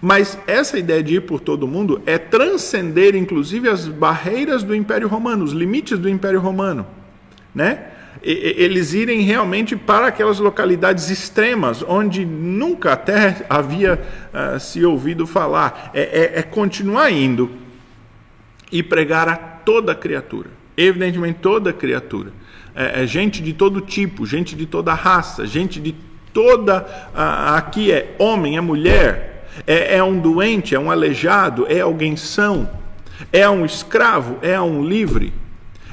Mas 0.00 0.38
essa 0.46 0.78
ideia 0.78 1.02
de 1.02 1.16
ir 1.16 1.20
por 1.20 1.40
todo 1.40 1.68
mundo 1.68 2.02
é 2.06 2.18
transcender, 2.18 3.14
inclusive, 3.14 3.68
as 3.68 3.86
barreiras 3.86 4.62
do 4.62 4.74
Império 4.74 5.08
Romano, 5.08 5.44
os 5.44 5.52
limites 5.52 5.98
do 5.98 6.08
Império 6.08 6.40
Romano. 6.40 6.86
Né? 7.54 7.90
Eles 8.24 8.94
irem 8.94 9.20
realmente 9.20 9.76
para 9.76 10.06
aquelas 10.06 10.38
localidades 10.38 11.10
extremas, 11.10 11.84
onde 11.86 12.24
nunca 12.24 12.94
até 12.94 13.44
havia 13.50 14.00
uh, 14.32 14.58
se 14.58 14.82
ouvido 14.82 15.26
falar. 15.26 15.90
É, 15.92 16.00
é, 16.00 16.38
é, 16.38 16.42
continuar 16.42 17.10
indo 17.10 17.50
e 18.72 18.82
pregar 18.82 19.28
a 19.28 19.36
toda 19.36 19.94
criatura. 19.94 20.48
Evidentemente, 20.74 21.38
toda 21.42 21.72
criatura. 21.72 22.32
É, 22.74 23.02
é 23.02 23.06
gente 23.06 23.42
de 23.42 23.52
todo 23.52 23.82
tipo, 23.82 24.24
gente 24.24 24.56
de 24.56 24.64
toda 24.64 24.94
raça, 24.94 25.46
gente 25.46 25.78
de 25.78 25.94
toda. 26.32 26.80
Uh, 26.80 27.56
aqui 27.56 27.92
é 27.92 28.14
homem, 28.18 28.56
é 28.56 28.60
mulher, 28.62 29.46
é, 29.66 29.96
é 29.96 30.02
um 30.02 30.18
doente, 30.18 30.74
é 30.74 30.78
um 30.78 30.90
aleijado, 30.90 31.66
é 31.68 31.80
alguém 31.80 32.16
são, 32.16 32.70
é 33.30 33.46
um 33.48 33.66
escravo, 33.66 34.38
é 34.40 34.58
um 34.58 34.82
livre 34.82 35.43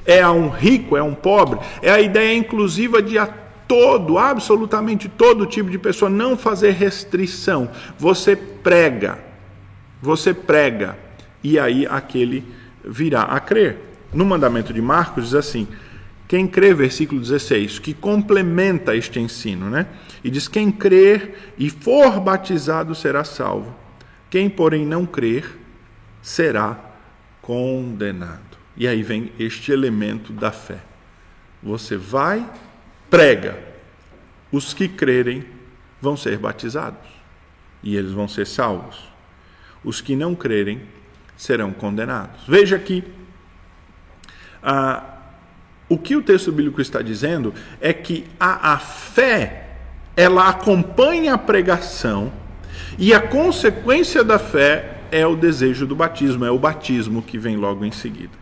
é 0.06 0.22
a 0.22 0.32
um 0.32 0.50
rico, 0.50 0.98
é 0.98 1.00
a 1.00 1.04
um 1.04 1.14
pobre, 1.14 1.60
é 1.82 1.92
a 1.92 2.02
ideia 2.02 2.36
inclusiva 2.36 3.02
de 3.02 3.18
a 3.18 3.28
todo, 3.68 4.18
absolutamente 4.18 5.08
todo 5.08 5.46
tipo 5.46 5.70
de 5.70 5.80
pessoa, 5.80 6.10
não 6.10 6.38
fazer 6.38 6.72
restrição. 6.72 7.70
Você 7.98 8.36
prega, 8.36 9.20
você 10.02 10.34
prega, 10.34 10.98
e 11.44 11.58
aí 11.58 11.86
aquele 11.86 12.46
virá 12.84 13.22
a 13.24 13.40
crer. 13.40 13.78
No 14.14 14.26
mandamento 14.26 14.74
de 14.74 14.82
Marcos 14.82 15.26
diz 15.26 15.36
assim: 15.36 15.68
quem 16.28 16.48
crê, 16.48 16.74
versículo 16.74 17.20
16, 17.20 17.80
que 17.80 17.94
complementa 17.94 18.96
este 18.96 19.20
ensino, 19.20 19.70
né? 19.70 19.86
E 20.24 20.30
diz: 20.30 20.48
quem 20.48 20.72
crer 20.72 21.54
e 21.58 21.70
for 21.70 22.20
batizado 22.20 22.94
será 22.94 23.24
salvo, 23.24 23.76
quem, 24.30 24.50
porém, 24.50 24.86
não 24.86 25.06
crer 25.06 25.60
será 26.22 26.80
condenado. 27.42 28.61
E 28.82 28.88
aí 28.88 29.04
vem 29.04 29.32
este 29.38 29.72
elemento 29.72 30.34
da 30.34 30.52
fé. 30.52 30.80
Você 31.62 31.96
vai, 31.96 32.44
prega. 33.12 33.60
Os 34.52 34.74
que 34.74 34.88
crerem 34.88 35.46
vão 36.02 36.18
ser 36.18 36.40
batizados 36.40 37.08
e 37.84 37.96
eles 37.96 38.12
vão 38.12 38.28
ser 38.28 38.48
salvos. 38.48 39.00
Os 39.84 40.02
que 40.02 40.16
não 40.16 40.34
crerem 40.34 40.82
serão 41.38 41.72
condenados. 41.72 42.42
Veja 42.48 42.76
aqui, 42.76 43.04
ah, 44.64 45.04
o 45.88 45.96
que 45.96 46.16
o 46.16 46.24
texto 46.24 46.52
bíblico 46.52 46.82
está 46.82 47.04
dizendo 47.04 47.54
é 47.80 47.94
que 47.94 48.26
a, 48.40 48.74
a 48.74 48.80
fé 48.80 49.76
ela 50.18 50.50
acompanha 50.50 51.36
a 51.36 51.38
pregação 51.38 52.34
e 52.98 53.14
a 53.14 53.22
consequência 53.22 54.24
da 54.24 54.40
fé 54.40 55.02
é 55.12 55.28
o 55.28 55.36
desejo 55.36 55.86
do 55.86 55.96
batismo, 55.96 56.46
é 56.46 56.50
o 56.50 56.58
batismo 56.58 57.22
que 57.22 57.38
vem 57.38 57.58
logo 57.58 57.86
em 57.86 57.92
seguida. 57.92 58.42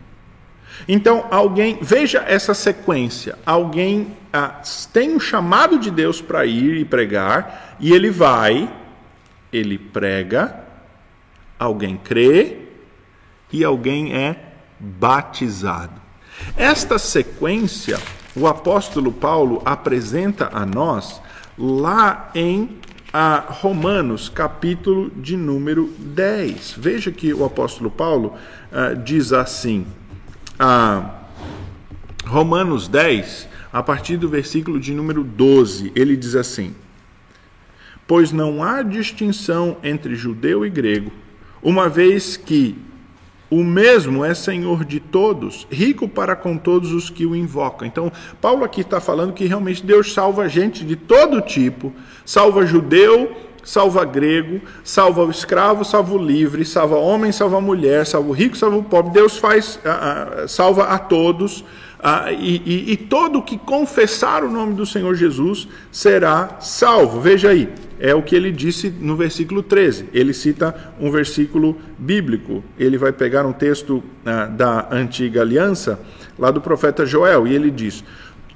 Então, 0.88 1.26
alguém, 1.30 1.78
veja 1.80 2.24
essa 2.26 2.54
sequência: 2.54 3.38
alguém 3.44 4.16
ah, 4.32 4.60
tem 4.92 5.14
um 5.14 5.20
chamado 5.20 5.78
de 5.78 5.90
Deus 5.90 6.20
para 6.20 6.46
ir 6.46 6.76
e 6.76 6.84
pregar, 6.84 7.76
e 7.80 7.92
ele 7.92 8.10
vai, 8.10 8.70
ele 9.52 9.78
prega, 9.78 10.64
alguém 11.58 11.96
crê 11.96 12.58
e 13.52 13.64
alguém 13.64 14.14
é 14.14 14.36
batizado. 14.78 16.00
Esta 16.56 16.98
sequência 16.98 17.98
o 18.34 18.46
apóstolo 18.46 19.10
Paulo 19.10 19.60
apresenta 19.64 20.48
a 20.52 20.64
nós 20.64 21.20
lá 21.58 22.30
em 22.34 22.78
ah, 23.12 23.44
Romanos, 23.48 24.28
capítulo 24.28 25.10
de 25.10 25.36
número 25.36 25.92
10. 25.98 26.76
Veja 26.78 27.10
que 27.10 27.34
o 27.34 27.44
apóstolo 27.44 27.90
Paulo 27.90 28.34
uh, 28.70 28.96
diz 29.02 29.32
assim: 29.32 29.84
a 30.62 31.22
Romanos 32.26 32.86
10, 32.86 33.48
a 33.72 33.82
partir 33.82 34.18
do 34.18 34.28
versículo 34.28 34.78
de 34.78 34.92
número 34.92 35.24
12, 35.24 35.90
ele 35.96 36.14
diz 36.14 36.36
assim: 36.36 36.74
Pois 38.06 38.30
não 38.30 38.62
há 38.62 38.82
distinção 38.82 39.78
entre 39.82 40.14
judeu 40.14 40.66
e 40.66 40.68
grego, 40.68 41.10
uma 41.62 41.88
vez 41.88 42.36
que 42.36 42.76
o 43.48 43.64
mesmo 43.64 44.22
é 44.22 44.34
Senhor 44.34 44.84
de 44.84 45.00
todos, 45.00 45.66
rico 45.70 46.06
para 46.06 46.36
com 46.36 46.58
todos 46.58 46.92
os 46.92 47.08
que 47.08 47.24
o 47.24 47.34
invocam. 47.34 47.88
Então, 47.88 48.12
Paulo 48.38 48.62
aqui 48.62 48.82
está 48.82 49.00
falando 49.00 49.32
que 49.32 49.46
realmente 49.46 49.84
Deus 49.84 50.12
salva 50.12 50.46
gente 50.46 50.84
de 50.84 50.94
todo 50.94 51.40
tipo, 51.40 51.90
salva 52.24 52.66
judeu, 52.66 53.34
salva 53.64 54.04
grego, 54.04 54.60
salva 54.82 55.24
o 55.24 55.30
escravo, 55.30 55.84
salva 55.84 56.14
o 56.14 56.18
livre, 56.18 56.64
salva 56.64 56.96
homem, 56.96 57.32
salva 57.32 57.60
mulher, 57.60 58.06
salva 58.06 58.28
o 58.28 58.32
rico, 58.32 58.56
salva 58.56 58.76
o 58.76 58.82
pobre. 58.82 59.12
Deus 59.12 59.38
faz, 59.38 59.76
uh, 59.76 60.44
uh, 60.44 60.48
salva 60.48 60.84
a 60.84 60.98
todos. 60.98 61.60
Uh, 61.60 62.32
e, 62.38 62.62
e, 62.64 62.92
e 62.92 62.96
todo 62.96 63.42
que 63.42 63.58
confessar 63.58 64.42
o 64.42 64.50
nome 64.50 64.74
do 64.74 64.86
Senhor 64.86 65.14
Jesus 65.14 65.68
será 65.92 66.56
salvo. 66.60 67.20
Veja 67.20 67.50
aí, 67.50 67.68
é 67.98 68.14
o 68.14 68.22
que 68.22 68.34
ele 68.34 68.50
disse 68.50 68.88
no 68.88 69.14
versículo 69.14 69.62
13. 69.62 70.08
Ele 70.14 70.32
cita 70.32 70.74
um 70.98 71.10
versículo 71.10 71.76
bíblico. 71.98 72.64
Ele 72.78 72.96
vai 72.96 73.12
pegar 73.12 73.44
um 73.44 73.52
texto 73.52 74.02
da 74.56 74.88
antiga 74.90 75.42
aliança, 75.42 76.00
lá 76.38 76.50
do 76.50 76.62
profeta 76.62 77.04
Joel, 77.04 77.46
e 77.46 77.54
ele 77.54 77.70
diz: 77.70 78.02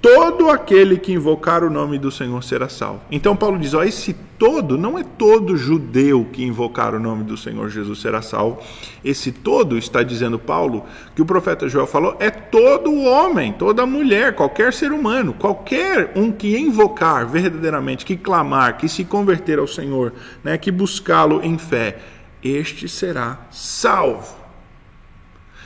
todo 0.04 0.50
aquele 0.50 0.98
que 0.98 1.14
invocar 1.14 1.64
o 1.64 1.70
nome 1.70 1.98
do 1.98 2.10
Senhor 2.10 2.44
será 2.44 2.68
salvo. 2.68 3.00
Então 3.10 3.34
Paulo 3.34 3.58
diz: 3.58 3.72
ó, 3.72 3.82
esse 3.82 4.12
todo 4.38 4.76
não 4.76 4.98
é 4.98 5.02
todo 5.02 5.56
judeu 5.56 6.26
que 6.30 6.44
invocar 6.44 6.94
o 6.94 7.00
nome 7.00 7.24
do 7.24 7.38
Senhor 7.38 7.70
Jesus 7.70 8.02
será 8.02 8.20
salvo. 8.20 8.58
Esse 9.02 9.32
todo, 9.32 9.78
está 9.78 10.02
dizendo 10.02 10.38
Paulo, 10.38 10.84
que 11.14 11.22
o 11.22 11.24
profeta 11.24 11.70
Joel 11.70 11.86
falou, 11.86 12.18
é 12.20 12.28
todo 12.28 12.92
homem, 13.00 13.54
toda 13.54 13.86
mulher, 13.86 14.34
qualquer 14.34 14.74
ser 14.74 14.92
humano, 14.92 15.32
qualquer 15.32 16.12
um 16.14 16.30
que 16.30 16.54
invocar 16.54 17.26
verdadeiramente, 17.26 18.04
que 18.04 18.14
clamar, 18.14 18.76
que 18.76 18.90
se 18.90 19.06
converter 19.06 19.58
ao 19.58 19.66
Senhor, 19.66 20.12
né, 20.42 20.58
que 20.58 20.70
buscá-lo 20.70 21.40
em 21.42 21.56
fé, 21.56 21.96
este 22.42 22.90
será 22.90 23.46
salvo. 23.50 24.43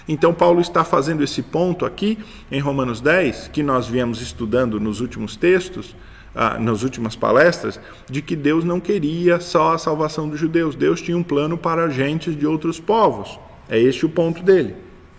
Então, 0.09 0.33
Paulo 0.33 0.61
está 0.61 0.83
fazendo 0.83 1.23
esse 1.23 1.43
ponto 1.43 1.85
aqui 1.85 2.19
em 2.51 2.61
Romanos 2.61 3.01
10, 3.01 3.49
que 3.53 3.63
nós 3.63 3.87
viemos 3.87 4.23
estudando 4.23 4.81
nos 4.81 5.01
últimos 5.03 5.37
textos, 5.37 5.95
ah, 6.35 6.59
nas 6.59 6.83
últimas 6.83 7.15
palestras, 7.15 7.79
de 8.11 8.23
que 8.23 8.35
Deus 8.35 8.65
não 8.65 8.81
queria 8.81 9.39
só 9.39 9.75
a 9.75 9.79
salvação 9.79 10.29
dos 10.29 10.41
judeus, 10.41 10.75
Deus 10.75 11.03
tinha 11.03 11.17
um 11.17 11.23
plano 11.23 11.59
para 11.59 11.91
gentes 11.91 12.35
de 12.35 12.47
outros 12.47 12.81
povos. 12.81 13.39
É 13.69 13.79
este 13.79 14.07
o 14.07 14.09
ponto 14.09 14.43
dele. 14.43 14.75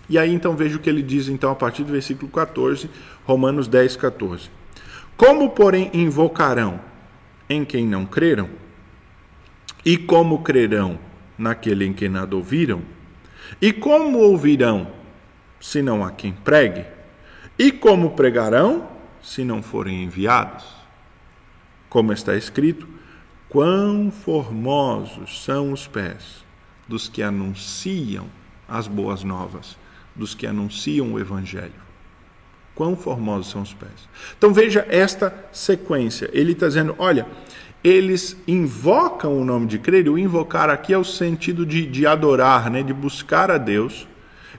E 0.08 0.18
aí 0.18 0.34
então 0.34 0.56
veja 0.56 0.76
o 0.76 0.80
que 0.80 0.90
ele 0.90 1.02
diz 1.02 1.28
então 1.28 1.52
a 1.52 1.54
partir 1.54 1.84
do 1.84 1.92
versículo 1.92 2.28
14, 2.28 2.90
Romanos 3.24 3.68
10, 3.68 3.94
14. 3.94 4.50
Como, 5.16 5.50
porém, 5.50 5.88
invocarão 5.94 6.80
em 7.48 7.64
quem 7.64 7.86
não 7.86 8.04
creram? 8.04 8.48
E 9.84 9.96
como 9.96 10.42
crerão 10.42 10.98
naquele 11.38 11.86
em 11.86 11.92
quem 11.92 12.08
nada 12.08 12.34
ouviram? 12.34 12.82
E 13.60 13.72
como 13.72 14.18
ouvirão, 14.18 14.90
se 15.60 15.82
não 15.82 16.04
há 16.04 16.10
quem 16.10 16.32
pregue? 16.32 16.84
E 17.58 17.70
como 17.70 18.10
pregarão, 18.10 18.88
se 19.22 19.44
não 19.44 19.62
forem 19.62 20.04
enviados? 20.04 20.64
Como 21.88 22.12
está 22.12 22.36
escrito, 22.36 22.88
quão 23.48 24.10
formosos 24.10 25.44
são 25.44 25.72
os 25.72 25.86
pés 25.86 26.44
dos 26.88 27.08
que 27.08 27.22
anunciam 27.22 28.26
as 28.68 28.86
boas 28.86 29.24
novas, 29.24 29.76
dos 30.14 30.34
que 30.34 30.46
anunciam 30.46 31.12
o 31.12 31.20
Evangelho. 31.20 31.90
Quão 32.74 32.96
formosos 32.96 33.50
são 33.50 33.62
os 33.62 33.74
pés. 33.74 34.08
Então 34.38 34.54
veja 34.54 34.86
esta 34.88 35.34
sequência. 35.52 36.30
Ele 36.32 36.52
está 36.52 36.68
dizendo: 36.68 36.94
olha, 36.98 37.26
eles 37.82 38.36
invocam 38.46 39.40
o 39.40 39.44
nome 39.44 39.66
de 39.66 39.78
crer, 39.78 40.06
e 40.06 40.10
o 40.10 40.18
invocar 40.18 40.68
aqui 40.68 40.92
é 40.92 40.98
o 40.98 41.04
sentido 41.04 41.64
de, 41.64 41.86
de 41.86 42.06
adorar, 42.06 42.70
né, 42.70 42.82
de 42.82 42.92
buscar 42.92 43.50
a 43.50 43.56
Deus. 43.56 44.06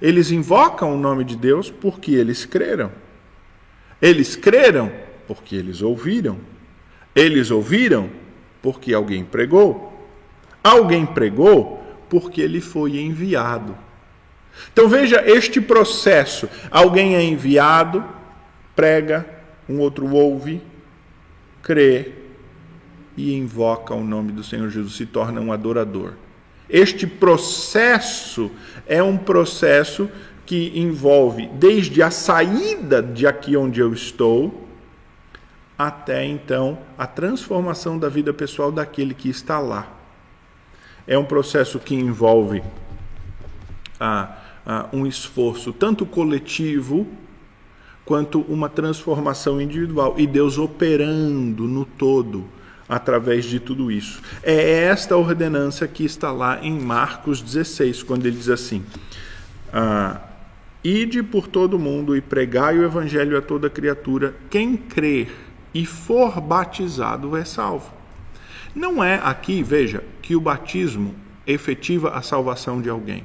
Eles 0.02 0.32
invocam 0.32 0.96
o 0.96 0.98
nome 0.98 1.24
de 1.24 1.36
Deus 1.36 1.70
porque 1.70 2.12
eles 2.12 2.46
creram. 2.46 2.92
Eles 4.02 4.36
creram 4.36 4.92
porque 5.28 5.56
eles 5.56 5.84
ouviram. 5.84 6.40
Eles 7.16 7.52
ouviram 7.52 8.10
porque 8.62 8.94
alguém 8.94 9.24
pregou. 9.24 10.10
Alguém 10.64 11.06
pregou 11.06 11.84
porque 12.10 12.42
ele 12.42 12.60
foi 12.60 13.00
enviado. 13.00 13.78
Então 14.74 14.90
veja 14.90 15.24
este 15.26 15.62
processo: 15.62 16.50
alguém 16.72 17.16
é 17.16 17.24
enviado, 17.24 18.04
prega, 18.76 19.26
um 19.70 19.80
outro 19.80 20.12
ouve, 20.12 20.62
crê, 21.62 22.21
e 23.22 23.36
invoca 23.36 23.94
o 23.94 24.04
nome 24.04 24.32
do 24.32 24.44
Senhor 24.44 24.70
Jesus, 24.70 24.96
se 24.96 25.06
torna 25.06 25.40
um 25.40 25.54
adorador. 25.54 26.14
Este 26.70 27.06
processo 27.06 28.50
é 28.88 29.04
um 29.04 29.18
processo 29.18 30.10
que 30.46 30.72
envolve 30.76 31.48
desde 31.54 32.02
a 32.02 32.10
saída 32.10 33.02
de 33.02 33.28
aqui 33.28 33.56
onde 33.56 33.80
eu 33.80 33.94
estou 33.94 34.68
até 35.78 36.26
então 36.26 36.80
a 36.98 37.06
transformação 37.06 37.98
da 37.98 38.10
vida 38.10 38.34
pessoal 38.34 38.72
daquele 38.72 39.14
que 39.14 39.30
está 39.30 39.60
lá. 39.60 39.92
É 41.06 41.18
um 41.18 41.26
processo 41.26 41.80
que 41.80 41.96
envolve 41.96 42.64
ah, 44.00 44.38
ah, 44.66 44.90
um 44.94 45.06
esforço 45.06 45.74
tanto 45.74 46.06
coletivo 46.06 47.08
quanto 48.06 48.42
uma 48.42 48.70
transformação 48.70 49.62
individual 49.62 50.16
e 50.18 50.26
Deus 50.26 50.58
operando 50.58 51.68
no 51.68 51.86
todo 51.86 52.46
através 52.92 53.46
de 53.46 53.58
tudo 53.58 53.90
isso. 53.90 54.22
É 54.44 54.84
esta 54.84 55.16
ordenança 55.16 55.88
que 55.88 56.04
está 56.04 56.30
lá 56.30 56.60
em 56.62 56.78
Marcos 56.78 57.42
16, 57.42 58.04
quando 58.04 58.26
ele 58.26 58.36
diz 58.36 58.50
assim: 58.50 58.84
ah, 59.72 60.20
Ide 60.84 61.24
por 61.24 61.48
todo 61.48 61.80
mundo 61.80 62.18
e 62.18 62.20
pregai 62.20 62.78
o 62.78 62.84
evangelho 62.84 63.38
a 63.38 63.42
toda 63.42 63.70
criatura. 63.70 64.36
Quem 64.50 64.76
crer 64.76 65.32
e 65.74 65.86
for 65.86 66.42
batizado 66.42 67.38
é 67.38 67.46
salvo. 67.46 67.94
Não 68.76 69.02
é 69.02 69.22
aqui, 69.24 69.64
veja, 69.64 70.04
que 70.22 70.36
o 70.36 70.42
batismo 70.42 71.16
efetiva 71.48 72.10
a 72.10 72.22
salvação 72.22 72.82
de 72.82 72.90
alguém. 72.90 73.24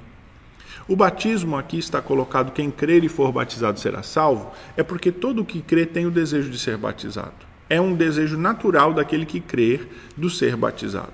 O 0.87 0.95
batismo 0.95 1.57
aqui 1.57 1.79
está 1.79 2.01
colocado: 2.01 2.53
quem 2.53 2.71
crer 2.71 3.03
e 3.03 3.09
for 3.09 3.33
batizado 3.33 3.81
será 3.81 4.05
salvo, 4.05 4.53
é 4.77 4.85
porque 4.85 5.11
todo 5.11 5.45
que 5.45 5.61
crê 5.61 5.85
tem 5.85 6.07
o 6.07 6.11
desejo 6.13 6.51
de 6.51 6.59
ser 6.59 6.77
batizado 6.77 7.56
é 7.69 7.81
um 7.81 7.95
desejo 7.95 8.37
natural 8.37 8.95
daquele 8.95 9.27
que 9.27 9.41
crer 9.41 9.89
do 10.17 10.31
ser 10.31 10.57
batizado. 10.57 11.13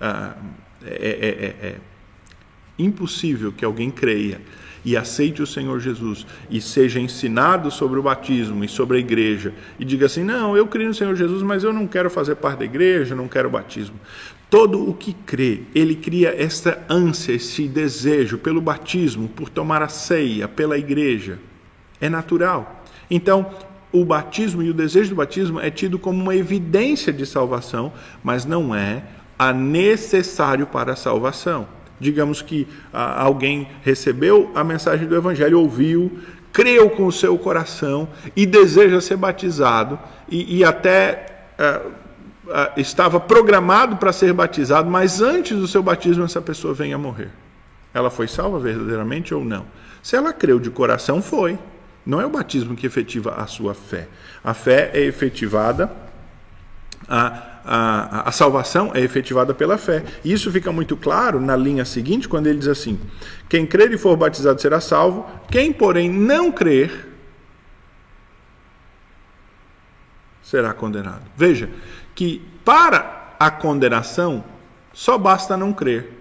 Ah, 0.00 0.34
é, 0.84 1.56
é, 1.62 1.66
é, 1.66 1.68
é 1.68 1.76
impossível 2.78 3.52
que 3.52 3.64
alguém 3.64 3.90
creia 3.90 4.40
e 4.84 4.96
aceite 4.96 5.40
o 5.40 5.46
Senhor 5.46 5.78
Jesus 5.78 6.26
e 6.50 6.60
seja 6.60 6.98
ensinado 6.98 7.70
sobre 7.70 7.98
o 7.98 8.02
batismo 8.02 8.64
e 8.64 8.68
sobre 8.68 8.96
a 8.96 9.00
igreja 9.00 9.54
e 9.78 9.84
diga 9.84 10.06
assim: 10.06 10.24
não, 10.24 10.56
eu 10.56 10.66
creio 10.66 10.88
no 10.88 10.94
Senhor 10.94 11.14
Jesus, 11.14 11.42
mas 11.42 11.62
eu 11.62 11.72
não 11.72 11.86
quero 11.86 12.10
fazer 12.10 12.36
parte 12.36 12.60
da 12.60 12.64
igreja, 12.64 13.14
não 13.14 13.28
quero 13.28 13.48
batismo. 13.48 13.96
Todo 14.50 14.86
o 14.86 14.92
que 14.92 15.14
crê, 15.14 15.62
ele 15.74 15.94
cria 15.94 16.34
esta 16.36 16.84
ânsia, 16.88 17.32
esse 17.32 17.66
desejo 17.66 18.36
pelo 18.36 18.60
batismo, 18.60 19.28
por 19.28 19.48
tomar 19.48 19.80
a 19.80 19.88
ceia, 19.88 20.46
pela 20.46 20.76
igreja. 20.76 21.38
É 21.98 22.08
natural. 22.08 22.84
Então, 23.10 23.50
o 23.92 24.04
batismo 24.04 24.62
e 24.62 24.70
o 24.70 24.74
desejo 24.74 25.10
do 25.10 25.16
batismo 25.16 25.60
é 25.60 25.70
tido 25.70 25.98
como 25.98 26.20
uma 26.20 26.34
evidência 26.34 27.12
de 27.12 27.26
salvação, 27.26 27.92
mas 28.24 28.44
não 28.44 28.74
é 28.74 29.02
a 29.38 29.52
necessário 29.52 30.66
para 30.66 30.92
a 30.92 30.96
salvação. 30.96 31.66
Digamos 32.00 32.42
que 32.42 32.66
ah, 32.92 33.22
alguém 33.22 33.68
recebeu 33.82 34.50
a 34.54 34.64
mensagem 34.64 35.06
do 35.06 35.14
Evangelho, 35.14 35.60
ouviu, 35.60 36.18
creu 36.52 36.90
com 36.90 37.06
o 37.06 37.12
seu 37.12 37.36
coração 37.38 38.08
e 38.34 38.44
deseja 38.44 39.00
ser 39.00 39.16
batizado, 39.16 39.98
e, 40.28 40.58
e 40.58 40.64
até 40.64 41.26
ah, 41.58 41.80
ah, 42.50 42.72
estava 42.76 43.20
programado 43.20 43.96
para 43.96 44.12
ser 44.12 44.32
batizado, 44.32 44.90
mas 44.90 45.20
antes 45.20 45.56
do 45.56 45.68
seu 45.68 45.82
batismo 45.82 46.24
essa 46.24 46.40
pessoa 46.40 46.74
vem 46.74 46.92
a 46.92 46.98
morrer. 46.98 47.30
Ela 47.94 48.10
foi 48.10 48.26
salva 48.26 48.58
verdadeiramente 48.58 49.34
ou 49.34 49.44
não? 49.44 49.66
Se 50.02 50.16
ela 50.16 50.32
creu 50.32 50.58
de 50.58 50.70
coração, 50.70 51.22
foi. 51.22 51.58
Não 52.04 52.20
é 52.20 52.26
o 52.26 52.30
batismo 52.30 52.74
que 52.74 52.86
efetiva 52.86 53.34
a 53.34 53.46
sua 53.46 53.74
fé. 53.74 54.08
A 54.42 54.54
fé 54.54 54.90
é 54.92 55.00
efetivada, 55.00 55.90
a, 57.08 57.42
a, 57.64 58.28
a 58.28 58.32
salvação 58.32 58.90
é 58.94 59.00
efetivada 59.00 59.54
pela 59.54 59.78
fé. 59.78 60.04
E 60.24 60.32
isso 60.32 60.50
fica 60.50 60.72
muito 60.72 60.96
claro 60.96 61.40
na 61.40 61.56
linha 61.56 61.84
seguinte, 61.84 62.28
quando 62.28 62.48
ele 62.48 62.58
diz 62.58 62.68
assim: 62.68 62.98
Quem 63.48 63.66
crer 63.66 63.92
e 63.92 63.98
for 63.98 64.16
batizado 64.16 64.60
será 64.60 64.80
salvo, 64.80 65.26
quem, 65.50 65.72
porém, 65.72 66.10
não 66.10 66.50
crer 66.50 67.12
será 70.52 70.74
condenado. 70.74 71.22
Veja 71.34 71.70
que 72.14 72.42
para 72.62 73.34
a 73.40 73.50
condenação 73.50 74.44
só 74.92 75.16
basta 75.16 75.56
não 75.56 75.72
crer. 75.72 76.20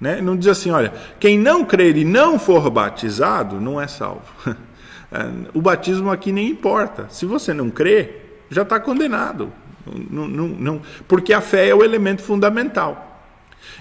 Né? 0.00 0.20
Não 0.20 0.36
diz 0.36 0.48
assim, 0.48 0.70
olha, 0.70 0.92
quem 1.20 1.38
não 1.38 1.64
crer 1.64 1.96
e 1.96 2.04
não 2.04 2.38
for 2.38 2.68
batizado 2.68 3.60
não 3.60 3.80
é 3.80 3.86
salvo. 3.86 4.24
É, 5.12 5.48
o 5.54 5.60
batismo 5.60 6.10
aqui 6.10 6.32
nem 6.32 6.48
importa. 6.48 7.06
Se 7.10 7.26
você 7.26 7.52
não 7.52 7.70
crê, 7.70 8.10
já 8.50 8.62
está 8.62 8.78
condenado. 8.78 9.52
Não, 10.10 10.28
não, 10.28 10.48
não, 10.48 10.82
porque 11.08 11.32
a 11.32 11.40
fé 11.40 11.68
é 11.68 11.74
o 11.74 11.82
elemento 11.82 12.22
fundamental. 12.22 13.06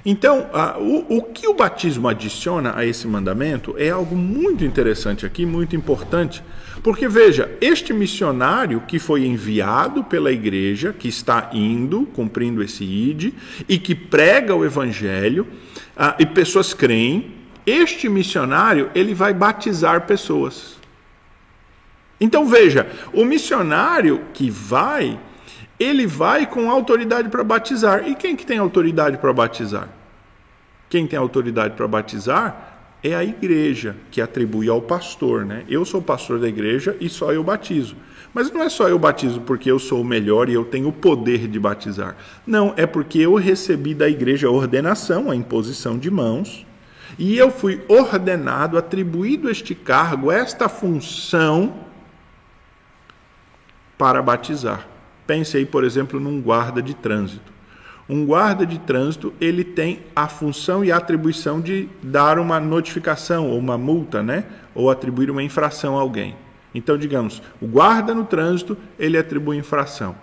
Então, 0.06 0.48
o, 0.80 1.18
o 1.18 1.24
que 1.24 1.48
o 1.48 1.54
batismo 1.54 2.08
adiciona 2.08 2.74
a 2.76 2.86
esse 2.86 3.08
mandamento 3.08 3.76
é 3.78 3.90
algo 3.90 4.16
muito 4.16 4.64
interessante 4.64 5.26
aqui, 5.26 5.46
muito 5.46 5.76
importante, 5.76 6.44
porque 6.82 7.08
veja, 7.08 7.50
este 7.60 7.92
missionário 7.92 8.82
que 8.88 8.98
foi 8.98 9.26
enviado 9.26 10.04
pela 10.04 10.32
igreja, 10.32 10.94
que 10.98 11.08
está 11.08 11.50
indo, 11.54 12.06
cumprindo 12.14 12.64
esse 12.64 12.84
ID, 12.84 13.34
e 13.68 13.78
que 13.78 13.94
prega 13.94 14.56
o 14.56 14.66
evangelho, 14.66 15.46
e 16.18 16.26
pessoas 16.26 16.74
creem, 16.74 17.36
este 17.66 18.08
missionário 18.08 18.90
ele 18.96 19.14
vai 19.14 19.34
batizar 19.34 20.06
pessoas. 20.06 20.79
Então 22.20 22.46
veja, 22.46 22.88
o 23.14 23.24
missionário 23.24 24.22
que 24.34 24.50
vai, 24.50 25.20
ele 25.80 26.06
vai 26.06 26.46
com 26.46 26.70
autoridade 26.70 27.30
para 27.30 27.44
batizar. 27.44 28.08
E 28.08 28.16
quem 28.16 28.36
que 28.36 28.46
tem 28.46 28.58
autoridade 28.58 29.18
para 29.18 29.32
batizar? 29.32 29.90
Quem 30.90 31.08
tem 31.08 31.18
autoridade 31.18 31.76
para 31.76 31.88
batizar 31.88 32.70
é 33.02 33.16
a 33.16 33.24
igreja 33.24 33.96
que 34.12 34.20
atribui 34.20 34.68
ao 34.68 34.82
pastor, 34.82 35.46
né? 35.46 35.64
Eu 35.70 35.86
sou 35.86 36.02
pastor 36.02 36.40
da 36.40 36.50
igreja 36.50 36.98
e 37.00 37.08
só 37.08 37.32
eu 37.32 37.44
batizo. 37.44 37.96
Mas 38.34 38.52
não 38.52 38.62
é 38.62 38.70
só 38.70 38.90
eu 38.90 39.00
batizo 39.00 39.42
porque 39.42 39.72
eu 39.72 39.80
sou 39.80 40.02
o 40.02 40.06
melhor 40.06 40.50
e 40.50 40.54
eu 40.54 40.66
tenho 40.66 40.90
o 40.90 40.94
poder 40.94 41.48
de 41.48 41.60
batizar. 41.60 42.16
Não, 42.46 42.74
é 42.76 42.86
porque 42.86 43.20
eu 43.20 43.36
recebi 43.36 43.94
da 43.94 44.10
igreja 44.10 44.48
a 44.48 44.52
ordenação, 44.52 45.32
a 45.32 45.36
imposição 45.36 45.98
de 45.98 46.12
mãos, 46.12 46.66
e 47.18 47.38
eu 47.38 47.50
fui 47.50 47.82
ordenado, 47.88 48.78
atribuído 48.78 49.50
este 49.50 49.74
cargo, 49.74 50.32
esta 50.32 50.70
função 50.70 51.74
para 54.00 54.22
batizar. 54.22 54.88
Pense 55.28 55.58
aí, 55.58 55.66
por 55.66 55.84
exemplo, 55.84 56.22
num 56.22 56.42
guarda 56.42 56.82
de 56.82 56.96
trânsito. 56.96 57.52
Um 58.08 58.26
guarda 58.26 58.66
de 58.66 58.80
trânsito, 58.80 59.34
ele 59.40 59.64
tem 59.64 60.00
a 60.16 60.28
função 60.28 60.84
e 60.84 60.92
a 60.92 60.98
atribuição 60.98 61.60
de 61.60 61.88
dar 62.02 62.40
uma 62.40 62.60
notificação 62.60 63.50
ou 63.50 63.60
uma 63.60 63.78
multa, 63.78 64.24
né? 64.24 64.46
Ou 64.74 64.90
atribuir 64.90 65.30
uma 65.30 65.44
infração 65.44 65.98
a 65.98 66.02
alguém. 66.02 66.36
Então, 66.74 66.98
digamos, 66.98 67.44
o 67.62 67.68
guarda 67.68 68.16
no 68.16 68.24
trânsito, 68.24 68.78
ele 68.98 69.18
atribui 69.18 69.58
infração. 69.58 70.16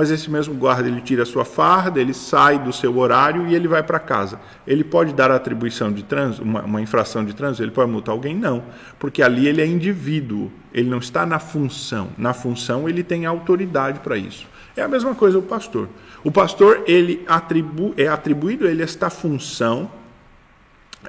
Mas 0.00 0.10
esse 0.10 0.30
mesmo 0.30 0.54
guarda, 0.54 0.88
ele 0.88 1.02
tira 1.02 1.24
a 1.24 1.26
sua 1.26 1.44
farda, 1.44 2.00
ele 2.00 2.14
sai 2.14 2.58
do 2.58 2.72
seu 2.72 2.96
horário 2.96 3.46
e 3.46 3.54
ele 3.54 3.68
vai 3.68 3.82
para 3.82 3.98
casa. 3.98 4.40
Ele 4.66 4.82
pode 4.82 5.12
dar 5.12 5.30
atribuição 5.30 5.92
de 5.92 6.02
trânsito, 6.02 6.42
uma, 6.42 6.62
uma, 6.62 6.80
infração 6.80 7.22
de 7.22 7.34
trânsito? 7.34 7.62
Ele 7.62 7.70
pode 7.70 7.90
multar 7.90 8.14
alguém? 8.14 8.34
Não, 8.34 8.64
porque 8.98 9.22
ali 9.22 9.46
ele 9.46 9.60
é 9.60 9.66
indivíduo, 9.66 10.50
ele 10.72 10.88
não 10.88 10.96
está 10.96 11.26
na 11.26 11.38
função. 11.38 12.08
Na 12.16 12.32
função, 12.32 12.88
ele 12.88 13.02
tem 13.02 13.26
autoridade 13.26 14.00
para 14.00 14.16
isso. 14.16 14.46
É 14.74 14.80
a 14.80 14.88
mesma 14.88 15.14
coisa 15.14 15.38
o 15.38 15.42
pastor. 15.42 15.86
O 16.24 16.32
pastor, 16.32 16.82
ele 16.86 17.22
atribu 17.28 17.92
é 17.94 18.08
atribuído 18.08 18.66
a 18.66 18.70
ele 18.70 18.82
esta 18.82 19.10
função, 19.10 19.92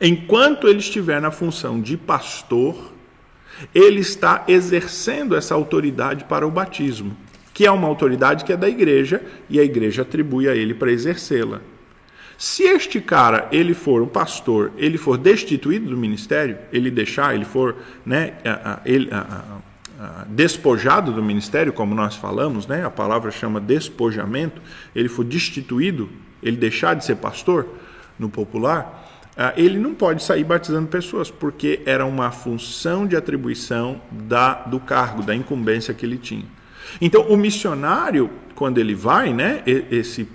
enquanto 0.01 0.67
ele 0.67 0.79
estiver 0.79 1.21
na 1.21 1.31
função 1.31 1.79
de 1.79 1.95
pastor, 1.95 2.91
ele 3.73 4.01
está 4.01 4.43
exercendo 4.49 5.33
essa 5.33 5.55
autoridade 5.55 6.25
para 6.25 6.45
o 6.45 6.51
batismo, 6.51 7.15
que 7.61 7.67
é 7.67 7.69
uma 7.69 7.87
autoridade 7.87 8.43
que 8.43 8.51
é 8.51 8.57
da 8.57 8.67
igreja 8.67 9.21
e 9.47 9.59
a 9.59 9.63
igreja 9.63 10.01
atribui 10.01 10.49
a 10.49 10.55
ele 10.55 10.73
para 10.73 10.91
exercê-la. 10.91 11.61
Se 12.35 12.63
este 12.63 12.99
cara, 12.99 13.47
ele 13.51 13.75
for 13.75 14.01
um 14.01 14.07
pastor, 14.07 14.71
ele 14.79 14.97
for 14.97 15.15
destituído 15.15 15.87
do 15.91 15.95
ministério, 15.95 16.57
ele 16.73 16.89
deixar, 16.89 17.35
ele 17.35 17.45
for, 17.45 17.75
né, 18.03 18.33
ele, 18.83 19.11
despojado 20.29 21.11
do 21.11 21.21
ministério, 21.21 21.71
como 21.71 21.93
nós 21.93 22.15
falamos, 22.15 22.65
né, 22.65 22.83
a 22.83 22.89
palavra 22.89 23.29
chama 23.29 23.59
despojamento, 23.59 24.59
ele 24.95 25.07
for 25.07 25.23
destituído, 25.23 26.09
ele 26.41 26.57
deixar 26.57 26.95
de 26.95 27.05
ser 27.05 27.17
pastor 27.17 27.67
no 28.17 28.27
popular, 28.27 29.07
ele 29.55 29.77
não 29.77 29.93
pode 29.93 30.23
sair 30.23 30.43
batizando 30.43 30.87
pessoas, 30.87 31.29
porque 31.29 31.79
era 31.85 32.07
uma 32.07 32.31
função 32.31 33.05
de 33.05 33.15
atribuição 33.15 34.01
da, 34.11 34.55
do 34.63 34.79
cargo, 34.79 35.21
da 35.21 35.35
incumbência 35.35 35.93
que 35.93 36.07
ele 36.07 36.17
tinha. 36.17 36.59
Então, 36.99 37.21
o 37.23 37.37
missionário, 37.37 38.29
quando 38.55 38.77
ele 38.77 38.95
vai, 38.95 39.33
né, 39.33 39.63
esse, 39.65 40.27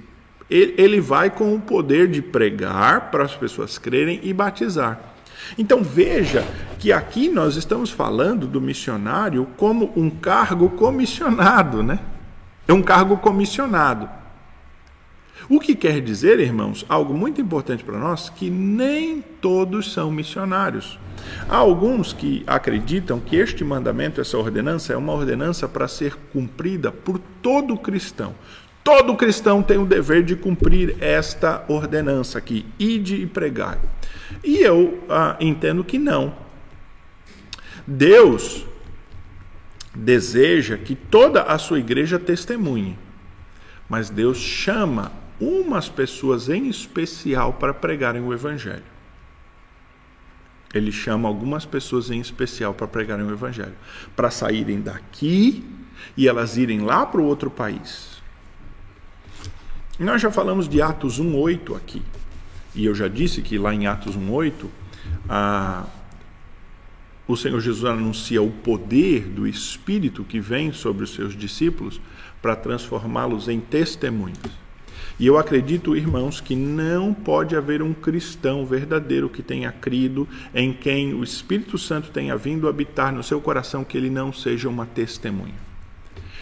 ele 0.48 1.00
vai 1.00 1.30
com 1.30 1.54
o 1.54 1.60
poder 1.60 2.08
de 2.08 2.22
pregar 2.22 3.10
para 3.10 3.24
as 3.24 3.34
pessoas 3.34 3.78
crerem 3.78 4.20
e 4.22 4.32
batizar. 4.32 5.00
Então 5.56 5.82
veja 5.82 6.44
que 6.78 6.92
aqui 6.92 7.28
nós 7.28 7.56
estamos 7.56 7.90
falando 7.90 8.46
do 8.46 8.60
missionário 8.60 9.46
como 9.56 9.92
um 9.96 10.10
cargo 10.10 10.70
comissionado, 10.70 11.82
né? 11.82 11.98
É 12.66 12.72
um 12.72 12.82
cargo 12.82 13.16
comissionado. 13.18 14.08
O 15.48 15.60
que 15.60 15.76
quer 15.76 16.00
dizer, 16.00 16.40
irmãos, 16.40 16.84
algo 16.88 17.14
muito 17.14 17.40
importante 17.40 17.84
para 17.84 17.98
nós, 17.98 18.28
que 18.28 18.50
nem 18.50 19.22
todos 19.40 19.92
são 19.92 20.10
missionários. 20.10 20.98
Há 21.48 21.56
alguns 21.56 22.12
que 22.12 22.42
acreditam 22.48 23.20
que 23.20 23.36
este 23.36 23.62
mandamento, 23.62 24.20
essa 24.20 24.36
ordenança, 24.36 24.92
é 24.92 24.96
uma 24.96 25.12
ordenança 25.12 25.68
para 25.68 25.86
ser 25.86 26.16
cumprida 26.32 26.90
por 26.90 27.20
todo 27.40 27.76
cristão. 27.76 28.34
Todo 28.82 29.16
cristão 29.16 29.62
tem 29.62 29.78
o 29.78 29.86
dever 29.86 30.24
de 30.24 30.34
cumprir 30.34 30.96
esta 31.00 31.64
ordenança 31.68 32.38
aqui, 32.38 32.66
ide 32.78 33.14
e 33.16 33.26
pregar. 33.26 33.78
E 34.42 34.58
eu 34.58 35.02
ah, 35.08 35.36
entendo 35.38 35.84
que 35.84 35.98
não. 35.98 36.34
Deus 37.86 38.66
deseja 39.94 40.76
que 40.76 40.96
toda 40.96 41.42
a 41.42 41.56
sua 41.56 41.78
igreja 41.78 42.18
testemunhe, 42.18 42.98
mas 43.88 44.10
Deus 44.10 44.38
chama 44.38 45.12
umas 45.40 45.88
pessoas 45.88 46.48
em 46.48 46.68
especial 46.68 47.52
para 47.52 47.74
pregarem 47.74 48.22
o 48.22 48.32
Evangelho. 48.32 48.84
Ele 50.74 50.92
chama 50.92 51.28
algumas 51.28 51.64
pessoas 51.64 52.10
em 52.10 52.20
especial 52.20 52.74
para 52.74 52.86
pregarem 52.86 53.24
o 53.24 53.32
Evangelho, 53.32 53.76
para 54.14 54.30
saírem 54.30 54.80
daqui 54.80 55.64
e 56.16 56.28
elas 56.28 56.56
irem 56.56 56.80
lá 56.80 57.06
para 57.06 57.20
o 57.20 57.24
outro 57.24 57.50
país. 57.50 58.16
Nós 59.98 60.20
já 60.20 60.30
falamos 60.30 60.68
de 60.68 60.82
Atos 60.82 61.20
1,8 61.20 61.76
aqui. 61.76 62.02
E 62.74 62.84
eu 62.84 62.94
já 62.94 63.08
disse 63.08 63.40
que 63.40 63.56
lá 63.56 63.74
em 63.74 63.86
Atos 63.86 64.14
1,8, 64.14 64.66
o 67.26 67.36
Senhor 67.36 67.60
Jesus 67.60 67.90
anuncia 67.90 68.42
o 68.42 68.50
poder 68.50 69.22
do 69.22 69.46
Espírito 69.46 70.22
que 70.22 70.38
vem 70.38 70.72
sobre 70.72 71.04
os 71.04 71.14
seus 71.14 71.34
discípulos 71.34 72.00
para 72.42 72.54
transformá-los 72.54 73.48
em 73.48 73.58
testemunhas. 73.58 74.65
E 75.18 75.26
eu 75.26 75.38
acredito, 75.38 75.96
irmãos, 75.96 76.42
que 76.42 76.54
não 76.54 77.14
pode 77.14 77.56
haver 77.56 77.80
um 77.80 77.94
cristão 77.94 78.66
verdadeiro 78.66 79.30
que 79.30 79.42
tenha 79.42 79.72
crido 79.72 80.28
em 80.54 80.74
quem 80.74 81.14
o 81.14 81.24
Espírito 81.24 81.78
Santo 81.78 82.10
tenha 82.10 82.36
vindo 82.36 82.68
habitar 82.68 83.14
no 83.14 83.22
seu 83.22 83.40
coração 83.40 83.82
que 83.82 83.96
ele 83.96 84.10
não 84.10 84.30
seja 84.30 84.68
uma 84.68 84.84
testemunha. 84.84 85.54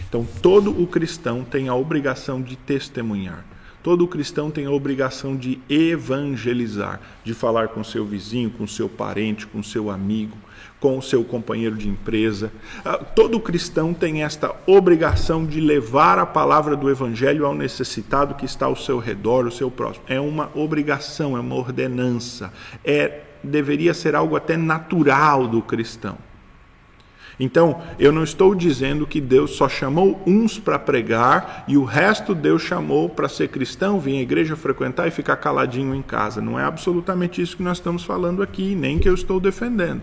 Então, 0.08 0.26
todo 0.42 0.70
o 0.70 0.88
cristão 0.88 1.44
tem 1.44 1.68
a 1.68 1.74
obrigação 1.74 2.42
de 2.42 2.56
testemunhar. 2.56 3.44
Todo 3.85 4.09
cristão 4.09 4.51
tem 4.51 4.64
a 4.64 4.70
obrigação 4.70 5.37
de 5.37 5.61
evangelizar, 5.68 6.99
de 7.22 7.35
falar 7.35 7.68
com 7.68 7.85
seu 7.85 8.03
vizinho, 8.03 8.49
com 8.49 8.66
seu 8.66 8.89
parente, 8.89 9.47
com 9.47 9.62
seu 9.62 9.91
amigo, 9.91 10.39
com 10.80 10.97
o 10.97 11.03
seu 11.03 11.22
companheiro 11.22 11.76
de 11.76 11.87
empresa. 11.87 12.51
Ah, 12.82 12.97
todo 12.97 13.39
cristão 13.39 13.93
tem 13.93 14.22
esta 14.22 14.57
obrigação 14.66 15.45
de 15.45 15.61
levar 15.61 16.18
a 16.18 16.24
palavra 16.24 16.74
do 16.74 16.89
evangelho 16.89 17.45
ao 17.45 17.55
necessitado 17.55 18.37
que 18.37 18.47
está 18.47 18.64
ao 18.64 18.74
seu 18.74 18.99
redor, 18.99 19.47
o 19.47 19.53
seu 19.53 19.70
próximo. 19.70 20.07
É 20.09 20.18
uma 20.18 20.51
obrigação, 20.55 21.37
é 21.37 21.41
uma 21.41 21.55
ordenança. 21.55 22.51
É 22.82 23.20
deveria 23.43 23.93
ser 23.93 24.14
algo 24.14 24.35
até 24.35 24.57
natural 24.57 25.47
do 25.47 25.61
cristão. 25.61 26.16
Então, 27.39 27.82
eu 27.99 28.12
não 28.12 28.22
estou 28.22 28.55
dizendo 28.55 29.07
que 29.07 29.20
Deus 29.20 29.57
só 29.57 29.68
chamou 29.68 30.22
uns 30.26 30.59
para 30.59 30.78
pregar 30.78 31.64
e 31.66 31.76
o 31.76 31.85
resto 31.85 32.35
Deus 32.35 32.62
chamou 32.62 33.09
para 33.09 33.28
ser 33.28 33.49
cristão, 33.49 33.99
vir 33.99 34.18
à 34.18 34.22
igreja 34.22 34.57
frequentar 34.57 35.09
e 35.09 35.11
ficar 35.11 35.37
caladinho 35.37 35.95
em 35.95 36.03
casa. 36.03 36.41
Não 36.41 36.59
é 36.59 36.64
absolutamente 36.64 37.43
isso 37.43 37.57
que 37.57 37.62
nós 37.62 37.78
estamos 37.78 38.05
falando 38.05 38.43
aqui, 38.43 38.74
nem 38.74 38.99
que 38.99 39.09
eu 39.09 39.14
estou 39.14 39.41
defendendo. 39.41 40.03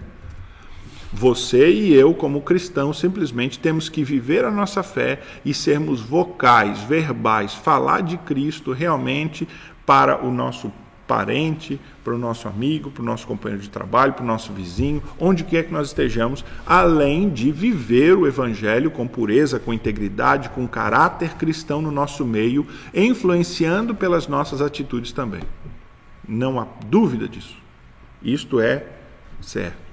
Você 1.13 1.69
e 1.69 1.93
eu, 1.93 2.13
como 2.13 2.41
cristãos, 2.41 2.97
simplesmente 2.97 3.59
temos 3.59 3.89
que 3.89 4.01
viver 4.01 4.45
a 4.45 4.51
nossa 4.51 4.81
fé 4.81 5.19
e 5.43 5.53
sermos 5.53 5.99
vocais, 5.99 6.81
verbais, 6.83 7.53
falar 7.53 8.01
de 8.01 8.17
Cristo 8.17 8.71
realmente 8.71 9.45
para 9.85 10.25
o 10.25 10.31
nosso 10.31 10.71
parente, 11.11 11.77
para 12.05 12.15
o 12.15 12.17
nosso 12.17 12.47
amigo, 12.47 12.89
para 12.89 13.03
o 13.03 13.05
nosso 13.05 13.27
companheiro 13.27 13.61
de 13.61 13.69
trabalho, 13.69 14.13
para 14.13 14.23
o 14.23 14.25
nosso 14.25 14.53
vizinho, 14.53 15.03
onde 15.19 15.43
quer 15.43 15.65
que 15.65 15.73
nós 15.73 15.89
estejamos, 15.89 16.45
além 16.65 17.29
de 17.29 17.51
viver 17.51 18.15
o 18.15 18.25
Evangelho 18.25 18.89
com 18.89 19.05
pureza, 19.05 19.59
com 19.59 19.73
integridade, 19.73 20.47
com 20.51 20.65
caráter 20.65 21.35
cristão 21.35 21.81
no 21.81 21.91
nosso 21.91 22.23
meio, 22.23 22.65
influenciando 22.93 23.93
pelas 23.93 24.29
nossas 24.29 24.61
atitudes 24.61 25.11
também. 25.11 25.41
Não 26.25 26.57
há 26.57 26.65
dúvida 26.85 27.27
disso. 27.27 27.57
Isto 28.23 28.61
é 28.61 28.85
certo. 29.41 29.91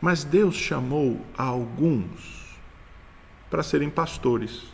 Mas 0.00 0.24
Deus 0.24 0.56
chamou 0.56 1.24
alguns 1.38 2.58
para 3.48 3.62
serem 3.62 3.88
pastores, 3.88 4.64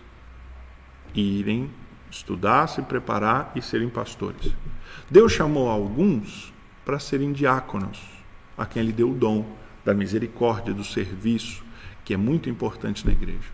irem 1.15 1.69
estudar, 2.13 2.69
se 2.69 2.83
preparar 2.83 3.51
e 3.57 3.63
serem 3.63 3.89
pastores. 3.89 4.53
Deus 5.11 5.33
chamou 5.33 5.69
alguns 5.69 6.53
para 6.85 6.99
serem 6.99 7.33
diáconos, 7.33 8.01
a 8.57 8.67
quem 8.67 8.83
Ele 8.83 8.93
deu 8.93 9.11
o 9.11 9.15
dom 9.15 9.47
da 9.85 9.95
misericórdia, 9.95 10.75
do 10.75 10.85
serviço, 10.85 11.65
que 12.05 12.13
é 12.13 12.17
muito 12.17 12.51
importante 12.51 13.07
na 13.07 13.13
igreja. 13.13 13.49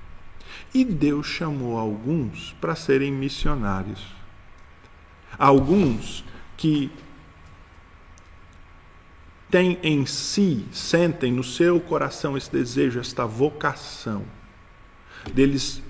E 0.74 0.84
Deus 0.84 1.26
chamou 1.26 1.78
alguns 1.78 2.54
para 2.60 2.74
serem 2.74 3.12
missionários. 3.12 4.04
Alguns 5.38 6.24
que 6.56 6.90
têm 9.50 9.78
em 9.82 10.04
si, 10.04 10.66
sentem 10.72 11.32
no 11.32 11.44
seu 11.44 11.80
coração 11.80 12.36
esse 12.36 12.50
desejo, 12.50 12.98
esta 12.98 13.24
vocação 13.24 14.24
deles 15.32 15.82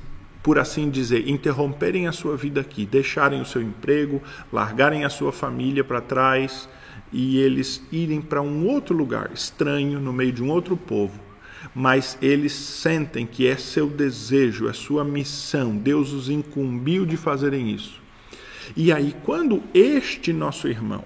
por 0.48 0.58
assim 0.58 0.88
dizer, 0.88 1.28
interromperem 1.28 2.08
a 2.08 2.12
sua 2.12 2.34
vida 2.34 2.62
aqui, 2.62 2.86
deixarem 2.86 3.38
o 3.38 3.44
seu 3.44 3.60
emprego, 3.60 4.22
largarem 4.50 5.04
a 5.04 5.10
sua 5.10 5.30
família 5.30 5.84
para 5.84 6.00
trás 6.00 6.66
e 7.12 7.36
eles 7.36 7.86
irem 7.92 8.22
para 8.22 8.40
um 8.40 8.66
outro 8.66 8.96
lugar 8.96 9.30
estranho, 9.34 10.00
no 10.00 10.10
meio 10.10 10.32
de 10.32 10.42
um 10.42 10.48
outro 10.48 10.74
povo. 10.74 11.20
Mas 11.74 12.16
eles 12.22 12.52
sentem 12.52 13.26
que 13.26 13.46
é 13.46 13.58
seu 13.58 13.88
desejo, 13.90 14.70
é 14.70 14.72
sua 14.72 15.04
missão, 15.04 15.76
Deus 15.76 16.14
os 16.14 16.30
incumbiu 16.30 17.04
de 17.04 17.18
fazerem 17.18 17.70
isso. 17.70 18.00
E 18.74 18.90
aí, 18.90 19.14
quando 19.24 19.62
este 19.74 20.32
nosso 20.32 20.66
irmão, 20.66 21.04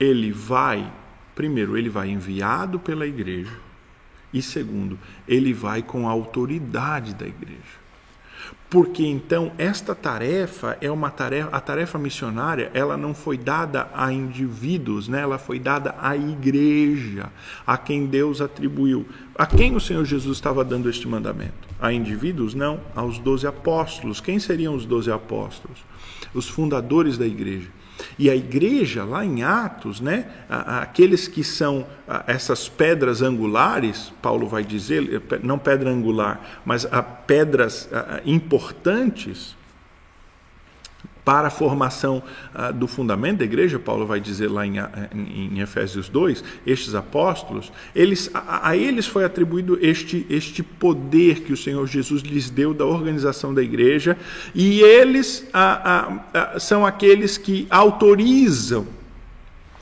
ele 0.00 0.32
vai, 0.32 0.92
primeiro, 1.32 1.78
ele 1.78 1.88
vai 1.88 2.10
enviado 2.10 2.80
pela 2.80 3.06
igreja, 3.06 3.63
e 4.34 4.42
segundo, 4.42 4.98
ele 5.28 5.54
vai 5.54 5.80
com 5.80 6.08
a 6.08 6.10
autoridade 6.10 7.14
da 7.14 7.24
igreja. 7.24 7.84
Porque 8.68 9.06
então 9.06 9.52
esta 9.56 9.94
tarefa 9.94 10.76
é 10.80 10.90
uma 10.90 11.08
tarefa, 11.08 11.48
a 11.52 11.60
tarefa 11.60 11.96
missionária, 11.96 12.72
ela 12.74 12.96
não 12.96 13.14
foi 13.14 13.38
dada 13.38 13.88
a 13.94 14.12
indivíduos, 14.12 15.06
né? 15.06 15.20
ela 15.20 15.38
foi 15.38 15.60
dada 15.60 15.94
à 16.00 16.16
igreja, 16.16 17.30
a 17.64 17.78
quem 17.78 18.06
Deus 18.06 18.40
atribuiu. 18.40 19.06
A 19.36 19.46
quem 19.46 19.76
o 19.76 19.80
Senhor 19.80 20.04
Jesus 20.04 20.36
estava 20.36 20.64
dando 20.64 20.90
este 20.90 21.06
mandamento? 21.06 21.68
A 21.80 21.92
indivíduos? 21.92 22.52
Não, 22.52 22.80
aos 22.96 23.20
doze 23.20 23.46
apóstolos. 23.46 24.20
Quem 24.20 24.40
seriam 24.40 24.74
os 24.74 24.84
doze 24.84 25.12
apóstolos? 25.12 25.78
Os 26.34 26.48
fundadores 26.48 27.16
da 27.16 27.26
igreja. 27.26 27.68
E 28.18 28.30
a 28.30 28.36
igreja, 28.36 29.04
lá 29.04 29.24
em 29.24 29.42
Atos, 29.42 30.00
né, 30.00 30.26
aqueles 30.48 31.28
que 31.28 31.42
são 31.42 31.86
essas 32.26 32.68
pedras 32.68 33.22
angulares, 33.22 34.12
Paulo 34.22 34.48
vai 34.48 34.62
dizer, 34.62 35.22
não 35.42 35.58
pedra 35.58 35.90
angular, 35.90 36.62
mas 36.64 36.86
pedras 37.26 37.88
importantes, 38.24 39.56
para 41.24 41.48
a 41.48 41.50
formação 41.50 42.22
uh, 42.54 42.72
do 42.72 42.86
fundamento 42.86 43.38
da 43.38 43.44
igreja, 43.44 43.78
Paulo 43.78 44.06
vai 44.06 44.20
dizer 44.20 44.48
lá 44.48 44.66
em, 44.66 44.74
em, 44.78 45.54
em 45.54 45.60
Efésios 45.60 46.08
2, 46.08 46.44
estes 46.66 46.94
apóstolos, 46.94 47.72
eles, 47.94 48.30
a, 48.34 48.68
a, 48.68 48.76
eles 48.76 49.06
foi 49.06 49.24
atribuído 49.24 49.78
este, 49.80 50.26
este 50.28 50.62
poder 50.62 51.40
que 51.40 51.52
o 51.52 51.56
Senhor 51.56 51.86
Jesus 51.86 52.22
lhes 52.22 52.50
deu 52.50 52.74
da 52.74 52.84
organização 52.84 53.54
da 53.54 53.62
igreja, 53.62 54.18
e 54.54 54.80
eles 54.80 55.48
são 56.60 56.84
aqueles 56.84 57.38
que 57.38 57.66
autorizam 57.70 58.86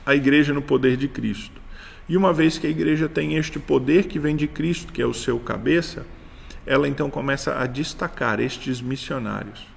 a 0.07 0.15
igreja 0.15 0.53
no 0.53 0.63
poder 0.63 0.97
de 0.97 1.09
Cristo. 1.09 1.61
E 2.09 2.17
uma 2.17 2.33
vez 2.33 2.59
que 2.59 2.67
a 2.67 2.71
igreja 2.71 3.09
tem 3.09 3.37
este 3.37 3.59
poder 3.59 4.05
que 4.05 4.19
vem 4.19 4.37
de 4.37 4.47
Cristo, 4.47 4.93
que 4.93 5.03
é 5.03 5.07
o 5.07 5.15
seu 5.15 5.39
cabeça, 5.39 6.07
ela 6.65 6.89
então 6.89 7.11
começa 7.11 7.59
a 7.59 7.67
destacar 7.67 8.39
estes 8.39 8.81
missionários 8.81 9.72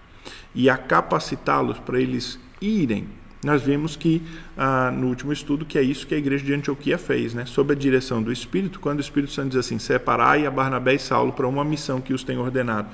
e 0.56 0.70
a 0.70 0.78
capacitá-los 0.78 1.78
para 1.80 2.00
eles 2.00 2.40
irem. 2.62 3.08
Nós 3.44 3.62
vimos 3.62 3.96
que 3.96 4.24
ah, 4.58 4.90
no 4.92 5.08
último 5.08 5.32
estudo 5.32 5.66
que 5.66 5.78
é 5.78 5.82
isso 5.82 6.08
que 6.08 6.16
a 6.16 6.18
igreja 6.18 6.44
de 6.44 6.52
Antioquia 6.52 6.98
fez, 6.98 7.36
né? 7.36 7.46
sob 7.46 7.74
a 7.74 7.76
direção 7.76 8.24
do 8.24 8.32
Espírito, 8.32 8.80
quando 8.80 8.98
o 8.98 9.02
Espírito 9.02 9.34
Santo 9.34 9.50
diz 9.50 9.58
assim: 9.58 9.78
separai 9.78 10.48
a 10.48 10.52
Barnabé 10.52 10.96
e 10.96 11.00
Saulo 11.00 11.32
para 11.32 11.48
uma 11.48 11.64
missão 11.64 12.02
que 12.02 12.12
os 12.12 12.24
tem 12.24 12.40
ordenado. 12.40 12.88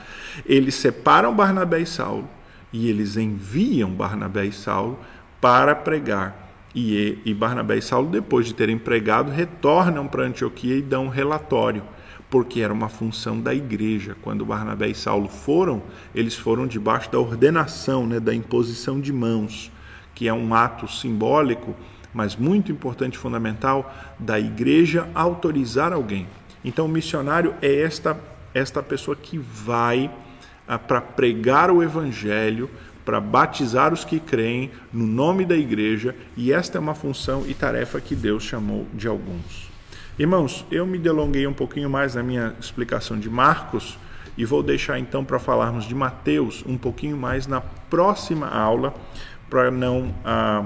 Eles 0.45 0.75
separam 0.75 1.33
Barnabé 1.33 1.79
e 1.79 1.85
Saulo 1.85 2.27
e 2.73 2.89
eles 2.89 3.15
enviam 3.15 3.89
Barnabé 3.91 4.45
e 4.45 4.51
Saulo 4.51 4.99
para 5.39 5.73
pregar. 5.73 6.49
E, 6.73 7.19
e 7.23 7.33
Barnabé 7.33 7.77
e 7.77 7.81
Saulo, 7.81 8.09
depois 8.09 8.45
de 8.45 8.53
terem 8.53 8.77
pregado, 8.77 9.31
retornam 9.31 10.07
para 10.07 10.23
Antioquia 10.23 10.75
e 10.75 10.81
dão 10.81 11.05
um 11.05 11.09
relatório 11.09 11.83
porque 12.31 12.61
era 12.61 12.73
uma 12.73 12.87
função 12.87 13.41
da 13.41 13.53
igreja. 13.53 14.15
Quando 14.21 14.45
Barnabé 14.45 14.87
e 14.87 14.95
Saulo 14.95 15.27
foram, 15.27 15.83
eles 16.15 16.33
foram 16.33 16.65
debaixo 16.65 17.11
da 17.11 17.19
ordenação, 17.19 18.07
né, 18.07 18.21
da 18.21 18.33
imposição 18.33 19.01
de 19.01 19.11
mãos, 19.11 19.69
que 20.15 20.29
é 20.29 20.33
um 20.33 20.55
ato 20.55 20.87
simbólico, 20.87 21.75
mas 22.13 22.37
muito 22.37 22.71
importante 22.71 23.15
e 23.15 23.17
fundamental, 23.17 23.93
da 24.17 24.39
igreja 24.39 25.09
autorizar 25.13 25.91
alguém. 25.91 26.25
Então, 26.63 26.85
o 26.85 26.89
missionário 26.89 27.53
é 27.61 27.81
esta, 27.81 28.17
esta 28.53 28.81
pessoa 28.81 29.15
que 29.15 29.37
vai 29.37 30.09
ah, 30.65 30.79
para 30.79 31.01
pregar 31.01 31.69
o 31.69 31.83
evangelho, 31.83 32.69
para 33.03 33.19
batizar 33.19 33.91
os 33.91 34.05
que 34.05 34.21
creem 34.21 34.71
no 34.93 35.05
nome 35.05 35.43
da 35.43 35.57
igreja, 35.57 36.15
e 36.37 36.53
esta 36.53 36.77
é 36.77 36.81
uma 36.81 36.95
função 36.95 37.43
e 37.45 37.53
tarefa 37.53 37.99
que 37.99 38.15
Deus 38.15 38.43
chamou 38.43 38.87
de 38.93 39.07
alguns. 39.07 39.70
Irmãos, 40.21 40.63
eu 40.69 40.85
me 40.85 40.99
delonguei 40.99 41.47
um 41.47 41.53
pouquinho 41.53 41.89
mais 41.89 42.13
na 42.13 42.21
minha 42.21 42.53
explicação 42.59 43.17
de 43.17 43.27
Marcos 43.27 43.97
e 44.37 44.45
vou 44.45 44.61
deixar 44.61 44.99
então 44.99 45.25
para 45.25 45.39
falarmos 45.39 45.85
de 45.85 45.95
Mateus 45.95 46.63
um 46.67 46.77
pouquinho 46.77 47.17
mais 47.17 47.47
na 47.47 47.59
próxima 47.59 48.47
aula, 48.47 48.93
para 49.49 49.71
não 49.71 50.13
ah, 50.23 50.63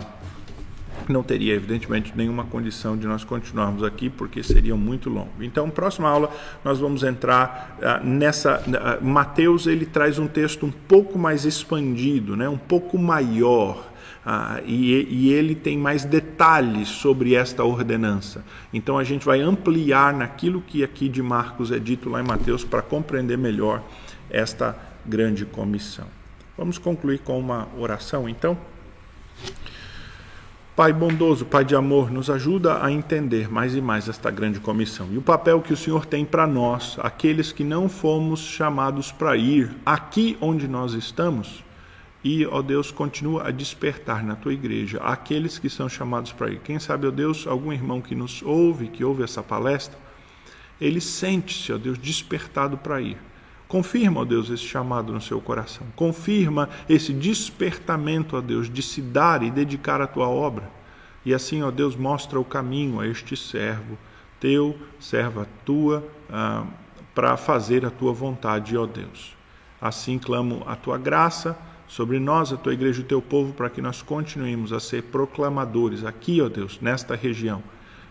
não 1.08 1.24
teria 1.24 1.54
evidentemente 1.54 2.12
nenhuma 2.18 2.44
condição 2.44 2.98
de 2.98 3.08
nós 3.08 3.24
continuarmos 3.24 3.82
aqui 3.82 4.10
porque 4.10 4.44
seria 4.44 4.76
muito 4.76 5.10
longo. 5.10 5.42
Então, 5.42 5.70
próxima 5.70 6.10
aula 6.10 6.30
nós 6.62 6.80
vamos 6.80 7.02
entrar 7.02 7.78
ah, 7.82 8.02
nessa 8.04 8.62
ah, 8.68 9.00
Mateus 9.02 9.68
ele 9.68 9.86
traz 9.86 10.20
um 10.20 10.28
texto 10.28 10.66
um 10.66 10.72
pouco 10.72 11.18
mais 11.18 11.46
expandido, 11.46 12.36
né, 12.36 12.50
um 12.50 12.58
pouco 12.58 12.98
maior 12.98 13.95
ah, 14.26 14.60
e, 14.66 15.08
e, 15.08 15.32
ele 15.32 15.54
tem 15.54 15.78
mais 15.78 16.04
detalhes 16.04 16.88
sobre 16.88 17.36
esta 17.36 17.64
ordenança. 17.64 18.44
Então 18.74 18.98
a 18.98 19.04
gente 19.04 19.24
vai 19.24 19.40
ampliar 19.40 20.14
naquilo 20.14 20.62
que 20.62 20.84
aqui 20.84 21.08
de 21.08 21.22
Marcos 21.22 21.72
é 21.72 21.78
dito 21.78 22.10
lá 22.10 22.22
em 22.22 22.26
Mateus 22.26 22.64
para 22.64 22.82
compreender 22.82 23.38
melhor 23.38 23.84
esta 24.28 24.76
grande 25.06 25.46
comissão. 25.46 26.08
Vamos 26.58 26.80
concluir 26.80 27.20
com 27.20 27.38
uma 27.38 27.68
oração 27.78 28.28
então? 28.28 28.58
Pai 30.76 30.92
bondoso, 30.92 31.46
Pai 31.46 31.64
de 31.64 31.76
amor, 31.76 32.10
nos 32.10 32.30
ajuda 32.30 32.84
a 32.84 32.92
entender 32.92 33.48
mais 33.48 33.76
e 33.76 33.82
mais 33.82 34.10
esta 34.10 34.32
grande 34.32 34.60
comissão 34.60 35.08
e 35.12 35.18
o 35.18 35.22
papel 35.22 35.62
que 35.62 35.72
o 35.72 35.78
Senhor 35.78 36.06
tem 36.06 36.26
para 36.26 36.48
nós, 36.48 36.98
aqueles 37.00 37.52
que 37.52 37.64
não 37.64 37.88
fomos 37.88 38.40
chamados 38.40 39.12
para 39.12 39.38
ir 39.38 39.72
aqui 39.86 40.36
onde 40.42 40.68
nós 40.68 40.94
estamos 40.94 41.65
e, 42.26 42.44
ó 42.44 42.60
Deus, 42.60 42.90
continua 42.90 43.48
a 43.48 43.52
despertar 43.52 44.24
na 44.24 44.36
tua 44.36 44.52
igreja 44.52 44.98
aqueles 44.98 45.60
que 45.60 45.70
são 45.70 45.88
chamados 45.88 46.32
para 46.32 46.50
ir. 46.50 46.60
Quem 46.60 46.80
sabe, 46.80 47.06
ó 47.06 47.12
Deus, 47.12 47.46
algum 47.46 47.72
irmão 47.72 48.02
que 48.02 48.16
nos 48.16 48.42
ouve, 48.42 48.88
que 48.88 49.06
ouve 49.06 49.22
essa 49.22 49.44
palestra, 49.44 49.96
ele 50.82 51.00
sente-se, 51.00 51.72
ó 51.72 51.78
Deus, 51.78 52.00
despertado 52.00 52.80
para 52.80 53.00
ir. 53.00 53.16
Confirma, 53.68 54.22
ó 54.22 54.26
Deus, 54.26 54.50
esse 54.50 54.64
chamado 54.64 55.14
no 55.14 55.22
seu 55.22 55.40
coração. 55.40 55.86
Confirma 55.96 56.68
esse 56.90 57.14
despertamento, 57.14 58.36
ó 58.36 58.42
Deus, 58.42 58.74
de 58.74 58.82
se 58.82 59.04
dar 59.04 59.44
e 59.44 59.52
dedicar 59.52 60.02
à 60.02 60.08
tua 60.08 60.28
obra. 60.28 60.68
E 61.24 61.32
assim, 61.32 61.62
ó 61.62 61.70
Deus, 61.70 61.96
mostra 61.96 62.40
o 62.40 62.44
caminho 62.44 63.00
a 63.00 63.08
este 63.08 63.38
servo 63.38 64.00
teu, 64.40 64.76
serva 65.00 65.48
tua, 65.64 66.04
ah, 66.28 66.66
para 67.14 67.38
fazer 67.38 67.86
a 67.86 67.92
tua 67.92 68.12
vontade, 68.12 68.76
ó 68.76 68.88
Deus. 68.88 69.38
Assim 69.80 70.18
clamo 70.18 70.64
a 70.66 70.76
tua 70.76 70.98
graça 70.98 71.56
sobre 71.96 72.20
nós, 72.20 72.52
a 72.52 72.58
tua 72.58 72.74
igreja 72.74 73.00
e 73.00 73.06
o 73.06 73.08
teu 73.08 73.22
povo, 73.22 73.54
para 73.54 73.70
que 73.70 73.82
nós 73.82 74.02
continuemos 74.02 74.74
a 74.74 74.82
ser 74.82 75.04
proclamadores 75.04 76.04
aqui, 76.04 76.42
ó 76.42 76.50
Deus, 76.50 76.78
nesta 76.82 77.16
região, 77.16 77.64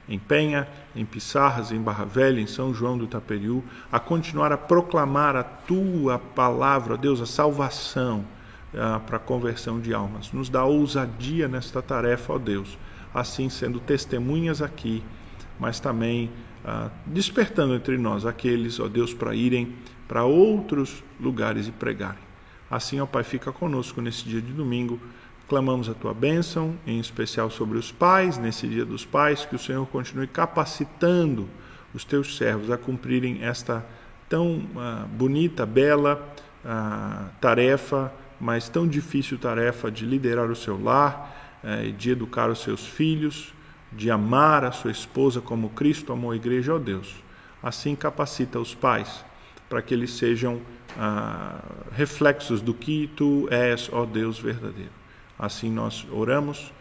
em 0.08 0.18
Penha, 0.18 0.66
em 0.96 1.04
Pissarras, 1.04 1.70
em 1.70 1.78
Barra 1.78 2.06
Velha, 2.06 2.40
em 2.40 2.46
São 2.46 2.72
João 2.72 2.96
do 2.96 3.04
Itaperiú, 3.04 3.62
a 3.92 4.00
continuar 4.00 4.52
a 4.52 4.56
proclamar 4.56 5.36
a 5.36 5.42
tua 5.42 6.18
palavra, 6.18 6.94
ó 6.94 6.96
Deus, 6.96 7.20
a 7.20 7.26
salvação 7.26 8.24
para 9.06 9.18
a 9.18 9.20
conversão 9.20 9.78
de 9.78 9.92
almas. 9.92 10.32
Nos 10.32 10.48
dá 10.48 10.64
ousadia 10.64 11.46
nesta 11.46 11.82
tarefa, 11.82 12.32
ó 12.32 12.38
Deus, 12.38 12.78
assim 13.12 13.50
sendo 13.50 13.80
testemunhas 13.80 14.62
aqui, 14.62 15.04
mas 15.60 15.78
também 15.78 16.30
ah, 16.64 16.88
despertando 17.04 17.74
entre 17.74 17.98
nós 17.98 18.24
aqueles, 18.24 18.80
ó 18.80 18.88
Deus, 18.88 19.12
para 19.12 19.34
irem 19.34 19.74
para 20.08 20.24
outros 20.24 21.04
lugares 21.20 21.68
e 21.68 21.70
pregarem. 21.70 22.33
Assim, 22.70 23.00
ó 23.00 23.06
Pai, 23.06 23.22
fica 23.22 23.52
conosco 23.52 24.00
nesse 24.00 24.24
dia 24.24 24.40
de 24.40 24.52
domingo. 24.52 24.98
Clamamos 25.48 25.88
a 25.88 25.94
tua 25.94 26.14
bênção, 26.14 26.74
em 26.86 26.98
especial 26.98 27.50
sobre 27.50 27.76
os 27.76 27.92
pais, 27.92 28.38
nesse 28.38 28.66
dia 28.66 28.84
dos 28.84 29.04
pais, 29.04 29.44
que 29.44 29.54
o 29.54 29.58
Senhor 29.58 29.86
continue 29.86 30.26
capacitando 30.26 31.48
os 31.92 32.04
teus 32.04 32.36
servos 32.36 32.70
a 32.70 32.78
cumprirem 32.78 33.44
esta 33.44 33.84
tão 34.28 34.56
uh, 34.56 35.06
bonita, 35.08 35.66
bela 35.66 36.34
uh, 36.64 37.30
tarefa, 37.40 38.12
mas 38.40 38.68
tão 38.68 38.88
difícil 38.88 39.38
tarefa 39.38 39.90
de 39.90 40.04
liderar 40.04 40.50
o 40.50 40.56
seu 40.56 40.82
lar, 40.82 41.60
uh, 41.62 41.92
de 41.92 42.10
educar 42.10 42.50
os 42.50 42.62
seus 42.62 42.86
filhos, 42.86 43.54
de 43.92 44.10
amar 44.10 44.64
a 44.64 44.72
sua 44.72 44.90
esposa 44.90 45.40
como 45.40 45.68
Cristo 45.70 46.12
amou 46.12 46.32
a 46.32 46.36
igreja, 46.36 46.74
ó 46.74 46.78
Deus. 46.78 47.22
Assim 47.62 47.94
capacita 47.94 48.58
os 48.58 48.74
pais 48.74 49.24
para 49.68 49.80
que 49.80 49.94
eles 49.94 50.12
sejam 50.12 50.60
ah, 50.98 51.60
reflexos 51.92 52.60
do 52.60 52.72
que 52.72 53.08
tu 53.16 53.48
és, 53.50 53.88
ó 53.92 54.04
Deus 54.04 54.38
verdadeiro. 54.38 54.92
Assim 55.38 55.70
nós 55.70 56.06
oramos, 56.10 56.72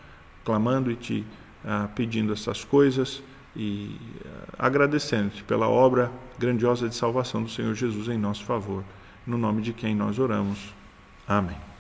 clamando 0.44 0.92
e 0.92 0.96
te 0.96 1.26
ah, 1.66 1.90
pedindo 1.96 2.34
essas 2.34 2.64
coisas 2.64 3.24
e 3.56 4.00
ah, 4.26 4.66
agradecendo-te 4.66 5.44
pela 5.44 5.68
obra 5.68 6.12
grandiosa 6.38 6.88
de 6.88 6.96
salvação 6.96 7.44
do 7.44 7.50
Senhor 7.50 7.74
Jesus 7.74 8.08
em 8.08 8.18
nosso 8.18 8.44
favor, 8.44 8.84
no 9.26 9.38
nome 9.38 9.62
de 9.62 9.74
quem 9.74 9.96
nós 9.96 10.20
oramos. 10.20 10.74
Amém. 11.28 11.73